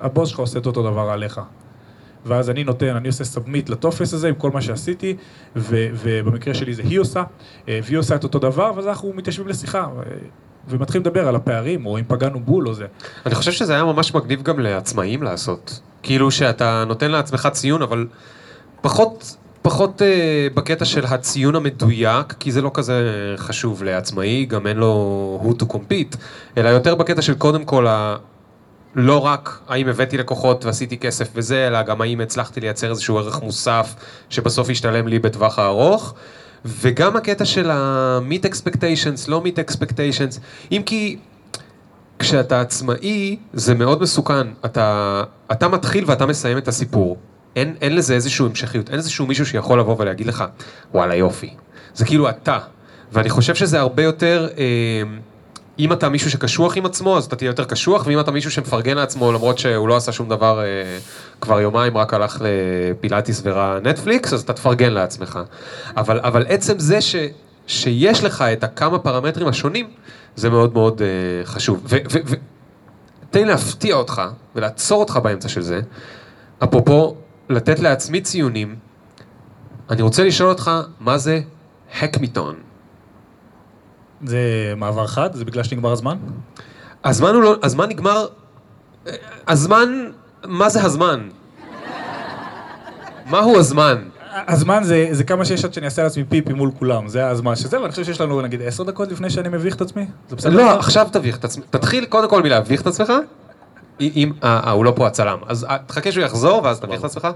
[0.00, 1.40] הבוס שלך עושה את אותו דבר עליך.
[2.26, 5.16] ואז אני נותן, אני עושה submit לטופס הזה עם כל מה שעשיתי,
[5.56, 7.22] ו, ובמקרה שלי זה היא עושה,
[7.68, 10.02] אה, והיא עושה את אותו דבר, ואז אנחנו מתיישבים לשיחה, אה,
[10.68, 12.86] ומתחילים לדבר על הפערים, או אם פגענו בול או זה.
[13.26, 15.80] אני חושב שזה היה ממש מגניב גם לעצמאים לעשות.
[16.02, 18.06] כאילו שאתה נותן לעצמך ציון, אבל
[18.80, 24.76] פחות, פחות אה, בקטע של הציון המדויק, כי זה לא כזה חשוב לעצמאי, גם אין
[24.76, 26.16] לו who to compete,
[26.56, 27.86] אלא יותר בקטע של קודם כל.
[28.94, 33.42] לא רק האם הבאתי לקוחות ועשיתי כסף וזה, אלא גם האם הצלחתי לייצר איזשהו ערך
[33.42, 33.94] מוסף
[34.30, 36.14] שבסוף ישתלם לי בטווח הארוך.
[36.64, 40.40] וגם הקטע של ה-meet expectations, לא meet expectations,
[40.72, 41.18] אם כי
[42.18, 44.46] כשאתה עצמאי, זה מאוד מסוכן.
[44.64, 45.22] אתה,
[45.52, 47.16] אתה מתחיל ואתה מסיים את הסיפור.
[47.56, 50.44] אין, אין לזה איזושהי המשכיות, אין איזשהו מישהו שיכול לבוא ולהגיד לך,
[50.94, 51.54] וואלה יופי.
[51.94, 52.58] זה כאילו אתה.
[53.12, 55.02] ואני חושב שזה הרבה יותר, אה,
[55.78, 58.96] אם אתה מישהו שקשוח עם עצמו, אז אתה תהיה יותר קשוח, ואם אתה מישהו שמפרגן
[58.96, 60.98] לעצמו, למרות שהוא לא עשה שום דבר אה,
[61.40, 65.38] כבר יומיים, רק הלך לפילאטיס וראה נטפליקס, אז אתה תפרגן לעצמך.
[65.96, 67.16] אבל, אבל עצם זה ש,
[67.66, 69.90] שיש לך את הכמה פרמטרים השונים,
[70.36, 71.80] זה מאוד מאוד אה, חשוב.
[71.84, 72.34] ו, ו, ו,
[73.30, 74.22] תן לי להפתיע אותך
[74.54, 75.80] ולעצור אותך באמצע של זה.
[76.64, 77.16] אפרופו,
[77.48, 78.76] לתת לעצמי ציונים,
[79.90, 80.70] אני רוצה לשאול אותך,
[81.00, 81.40] מה זה
[82.00, 82.54] הקמיטון?
[84.24, 84.38] זה
[84.76, 85.34] מעבר חד?
[85.34, 86.16] זה בגלל שנגמר הזמן?
[87.04, 88.26] הזמן הוא לא, הזמן נגמר,
[89.46, 90.10] הזמן,
[90.44, 91.28] מה זה הזמן?
[93.26, 94.04] מהו הזמן?
[94.34, 97.80] הזמן זה, זה כמה שיש עד שאני אעשה לעצמי פיפי מול כולם, זה הזמן שזה,
[97.80, 100.06] ואני חושב שיש לנו נגיד עשר דקות לפני שאני מביך את עצמי?
[100.28, 100.56] זה בסדר?
[100.56, 103.12] לא, עכשיו תביך את עצמך, תתחיל קודם כל מלהביך את עצמך.
[104.00, 107.04] אם, אה, אה, הוא לא פה הצלם, אז אה, תחכה שהוא יחזור ואז תביך את
[107.04, 107.28] עצמך.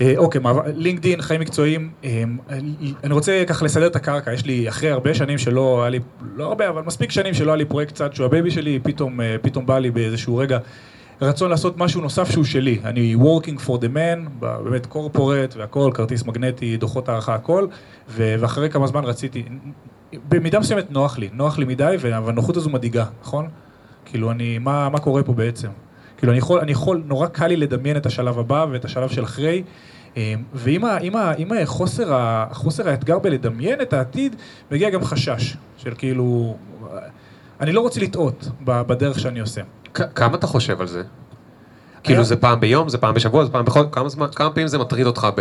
[0.00, 0.40] אה, אוקיי,
[0.74, 2.22] לינקדין, חיים מקצועיים, אה,
[3.04, 5.98] אני רוצה ככה לסדר את הקרקע, יש לי אחרי הרבה שנים שלא היה לי,
[6.36, 9.36] לא הרבה, אבל מספיק שנים שלא היה לי פרויקט צד שהוא הבייבי שלי, פתאום, אה,
[9.42, 10.58] פתאום בא לי באיזשהו רגע
[11.22, 12.78] רצון לעשות משהו נוסף שהוא שלי.
[12.84, 17.66] אני working for the man, באמת corporate והכל, כרטיס מגנטי, דוחות הערכה, הכל,
[18.08, 19.44] ואחרי כמה זמן רציתי,
[20.28, 23.48] במידה מסוימת נוח לי, נוח לי מדי, והנוחות הזו מדאיגה, נכון?
[24.04, 25.68] כאילו, אני, מה, מה קורה פה בעצם?
[26.18, 29.24] כאילו, אני יכול, אני יכול, נורא קל לי לדמיין את השלב הבא ואת השלב של
[29.24, 29.62] אחרי,
[30.16, 34.36] אה, ועם ה, עם ה, עם ה, חוסר, ה, חוסר האתגר בלדמיין את העתיד,
[34.70, 36.56] מגיע גם חשש של כאילו,
[37.60, 39.60] אני לא רוצה לטעות בדרך שאני עושה.
[39.94, 41.02] כמה אתה חושב על זה?
[42.02, 43.84] כאילו זה פעם ביום, זה פעם בשבוע, זה פעם בכל...
[43.92, 45.40] כמה זמן, כמה פעמים זה מטריד אותך ב...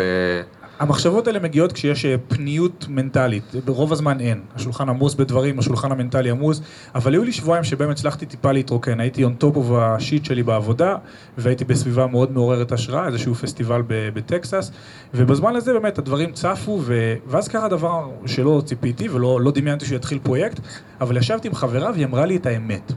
[0.79, 4.41] המחשבות האלה מגיעות כשיש אה, פניות מנטלית, ברוב הזמן אין.
[4.55, 6.61] השולחן עמוס בדברים, השולחן המנטלי עמוס,
[6.95, 8.99] אבל היו לי שבועיים שבהם הצלחתי טיפה להתרוקן.
[8.99, 10.95] הייתי on top of השיט שלי בעבודה,
[11.37, 14.71] והייתי בסביבה מאוד מעוררת השראה, איזשהו פסטיבל בטקסס,
[15.13, 17.13] ובזמן הזה באמת הדברים צפו, ו...
[17.27, 20.59] ואז קרה דבר שלא ציפיתי ולא לא דמיינתי שהוא יתחיל פרויקט,
[21.01, 22.91] אבל ישבתי עם חברה והיא אמרה לי את האמת.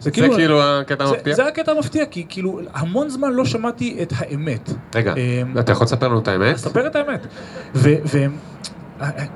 [0.00, 1.34] זה כאילו הקטע זה, המפתיע?
[1.34, 4.70] זה הקטע המפתיע, כי כאילו המון זמן לא שמעתי את האמת.
[4.94, 6.56] רגע, אמ, אתה יכול לספר לנו את האמת?
[6.56, 7.26] ספר את האמת.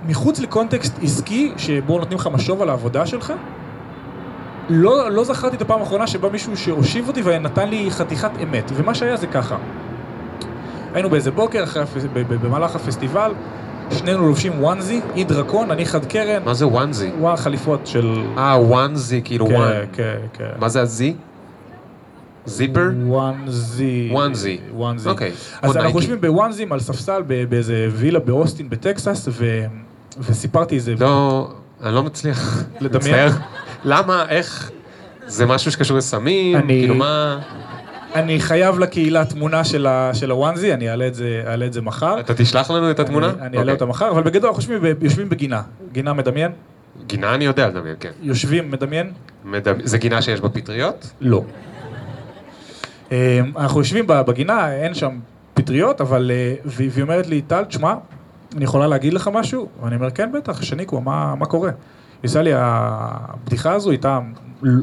[0.05, 3.33] ומחוץ לקונטקסט עסקי, שבו נותנים לך משוב על העבודה שלך,
[4.69, 8.95] לא, לא זכרתי את הפעם האחרונה שבה מישהו שהושיב אותי ונתן לי חתיכת אמת, ומה
[8.95, 9.57] שהיה זה ככה.
[10.95, 13.33] היינו באיזה בוקר, אחרי, במהלך הפסטיבל,
[13.91, 17.11] שנינו לובשים וואנזי, אי דרקון, אני חד קרן, מה זה וואנזי?
[17.21, 18.23] וואו, חליפות של...
[18.39, 19.71] אה, וואנזי, כאילו כן, וואן.
[19.93, 20.51] כן, כן.
[20.59, 21.15] מה זה הזי?
[22.47, 22.91] זיפר?
[23.07, 24.09] וואנזי.
[24.13, 24.59] וואנזי.
[24.75, 25.09] וואנזי.
[25.09, 25.33] אוקיי.
[25.63, 25.99] אז אנחנו.
[25.99, 29.65] יושבים בוואנזים על ספסל באיזה וילה באוסטין בטקסס, ו...
[30.19, 30.95] וסיפרתי איזה...
[31.01, 31.49] לא,
[31.83, 33.33] אני לא מצליח לדמיין.
[33.85, 34.71] למה, איך?
[35.27, 36.57] זה משהו שקשור לסמים?
[36.57, 37.39] אני- כאילו מה...
[38.15, 39.87] אני חייב לקהילה תמונה של,
[40.31, 42.21] הוואנזי, אני אעלה את זה, אעלה את זה מחר.
[42.21, 43.27] אתה תשלח לנו את התמונה?
[43.31, 43.73] אני, אני אעלה אוקיי.
[43.73, 45.63] אותה מחר, אבל בגדול אנחנו יושבים, בגינה.
[45.93, 46.53] גינה מדמיין?
[47.07, 48.11] גינה אני יודע לדמיין, כן.
[48.23, 49.13] יושבים מדמיין?
[49.47, 51.11] מדמ- זה גינה שיש בה פטריות?
[51.21, 51.43] לא.
[53.13, 53.17] אמ,
[53.57, 55.19] אנחנו יושבים בגינה, אין שם
[55.55, 56.31] פטריות, אבל...
[56.35, 57.95] אה, והיא אומרת לי, טל, תשמע,
[58.57, 59.69] אני יכולה להגיד לך משהו?
[59.83, 61.71] ואני אומר, כן, בטח, שניקו, מה, מה קורה?
[62.29, 64.21] עושה לי, הבדיחה הזו הייתה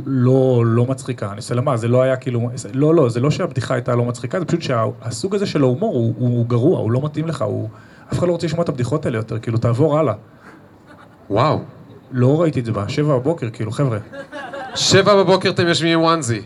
[0.06, 1.28] לא, לא מצחיקה.
[1.28, 2.50] אני עושה לה, מה, זה לא היה כאילו...
[2.74, 6.14] לא, לא, זה לא שהבדיחה הייתה לא מצחיקה, זה פשוט שהסוג הזה של ההומור הוא,
[6.18, 7.70] הוא גרוע, הוא לא מתאים לך, הוא...
[8.14, 10.14] אף אחד לא רוצה לשמוע את הבדיחות האלה יותר, כאילו, תעבור הלאה.
[11.30, 11.60] וואו.
[12.12, 13.98] לא ראיתי את זה בשבע בבוקר, כאילו, חבר'ה.
[14.76, 16.42] שבע בבוקר אתם יושבים עם וואנזי.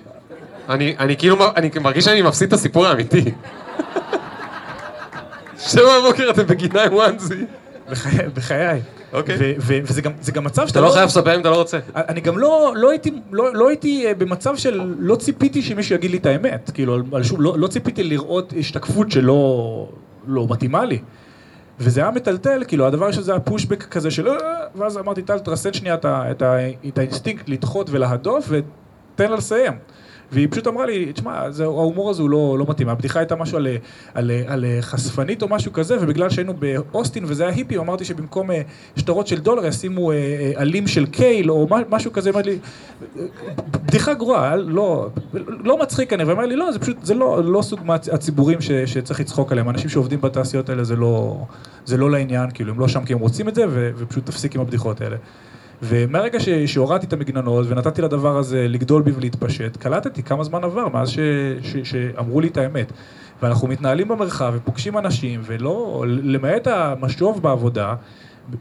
[0.69, 3.31] אני, אני כאילו, אני מרגיש שאני מפסיד את הסיפור האמיתי.
[5.57, 7.45] שבע בבוקר אתם בגינה עם וואנזי.
[7.89, 8.81] בחיי, בחיי.
[9.17, 9.55] אוקיי.
[9.59, 11.79] וזה גם, זה גם מצב שאתה אתה לא חייב לספר אם אתה לא רוצה.
[11.95, 16.11] אני גם לא, לא הייתי, לא, לא הייתי אה, במצב של, לא ציפיתי שמישהו יגיד
[16.11, 19.89] לי את האמת, כאילו, על, על שום, לא, לא ציפיתי לראות השתקפות שלא
[20.27, 20.99] לא מתאימה לי.
[21.79, 24.33] וזה היה מטלטל, כאילו, הדבר שזה היה פושבק כזה של, "אה",
[24.75, 26.57] ואז אמרתי, טל, תרסן שנייה את, ה- את, ה-
[26.87, 29.73] את האינסטינקט לדחות ולהדוף, ותן לה לסיים.
[30.31, 32.89] והיא פשוט אמרה לי, תשמע, ההומור הזה הוא לא, לא מתאים.
[32.89, 33.67] הבדיחה הייתה משהו על,
[34.13, 38.61] על, על חשפנית או משהו כזה, ובגלל שהיינו באוסטין וזה היה היפי, אמרתי שבמקום אה,
[38.95, 42.57] שטרות של דולר ישימו אה, אה, עלים של קייל או משהו כזה, אמרתי לי,
[43.71, 45.09] בדיחה גרועה, לא,
[45.63, 49.19] לא מצחיק כנראה, ואמר לי, לא, זה פשוט, זה לא, לא סוג מהציבורים ש, שצריך
[49.19, 51.45] לצחוק עליהם, אנשים שעובדים בתעשיות האלה זה לא,
[51.85, 54.55] זה לא לעניין, כאילו, הם לא שם כי הם רוצים את זה, ו, ופשוט תפסיק
[54.55, 55.17] עם הבדיחות האלה.
[55.81, 61.09] ומהרגע שהורדתי את המגננות ונתתי לדבר הזה לגדול בי ולהתפשט, קלטתי כמה זמן עבר מאז
[61.09, 61.19] ש-
[61.61, 62.91] ש- שאמרו לי את האמת.
[63.41, 67.95] ואנחנו מתנהלים במרחב ופוגשים אנשים, ולא, למעט המשוב בעבודה,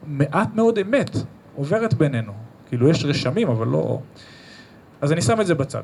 [0.06, 1.16] מעט מאוד אמת
[1.56, 2.32] עוברת בינינו.
[2.68, 3.98] כאילו, יש רשמים, אבל לא...
[5.00, 5.82] אז אני שם את זה בצד.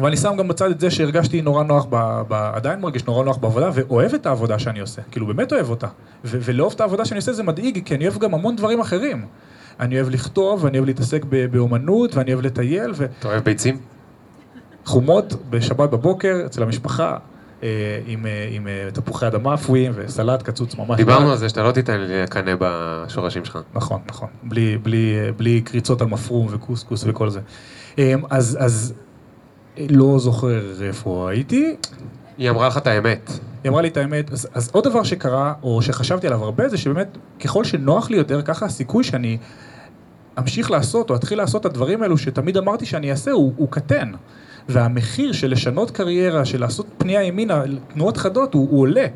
[0.00, 3.36] ואני שם גם בצד את זה שהרגשתי נורא נוח, ב, ב, עדיין מרגיש נורא נוח
[3.36, 5.86] בעבודה, ואוהב את העבודה שאני עושה, כאילו באמת אוהב אותה.
[6.24, 9.26] ו, ולאהוב את העבודה שאני עושה זה מדאיג, כי אני אוהב גם המון דברים אחרים.
[9.80, 13.78] אני אוהב לכתוב, ואני אוהב להתעסק באומנות, ואני אוהב לטייל, אתה אוהב ביצים?
[14.86, 17.16] וחומות בשבת בבוקר אצל המשפחה,
[17.62, 17.68] אה,
[18.06, 20.96] עם, אה, עם אה, תפוחי אדמה אפויים וסלט קצוץ ממש.
[20.96, 21.30] דיברנו.
[21.30, 23.58] על זה שאתה לא תיתן לקנא בשורשים שלך.
[23.74, 24.28] נכון, נכון.
[24.42, 27.40] בלי, בלי, בלי קריצות על מפרום וקוסקוס וכל זה.
[27.98, 28.94] אמ, אז, אז
[29.78, 31.76] לא זוכר איפה הייתי.
[32.38, 33.30] היא אמרה לך את האמת.
[33.64, 34.32] היא אמרה לי את האמת.
[34.32, 38.42] אז, אז עוד דבר שקרה, או שחשבתי עליו הרבה, זה שבאמת, ככל שנוח לי יותר,
[38.42, 39.38] ככה הסיכוי שאני
[40.38, 44.12] אמשיך לעשות, או אתחיל לעשות את הדברים האלו שתמיד אמרתי שאני אעשה, הוא, הוא קטן.
[44.68, 47.62] והמחיר של לשנות קריירה, של לעשות פנייה ימינה,
[47.94, 49.06] תנועות חדות, הוא, הוא עולה.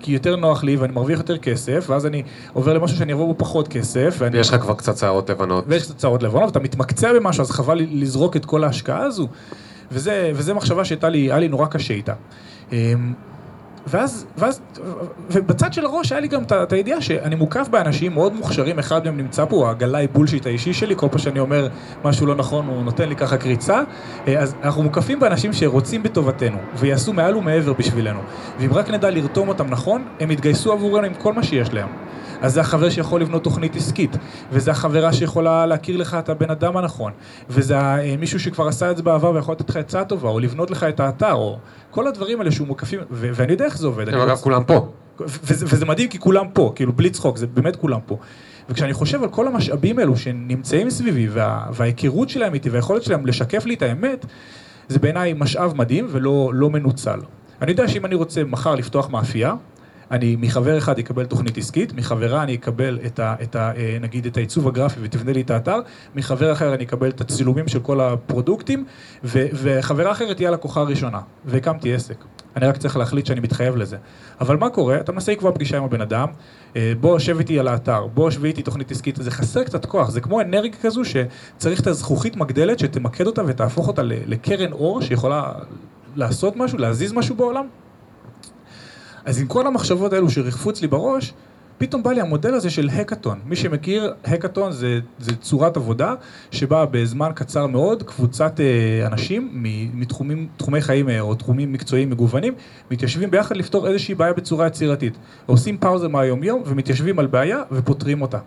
[0.00, 2.22] כי יותר נוח לי ואני מרוויח יותר כסף, ואז אני
[2.52, 4.36] עובר למשהו שאני אעבור בו פחות כסף, ואני...
[4.36, 5.64] ויש לך כבר קצת שערות לבנות.
[5.68, 9.28] ויש קצת צרות לבנות, ואתה מתמקצע במשהו, אז חבל לזרוק את כל ההשקעה הזו.
[9.92, 12.12] וזה, וזה מחשבה שהייתה לי, היה לי נורא קשה איתה.
[13.90, 14.60] ואז, ואז,
[15.30, 19.16] ובצד של הראש היה לי גם את הידיעה שאני מוקף באנשים מאוד מוכשרים, אחד מהם
[19.16, 21.68] נמצא פה, הגלאי בולשיט האישי שלי, כל פעם שאני אומר
[22.04, 23.82] משהו לא נכון הוא נותן לי ככה קריצה,
[24.28, 28.20] אה, אז אנחנו מוקפים באנשים שרוצים בטובתנו, ויעשו מעל ומעבר בשבילנו,
[28.58, 31.88] ואם רק נדע לרתום אותם נכון, הם יתגייסו עבורנו עם כל מה שיש להם.
[32.42, 34.16] אז זה החבר שיכול לבנות תוכנית עסקית,
[34.52, 37.12] וזה החברה שיכולה להכיר לך את הבן אדם הנכון,
[37.50, 40.70] וזה ה- מישהו שכבר עשה את זה בעבר ויכול לתת לך עצה טובה, או לבנות
[40.70, 41.58] לך את האתר, או
[41.90, 44.08] כל הדברים האלה שהוא מוקפים, ו- ואני יודע איך זה עובד.
[44.08, 44.88] אגב רוצה- כולם פה.
[45.20, 48.16] וזה, וזה מדהים כי כולם פה, כאילו בלי צחוק, זה באמת כולם פה.
[48.68, 53.66] וכשאני חושב על כל המשאבים האלו שנמצאים סביבי, וה, וההיכרות שלהם איתי, והיכולת שלהם לשקף
[53.66, 54.26] לי את האמת,
[54.88, 57.20] זה בעיניי משאב מדהים ולא לא מנוצל.
[57.62, 59.54] אני יודע שאם אני רוצה מחר לפתוח מאפייה,
[60.10, 64.26] אני מחבר אחד אקבל תוכנית עסקית, מחברה אני אקבל את ה, את ה, אה, נגיד
[64.26, 65.80] את העיצוב הגרפי ותבנה לי את האתר,
[66.14, 68.84] מחבר אחר אני אקבל את הצילומים של כל הפרודוקטים,
[69.24, 72.24] ו, וחברה אחרת תהיה הלקוחה הראשונה, והקמתי עסק.
[72.56, 73.96] אני רק צריך להחליט שאני מתחייב לזה.
[74.40, 75.00] אבל מה קורה?
[75.00, 76.28] אתה מנסה לקבוע פגישה עם הבן אדם,
[76.76, 80.10] אה, בוא שב איתי על האתר, בוא שב איתי תוכנית עסקית, זה חסר קצת כוח,
[80.10, 85.52] זה כמו אנרגיה כזו שצריך את הזכוכית מגדלת שתמקד אותה ותהפוך אותה לקרן אור שיכולה
[86.16, 87.66] לעשות משהו, להזיז משהו בעולם.
[89.28, 91.32] אז עם כל המחשבות האלו שריחפו אצלי בראש,
[91.78, 93.38] פתאום בא לי המודל הזה של הקאטון.
[93.46, 96.14] מי שמכיר, הקאטון זה, זה צורת עבודה
[96.50, 99.50] שבה בזמן קצר מאוד קבוצת אה, אנשים
[99.94, 102.54] מתחומים, תחומי חיים אה, או תחומים מקצועיים מגוונים,
[102.90, 105.16] מתיישבים ביחד לפתור איזושהי בעיה בצורה יצירתית.
[105.46, 108.38] עושים פאוזה מהיום יום ומתיישבים על בעיה ופותרים אותה.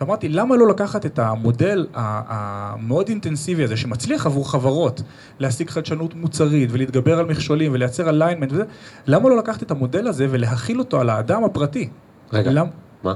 [0.00, 5.02] ואמרתי, למה לא לקחת את המודל המאוד אינטנסיבי הזה, שמצליח עבור חברות
[5.38, 8.64] להשיג חדשנות מוצרית ולהתגבר על מכשולים ולייצר אליינמנט וזה,
[9.06, 11.88] למה לא לקחת את המודל הזה ולהכיל אותו על האדם הפרטי?
[12.32, 12.66] רגע, למ...
[13.04, 13.14] מה?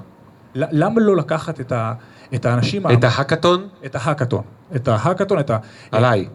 [0.54, 1.92] למה לא לקחת את, ה...
[2.34, 2.86] את האנשים...
[2.92, 3.68] את ההאקתון?
[3.86, 4.42] את ההאקתון.
[4.76, 5.58] את ההאקתון, את ה...
[5.92, 6.28] עליי.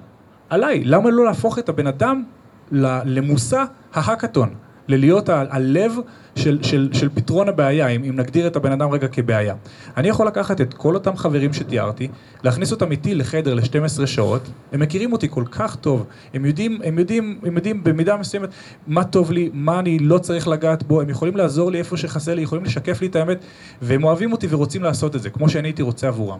[0.49, 0.83] עליי.
[0.83, 2.23] למה לא להפוך את הבן אדם
[2.71, 3.63] למושא
[3.93, 4.49] ההאקתון?
[4.87, 5.95] ללהיות הלב
[6.35, 9.55] של, של, של פתרון הבעיה, אם, אם נגדיר את הבן אדם רגע כבעיה.
[9.97, 12.07] אני יכול לקחת את כל אותם חברים שתיארתי,
[12.43, 14.41] להכניס אותם איתי לחדר ל-12 שעות,
[14.71, 18.49] הם מכירים אותי כל כך טוב, הם יודעים, הם יודעים, הם יודעים במידה מסוימת
[18.87, 22.35] מה טוב לי, מה אני לא צריך לגעת בו, הם יכולים לעזור לי איפה שחסר
[22.35, 23.37] לי, יכולים לשקף לי את האמת,
[23.81, 26.39] והם אוהבים אותי ורוצים לעשות את זה, כמו שאני הייתי רוצה עבורם.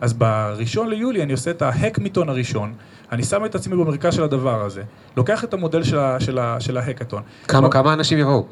[0.00, 2.74] אז בראשון ליולי אני עושה את ההקמיטון הראשון,
[3.12, 4.82] אני שם את עצמי במרכז של הדבר הזה,
[5.16, 7.22] לוקח את המודל של, ה, של, ה, של ההאקתון.
[7.48, 8.46] כמה, כמה אנשים יבואו?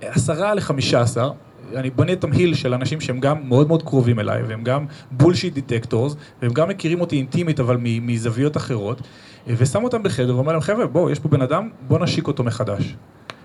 [0.00, 1.30] עשרה לחמישה עשר.
[1.76, 6.16] אני בונה תמהיל של אנשים שהם גם מאוד מאוד קרובים אליי, והם גם bullshit detectors,
[6.42, 9.00] והם גם מכירים אותי אינטימית אבל מזוויות אחרות,
[9.46, 12.96] ושם אותם בחדר ואומר להם, חבר'ה, בואו, יש פה בן אדם, בואו נשיק אותו מחדש.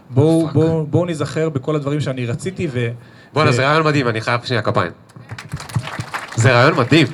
[0.10, 2.88] בואו בוא, בוא ניזכר בכל הדברים שאני רציתי ו...
[3.34, 3.54] בואנה, ו...
[3.54, 4.92] זה רעיון מדהים, אני חייב שנייה כפיים.
[6.40, 7.08] זה רעיון מדהים.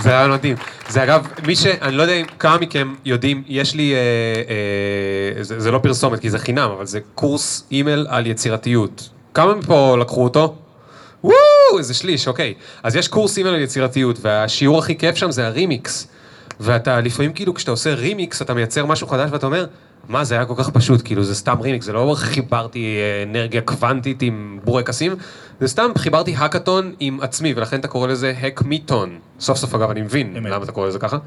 [0.00, 0.56] זה רעיון מדהים.
[0.88, 1.66] זה אגב, מי ש...
[1.66, 3.94] אני לא יודע אם כמה מכם יודעים, יש לי...
[3.94, 3.98] אה,
[5.38, 9.08] אה, זה, זה לא פרסומת כי זה חינם, אבל זה קורס אימייל על יצירתיות.
[9.34, 10.54] כמה מפה לקחו אותו?
[11.24, 12.54] וואו, איזה שליש, אוקיי.
[12.82, 16.08] אז יש קורס אימייל על יצירתיות, והשיעור הכי כיף שם זה הרימיקס.
[16.60, 19.66] ואתה לפעמים כאילו כשאתה עושה רימיקס, אתה מייצר משהו חדש ואתה אומר,
[20.08, 23.60] מה זה היה כל כך פשוט, כאילו זה סתם רימיקס, זה לא חיברתי אה, אנרגיה
[23.60, 25.14] קוונטית עם בורקסים,
[25.60, 29.18] זה סתם חיברתי האקתון עם עצמי, ולכן אתה קורא לזה הקמיטון.
[29.40, 31.18] סוף סוף אגב אני מבין למה אתה קורא לזה ככה,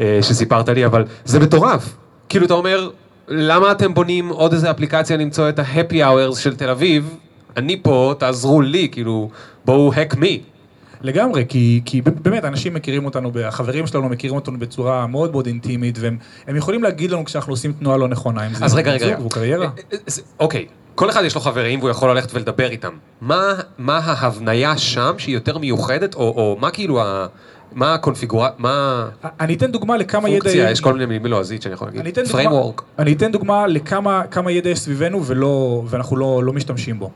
[0.00, 1.96] אה, שסיפרת לי, אבל זה מטורף.
[2.28, 2.90] כאילו אתה אומר,
[3.28, 7.16] למה אתם בונים עוד איזה אפליקציה למצוא את ה happy hours של תל אביב?
[7.56, 9.30] אני פה, תעזרו לי, כאילו,
[9.64, 10.59] בואו hack me.
[11.02, 15.98] לגמרי, כי, כי באמת אנשים מכירים אותנו, החברים שלנו מכירים אותנו בצורה מאוד מאוד אינטימית,
[16.00, 19.16] והם יכולים להגיד לנו כשאנחנו עושים תנועה לא נכונה, אם זה רגע, רגע, רגע.
[19.30, 19.66] קריירה.
[19.66, 22.92] אה, אה, אוקיי, כל אחד יש לו חברים והוא יכול ללכת ולדבר איתם.
[23.20, 27.26] מה, מה ההבניה שם שהיא יותר מיוחדת, או, או מה כאילו ה...
[27.72, 29.08] מה הקונפיגורציה, מה...
[29.40, 30.40] אני אתן דוגמה לכמה ידע...
[30.40, 32.18] פונקציה, יש כל מיני מילים בלועזית שאני יכול להגיד.
[32.28, 32.82] framework.
[32.98, 37.10] אני אתן דוגמה לכמה ידע יש סביבנו ולא, ואנחנו לא, לא משתמשים בו.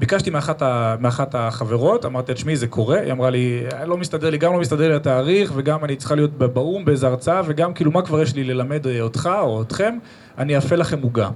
[0.00, 4.38] ביקשתי מאחת, ה, מאחת החברות, אמרתי, תשמעי, זה קורה, היא אמרה לי, לא מסתדר לי,
[4.38, 8.02] גם לא מסתדר לי התאריך, וגם אני צריכה להיות באו"ם באיזה הרצאה, וגם כאילו, מה
[8.02, 9.98] כבר יש לי ללמד אותך או אתכם,
[10.38, 11.30] אני אאפה לכם עוגה.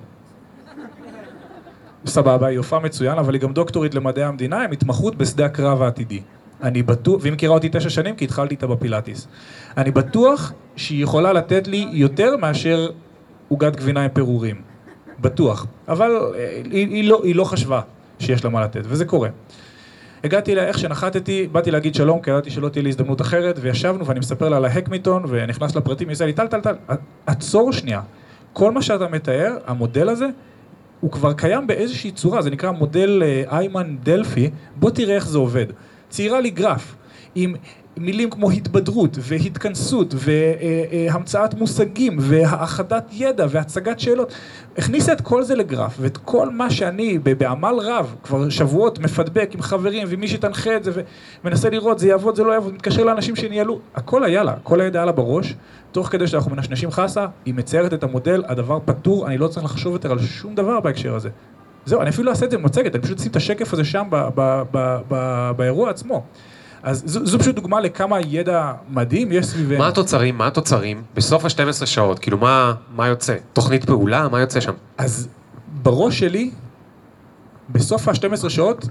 [2.06, 6.20] סבבה, היא הופעה מצוין, אבל היא גם דוקטורית למדעי המדינה, עם התמחות בשדה הקרב העתידי.
[6.62, 9.28] אני בטוח, והיא מכירה אותי תשע שנים כי התחלתי איתה בפילאטיס.
[9.76, 12.90] אני בטוח שהיא יכולה לתת לי יותר מאשר
[13.48, 14.56] עוגת גבינה עם פירורים.
[15.20, 15.66] בטוח.
[15.88, 17.80] אבל אה, היא, היא, לא, היא לא חשבה
[18.22, 19.28] שיש לה מה לתת, וזה קורה.
[20.24, 24.06] הגעתי אליה, איך שנחתתי, באתי להגיד שלום, כי ידעתי שלא תהיה לי הזדמנות אחרת, וישבנו
[24.06, 26.74] ואני מספר לה על ההקמיטון, ונכנס לפרטים, היא עושה לי, טל, טל, טל,
[27.26, 28.00] עצור שנייה.
[28.52, 30.26] כל מה שאתה מתאר, המודל הזה,
[31.00, 35.38] הוא כבר קיים באיזושהי צורה, זה נקרא מודל אה, איימן דלפי, בוא תראה איך זה
[35.38, 35.66] עובד.
[36.08, 36.94] ציירה לי גרף
[37.34, 37.54] עם
[37.96, 44.34] מילים כמו התבדרות והתכנסות והמצאת מושגים והאחדת ידע והצגת שאלות.
[44.78, 49.62] הכניסה את כל זה לגרף ואת כל מה שאני בעמל רב כבר שבועות מפדבק עם
[49.62, 50.92] חברים ומי שתנחה את זה
[51.44, 54.98] ומנסה לראות זה יעבוד זה לא יעבוד, מתקשר לאנשים שניהלו, הכל היה לה, כל הידע
[54.98, 55.54] היה לה בראש,
[55.92, 59.92] תוך כדי שאנחנו מנשנשים חסה, היא מציירת את המודל, הדבר פתור, אני לא צריך לחשוב
[59.92, 61.28] יותר על שום דבר בהקשר הזה.
[61.86, 64.08] זהו, אני אפילו לא אעשה את זה במצגת, אני פשוט אשים את השקף הזה שם
[65.56, 66.24] באירוע עצמו.
[66.82, 69.78] אז זו, זו פשוט דוגמה לכמה ידע מדהים יש סביבנו.
[69.78, 72.18] מה התוצרים, מה התוצרים בסוף ה-12 שעות?
[72.18, 73.36] כאילו, מה, מה יוצא?
[73.52, 74.28] תוכנית פעולה?
[74.28, 74.72] מה יוצא שם?
[74.98, 75.28] אז
[75.82, 76.50] בראש שלי,
[77.70, 78.86] בסוף ה-12 שעות,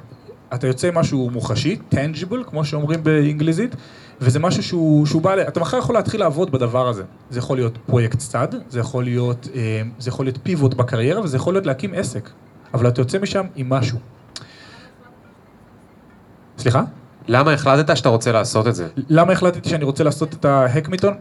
[0.53, 3.75] אתה יוצא משהו מוחשי, tangible, כמו שאומרים באנגליזית,
[4.21, 7.03] וזה משהו שהוא, שהוא בא, אתה מחר יכול להתחיל לעבוד בדבר הזה.
[7.29, 11.37] זה יכול להיות פרויקט צד, זה יכול להיות, אה, זה יכול להיות פיבוט בקריירה, וזה
[11.37, 12.29] יכול להיות להקים עסק.
[12.73, 13.97] אבל אתה יוצא משם עם משהו.
[16.57, 16.83] סליחה?
[17.27, 18.87] למה החלטת שאתה רוצה לעשות את זה?
[19.09, 21.13] למה החלטתי שאני רוצה לעשות את ההקמיטון?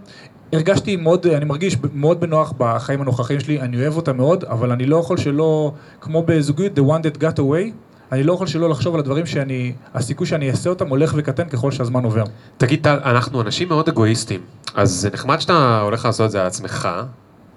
[0.52, 4.86] הרגשתי מאוד, אני מרגיש מאוד בנוח בחיים הנוכחים שלי, אני אוהב אותם מאוד, אבל אני
[4.86, 7.72] לא יכול שלא, כמו בזוגיות, the one that got away,
[8.12, 11.70] אני לא יכול שלא לחשוב על הדברים שאני, הסיכוי שאני אעשה אותם הולך וקטן ככל
[11.72, 12.24] שהזמן עובר.
[12.56, 14.40] תגיד טל, אנחנו אנשים מאוד אגואיסטים,
[14.74, 16.88] אז זה נחמד שאתה הולך לעשות את זה על עצמך,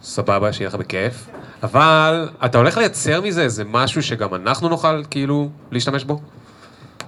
[0.03, 1.28] סבבה, שיהיה לך בכיף,
[1.64, 6.20] אבל אתה הולך לייצר מזה איזה משהו שגם אנחנו נוכל כאילו להשתמש בו?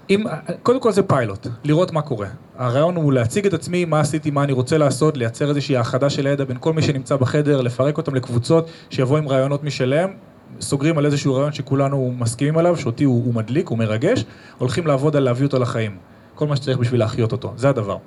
[0.09, 0.23] אם,
[0.63, 2.27] קודם כל זה פיילוט, לראות מה קורה.
[2.57, 6.27] הרעיון הוא להציג את עצמי, מה עשיתי, מה אני רוצה לעשות, לייצר איזושהי האחדה של
[6.27, 10.13] הידע בין כל מי שנמצא בחדר, לפרק אותם לקבוצות, שיבואו עם רעיונות משלהם,
[10.61, 14.25] סוגרים על איזשהו רעיון שכולנו מסכימים עליו, שאותי הוא, הוא מדליק, הוא מרגש,
[14.57, 15.97] הולכים לעבוד על להביא אותו לחיים.
[16.35, 17.97] כל מה שצריך בשביל להחיות אותו, זה הדבר.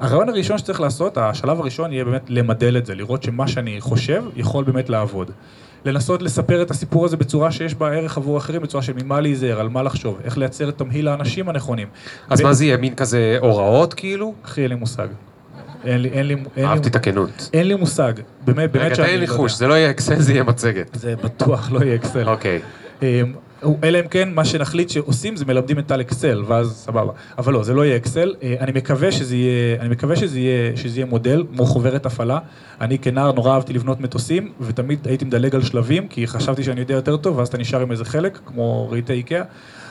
[0.00, 4.24] הרעיון הראשון שצריך לעשות, השלב הראשון יהיה באמת למדל את זה, לראות שמה שאני חושב
[4.36, 5.30] יכול באמת לעבוד.
[5.84, 9.60] לנסות לספר את הסיפור הזה בצורה שיש בה ערך עבור אחרים, בצורה של ממה להיזהר,
[9.60, 11.86] על מה לחשוב, איך לייצר את תמהיל האנשים הנכונים.
[12.30, 14.34] אז ו- מה זה יהיה, מין כזה הוראות כאילו?
[14.44, 15.08] אחי, אין לי מושג.
[15.84, 17.50] אין לי, אין לי, אין אהבתי את הכנות.
[17.52, 18.12] אין לי מושג.
[18.44, 19.58] באמת, באמת רגע, שאני תן לי לא חוש, יודע.
[19.58, 20.94] זה לא יהיה אקסל, זה יהיה מצגת.
[20.94, 22.28] זה בטוח לא יהיה אקסל.
[22.28, 22.56] אוקיי.
[22.56, 22.62] אמ,
[23.84, 27.12] אלא אם כן, מה שנחליט שעושים זה מלמדים את טל אקסל, ואז סבבה.
[27.38, 28.34] אבל לא, זה לא יהיה אקסל.
[28.42, 32.38] אה, אני מקווה שזה יהיה, אני מקווה שזה יהיה, שזה יהיה מודל, כמו חוברת הפעלה.
[32.80, 36.94] אני כנער נורא אהבתי לבנות מטוסים, ותמיד הייתי מדלג על שלבים, כי חשבתי שאני יודע
[36.94, 39.42] יותר טוב, ואז אתה נשאר עם איזה חלק, כמו ראיתי איקאה.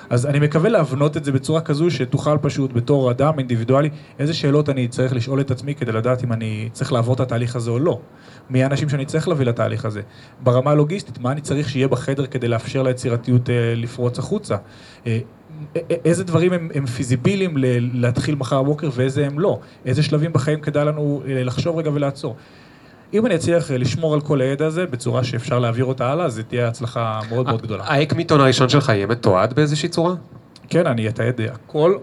[0.10, 3.90] אז אני מקווה להבנות את זה בצורה כזו שתוכל פשוט בתור אדם אינדיבידואלי,
[4.20, 7.56] איזה שאלות אני צריך לשאול את עצמי כדי לדעת אם אני צריך לעבור את התהליך
[7.56, 8.00] הזה או לא.
[8.50, 10.02] מי האנשים שאני צריך להביא לתהליך הזה.
[10.44, 14.56] ברמה הלוגיסטית, מה אני צריך שיהיה בחדר כדי לאפשר ליצירתיות אה, לפרוץ החוצה.
[15.08, 15.20] אה,
[16.06, 17.54] איזה דברים הם, הם פיזיביליים
[17.94, 19.60] להתחיל מחר בבוקר ואיזה הם לא.
[19.86, 22.36] איזה שלבים בחיים כדאי לנו אה, לחשוב רגע ולעצור.
[23.14, 26.44] אם אני אצליח אה, לשמור על כל הידע הזה בצורה שאפשר להעביר אותה הלאה, זה
[26.44, 27.84] תהיה הצלחה מאוד מאוד גדולה.
[27.88, 30.14] האקמיתון הראשון שלך יהיה מתועד באיזושהי צורה?
[30.70, 31.98] כן, אני אתעד הכל.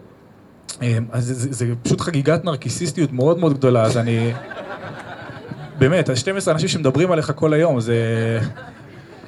[0.82, 4.32] אה, אז זה, זה, זה פשוט חגיגת נרקיסיסטיות מאוד מאוד גדולה, אז אני...
[5.78, 7.96] באמת, ה-12 אנשים שמדברים עליך כל היום, זה...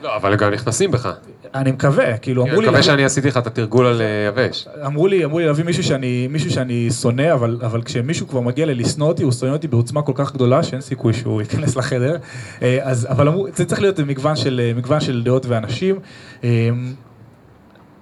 [0.02, 1.12] לא, אבל גם נכנסים בך.
[1.54, 2.66] אני מקווה, כאילו אני אמרו לי...
[2.66, 4.68] מקווה שאני עשיתי לך את התרגול על אה, יבש.
[4.86, 8.66] אמרו לי, אמרו לי להביא מישהו שאני, מישהו שאני שונא, אבל, אבל כשמישהו כבר מגיע
[8.66, 12.16] ללשנוא אותי, הוא שונא אותי בעוצמה כל כך גדולה, שאין סיכוי שהוא ייכנס לחדר.
[12.62, 15.98] אה, אז, אבל אמרו, זה צריך להיות מגוון של, אה, מגוון של דעות ואנשים.
[16.44, 16.70] אה,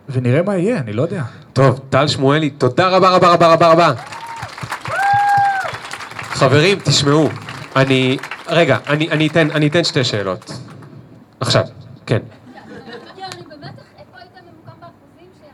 [0.08, 1.22] ונראה מה יהיה, אני לא יודע.
[1.52, 3.92] טוב, טל שמואלי, תודה רבה רבה רבה רבה רבה.
[6.34, 7.28] חברים, תשמעו,
[7.76, 8.16] אני...
[8.48, 10.52] רגע, אני, אני, אתן, אני אתן שתי שאלות.
[11.40, 11.64] עכשיו,
[12.06, 12.18] כן.
[12.18, 12.20] כן,
[13.32, 15.46] אני במתח, איפה היית ממוקם באחוזים שה...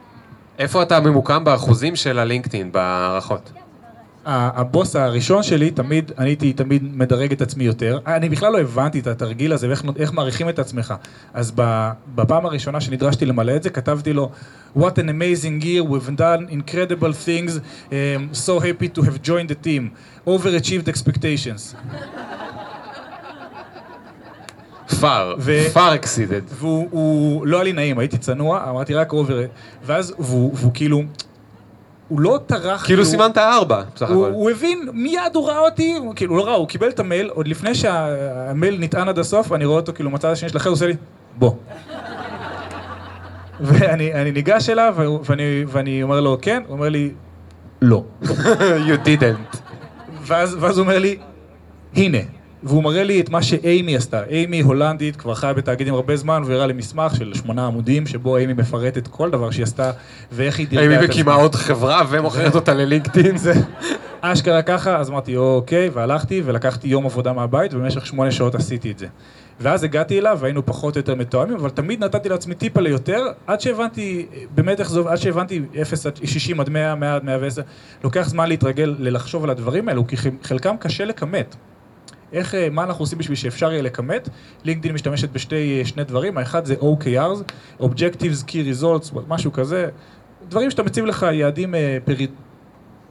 [0.60, 3.52] איפה אתה ממוקם באחוזים של הלינקדאין, בהערכות?
[4.24, 7.98] הבוס הראשון שלי, תמיד, אני הייתי תמיד מדרג את עצמי יותר.
[8.06, 10.94] אני בכלל לא הבנתי את התרגיל הזה ואיך איך מעריכים את עצמך.
[11.34, 11.52] אז
[12.14, 14.30] בפעם הראשונה שנדרשתי למלא את זה, כתבתי לו,
[14.76, 17.60] What an amazing year, we've done incredible things,
[17.90, 17.92] um,
[18.32, 19.90] so happy to have joined the team,
[20.26, 21.74] overachieved expectations.
[24.90, 25.04] Far,
[25.38, 26.44] ו- far exceeded.
[26.48, 29.40] והוא הוא, לא היה לי נעים, הייתי צנוע, אמרתי רק over...
[29.86, 31.02] ואז, והוא, והוא כאילו,
[32.08, 32.86] הוא לא טרח...
[32.86, 34.34] כאילו הוא- סימנת ארבע, בסך הוא, הכל.
[34.34, 37.48] הוא הבין, מיד הוא ראה אותי, הוא כאילו לא ראה, הוא קיבל את המייל, עוד
[37.48, 40.86] לפני שהמייל נטען עד הסוף, אני רואה אותו כאילו מצד השני של החדר, הוא עושה
[40.86, 40.94] לי,
[41.38, 41.52] בוא.
[43.60, 44.94] ואני אני ניגש אליו,
[45.24, 46.62] ואני, ואני אומר לו, כן?
[46.66, 47.10] הוא אומר לי,
[47.82, 48.04] לא.
[48.88, 49.56] you didn't.
[50.22, 51.16] ואז, ואז הוא אומר לי,
[51.96, 52.18] הנה.
[52.62, 54.24] והוא מראה לי את מה שאימי עשתה.
[54.24, 58.52] אימי הולנדית, כבר חיה בתאגידים הרבה זמן, והראה לי מסמך של שמונה עמודים, שבו אימי
[58.52, 59.90] מפרטת כל דבר שהיא עשתה,
[60.32, 61.42] ואיך היא דירגה את היא מקימה עצמה.
[61.42, 63.36] עוד חברה ומוכרת אותה ללינקדאין?
[63.44, 63.52] זה
[64.20, 68.98] אשכרה ככה, אז אמרתי, אוקיי, והלכתי ולקחתי יום עבודה מהבית, ובמשך שמונה שעות עשיתי את
[68.98, 69.06] זה.
[69.60, 73.60] ואז הגעתי אליו, והיינו פחות או יותר מתואמים, אבל תמיד נתתי לעצמי טיפה ליותר, עד
[73.60, 77.62] שהבנתי, באמת איך זה עד שהבנתי 0 עד 60 עד 100, 100 עד 110,
[78.04, 81.56] לוקח זמן להתרגל, ללחשוב על הדברים האלו, כי חלקם קשה לכמת.
[82.32, 84.28] איך, אה, מה אנחנו עושים בשביל שאפשר יהיה לכמת?
[84.64, 89.88] לינקדאין משתמשת בשתי אה, שני דברים, האחד זה OKRs, Objectives Key Results, משהו כזה,
[90.48, 92.26] דברים שאתה מציב לך יעדים אה, פרי...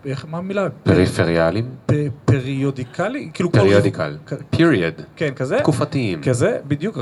[0.06, 0.68] איך, מה המילה?
[0.84, 1.70] פריפריאליים?
[1.86, 1.92] פ-
[2.26, 3.30] periodically?
[3.34, 4.18] כאילו periodical.
[4.56, 5.02] period.
[5.16, 5.58] כן, כזה.
[5.60, 6.22] תקופתיים.
[6.24, 6.98] כזה, בדיוק,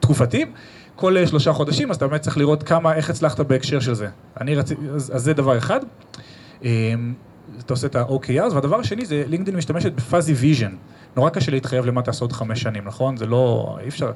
[0.00, 0.52] תקופתיים.
[0.96, 4.08] כל שלושה חודשים, אז אתה באמת צריך לראות כמה, איך הצלחת בהקשר של זה.
[4.40, 5.80] אני רציתי, אז, אז זה דבר אחד.
[7.60, 10.72] אתה עושה את ה-OKRs, והדבר השני זה, לינקדאין משתמשת ב fuzzy vision.
[11.16, 13.16] נורא קשה להתחייב למה תעשה עוד חמש שנים, נכון?
[13.16, 14.12] זה לא, אי אפשר...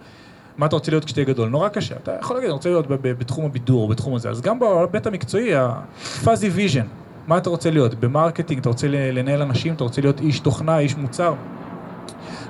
[0.57, 1.49] מה אתה רוצה להיות כשתהיה גדול?
[1.49, 1.97] נורא קשה.
[1.97, 4.31] אתה יכול להגיד, אני רוצה להיות בתחום הבידור, בתחום הזה.
[4.31, 6.85] אז גם בהיבט המקצועי, ה-fuzzy vision,
[7.27, 7.95] מה אתה רוצה להיות?
[7.95, 11.35] ב marketing, אתה רוצה לנהל אנשים, אתה רוצה להיות איש תוכנה, איש מוצר.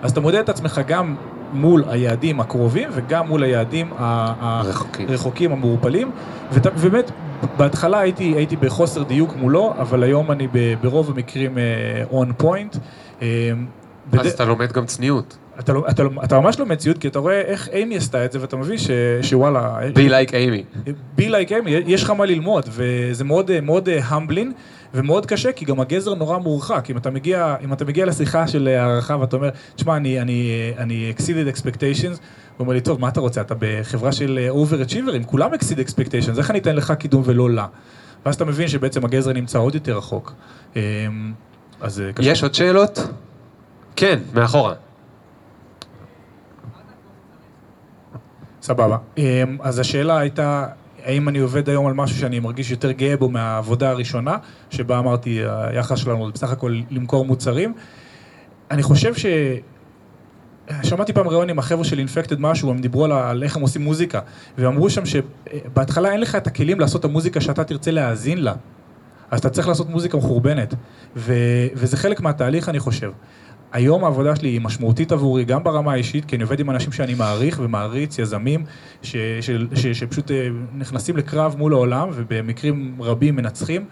[0.03, 1.17] אז אתה מודד את עצמך גם
[1.53, 3.91] מול היעדים הקרובים וגם מול היעדים.
[3.99, 6.11] הרחוקים, המעורפלים.
[6.53, 7.11] ובאמת,
[7.57, 10.49] בהתחלה הייתי, הייתי בחוסר דיוק מולו, אבל היום אני
[10.83, 11.59] ברוב המקרים
[12.11, 12.77] on point.
[14.13, 15.37] אז אתה לומד גם צניעות.
[15.59, 18.33] אתה, לא- אתה, לא- אתה ממש לא מציאות, כי אתה רואה איך Amy עשתה את
[18.33, 18.91] זה, ואתה מבין ש,
[19.23, 20.91] שוואלה, be like Amy.
[21.17, 24.53] בי לייק אימי, יש לך מה ללמוד, וזה מאוד אה, מאוד המבלין,
[24.95, 26.91] ומאוד קשה, כי גם הגזר נורא מורחק.
[26.91, 31.13] אם אתה מגיע, אם אתה מגיע לשיחה של הערכה ואתה אומר, תשמע, אני, אני, אני
[31.17, 32.19] exceeded expectations, הוא
[32.61, 33.41] אומר לי, טוב, מה אתה רוצה?
[33.41, 37.67] אתה בחברה של אה, overachiever, כולם exceed expectations, איך אני אתן לך קידום ולא לה?
[38.27, 40.33] ואז אתה מבין שבעצם הגזר נמצא עוד יותר רחוק.
[40.77, 40.83] אה,
[41.81, 42.31] אז אה, קשה.
[42.31, 42.99] יש עוד שאלות?
[43.97, 44.75] כן, מאחורה.
[48.63, 48.97] סבבה.
[49.19, 50.67] אמ, אז השאלה הייתה,
[51.05, 54.37] האם אני עובד היום על משהו שאני מרגיש יותר גאה בו מהעבודה הראשונה,
[54.71, 57.75] שבה אמרתי, היחס שלנו זה בסך הכל למכור מוצרים.
[58.71, 59.27] אני חושב ש...
[60.83, 63.83] שמעתי פעם ראיון עם החבר'ה של אינפקטד משהו, הם דיברו על, על איך הם עושים
[63.83, 64.21] מוזיקה,
[64.59, 68.55] ואמרו שם שבהתחלה אין לך את הכלים לעשות את המוזיקה שאתה תרצה להאזין לה,
[69.31, 70.75] אז אתה צריך לעשות מוזיקה מחורבנת,
[71.17, 71.35] ו,
[71.75, 73.11] וזה חלק מהתהליך אני חושב.
[73.73, 77.15] היום העבודה שלי היא משמעותית עבורי, גם ברמה האישית, כי אני עובד עם אנשים שאני
[77.15, 78.65] מעריך ומעריץ, יזמים,
[79.03, 83.85] ש, ש, ש, שפשוט אה, נכנסים לקרב מול העולם, ובמקרים רבים מנצחים.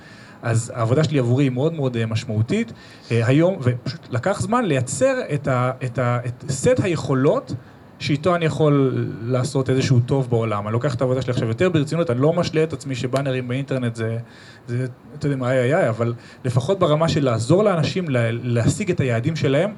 [0.43, 2.73] אז העבודה שלי עבורי היא מאוד מאוד אה, משמעותית.
[3.11, 7.53] אה, היום, ופשוט לקח זמן לייצר את, ה, את, ה, את סט היכולות
[7.99, 10.67] שאיתו אני יכול לעשות איזשהו טוב בעולם.
[10.67, 13.95] אני לוקח את העבודה שלי עכשיו יותר ברצינות, אני לא משלה את עצמי שבאנרים באינטרנט
[13.95, 14.19] זה,
[14.67, 14.87] זה
[15.19, 16.15] אתה יודע, איי איי איי, אבל
[16.45, 18.05] לפחות ברמה של לעזור לאנשים
[18.43, 19.71] להשיג את היעדים שלהם,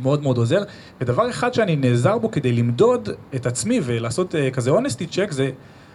[0.00, 0.62] מאוד מאוד עוזר.
[1.00, 5.50] ודבר אחד שאני נעזר בו כדי למדוד את עצמי ולעשות uh, כזה honesty check זה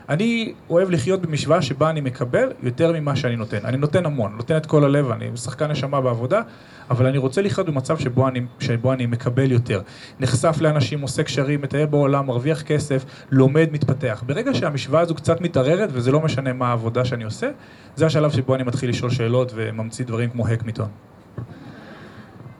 [0.10, 3.58] אני אוהב לחיות במשוואה שבה אני מקבל יותר ממה שאני נותן.
[3.64, 6.42] אני נותן המון, נותן את כל הלב, אני שחקן נשמה בעבודה,
[6.90, 9.82] אבל אני רוצה לחיות במצב שבו אני, שבו אני מקבל יותר.
[10.20, 14.24] נחשף לאנשים, עושה קשרים, מטייל בעולם, מרוויח כסף, לומד, מתפתח.
[14.26, 17.50] ברגע שהמשוואה הזו קצת מתערערת, וזה לא משנה מה העבודה שאני עושה,
[17.96, 20.88] זה השלב שבו אני מתחיל לשאול שאלות וממציא דברים כמו הקמיתון.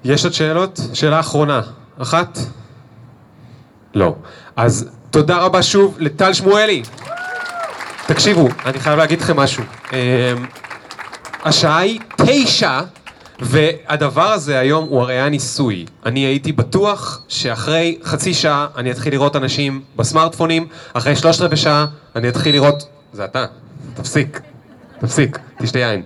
[0.04, 0.80] יש עוד שאלות?
[0.94, 1.62] שאלה אחרונה.
[1.98, 2.40] אחת?
[3.94, 4.16] לא.
[4.56, 6.84] אז תודה רבה שוב לטל שמואלי.
[8.08, 9.64] תקשיבו, אני חייב להגיד לכם משהו.
[9.94, 9.98] אמ,
[11.44, 12.82] השעה היא תשע,
[13.40, 15.86] והדבר הזה היום הוא הרי היה ניסוי.
[16.06, 21.86] אני הייתי בטוח שאחרי חצי שעה אני אתחיל לראות אנשים בסמארטפונים, אחרי שלושת רבעי שעה
[22.16, 22.84] אני אתחיל לראות...
[23.14, 23.46] זה אתה,
[23.94, 24.42] תפסיק,
[25.00, 26.04] תפסיק, תשתה יין.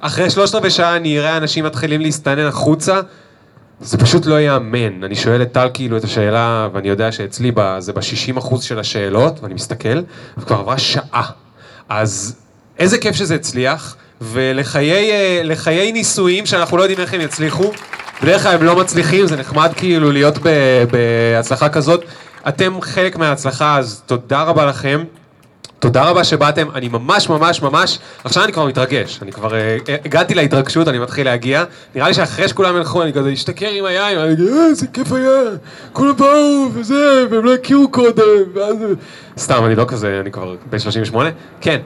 [0.00, 3.00] אחרי שלושת רבעי שעה אני אראה אנשים מתחילים להסתנן החוצה,
[3.80, 5.04] זה פשוט לא ייאמן.
[5.04, 9.54] אני שואל את טל כאילו את השאלה, ואני יודע שאצלי זה ב-60% של השאלות, ואני
[9.54, 10.00] מסתכל,
[10.38, 11.30] וכבר עברה שעה.
[11.88, 12.36] אז
[12.78, 17.72] איזה כיף שזה הצליח, ולחיי ניסויים שאנחנו לא יודעים איך הם יצליחו,
[18.22, 20.38] בדרך כלל הם לא מצליחים, זה נחמד כאילו להיות
[20.90, 22.04] בהצלחה כזאת.
[22.48, 25.04] אתם חלק מההצלחה, אז תודה רבה לכם.
[25.84, 30.34] תודה רבה שבאתם, אני ממש ממש ממש, עכשיו אני כבר מתרגש, אני כבר uh, הגעתי
[30.34, 34.32] להתרגשות, אני מתחיל להגיע, נראה לי שאחרי שכולם ילכו אני כזה אשתכר עם היין, אני
[34.32, 35.40] אגיד, אה, איזה כיף היה,
[35.92, 38.22] כולם באו וזה, והם לא הכירו קודם,
[38.54, 38.76] ואז...
[39.38, 41.30] סתם, אני לא כזה, אני כבר בן 38,
[41.60, 41.80] כן.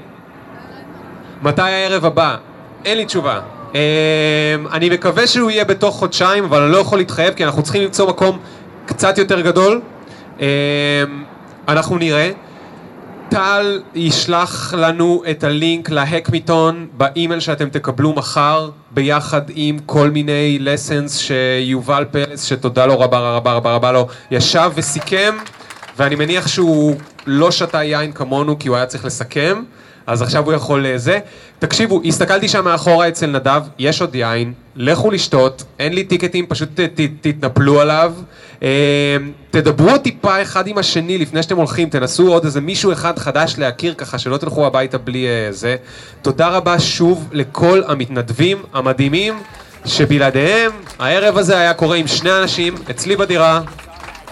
[1.42, 2.36] מתי הערב הבא?
[2.84, 3.40] אין לי תשובה.
[3.72, 3.76] Um,
[4.72, 8.08] אני מקווה שהוא יהיה בתוך חודשיים, אבל אני לא יכול להתחייב, כי אנחנו צריכים למצוא
[8.08, 8.38] מקום
[8.86, 9.80] קצת יותר גדול.
[10.38, 10.42] Um,
[11.68, 12.30] אנחנו נראה.
[13.28, 21.10] טל ישלח לנו את הלינק להקמיתון באימייל שאתם תקבלו מחר ביחד עם כל מיני lessons
[21.12, 25.36] שיובל פרס, שתודה לו רבה רבה רבה רבה לו, ישב וסיכם
[25.96, 26.96] ואני מניח שהוא
[27.26, 29.62] לא שתה יין כמונו כי הוא היה צריך לסכם
[30.08, 30.86] אז עכשיו הוא יכול.
[30.86, 31.18] אה,
[31.58, 36.68] תקשיבו, הסתכלתי שם מאחורה אצל נדב, יש עוד יין, לכו לשתות, אין לי טיקטים, פשוט
[36.74, 38.12] ת, ת, תתנפלו עליו.
[38.62, 39.16] אה,
[39.50, 43.94] תדברו טיפה אחד עם השני לפני שאתם הולכים, תנסו עוד איזה מישהו אחד חדש להכיר
[43.94, 45.76] ככה שלא תלכו הביתה בלי אה, זה.
[46.22, 49.34] תודה רבה שוב לכל המתנדבים המדהימים
[49.84, 53.60] שבלעדיהם הערב הזה היה קורה עם שני אנשים אצלי בדירה,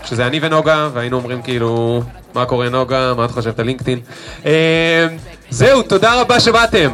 [0.05, 2.03] שזה אני ונוגה, והיינו אומרים כאילו,
[2.35, 4.01] מה קורה נוגה, מה את חושבת על לינקדאין?
[5.46, 6.92] אה, זהו, תודה רבה שבאתם.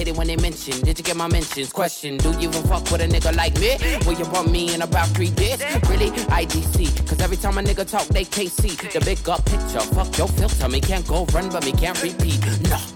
[0.00, 0.80] Hit it when they mention.
[0.80, 1.72] Did you get my mentions?
[1.72, 3.72] Question: Do you even fuck with a nigga like me?
[4.06, 5.60] Will you want me in about three days?
[5.90, 6.10] Really?
[6.40, 7.06] IDC.
[7.06, 9.84] Cause every time a nigga talk, they can't see the big up picture.
[9.96, 10.68] Fuck your filter.
[10.70, 12.40] Me can't go run, but me can't repeat.
[12.70, 12.93] No.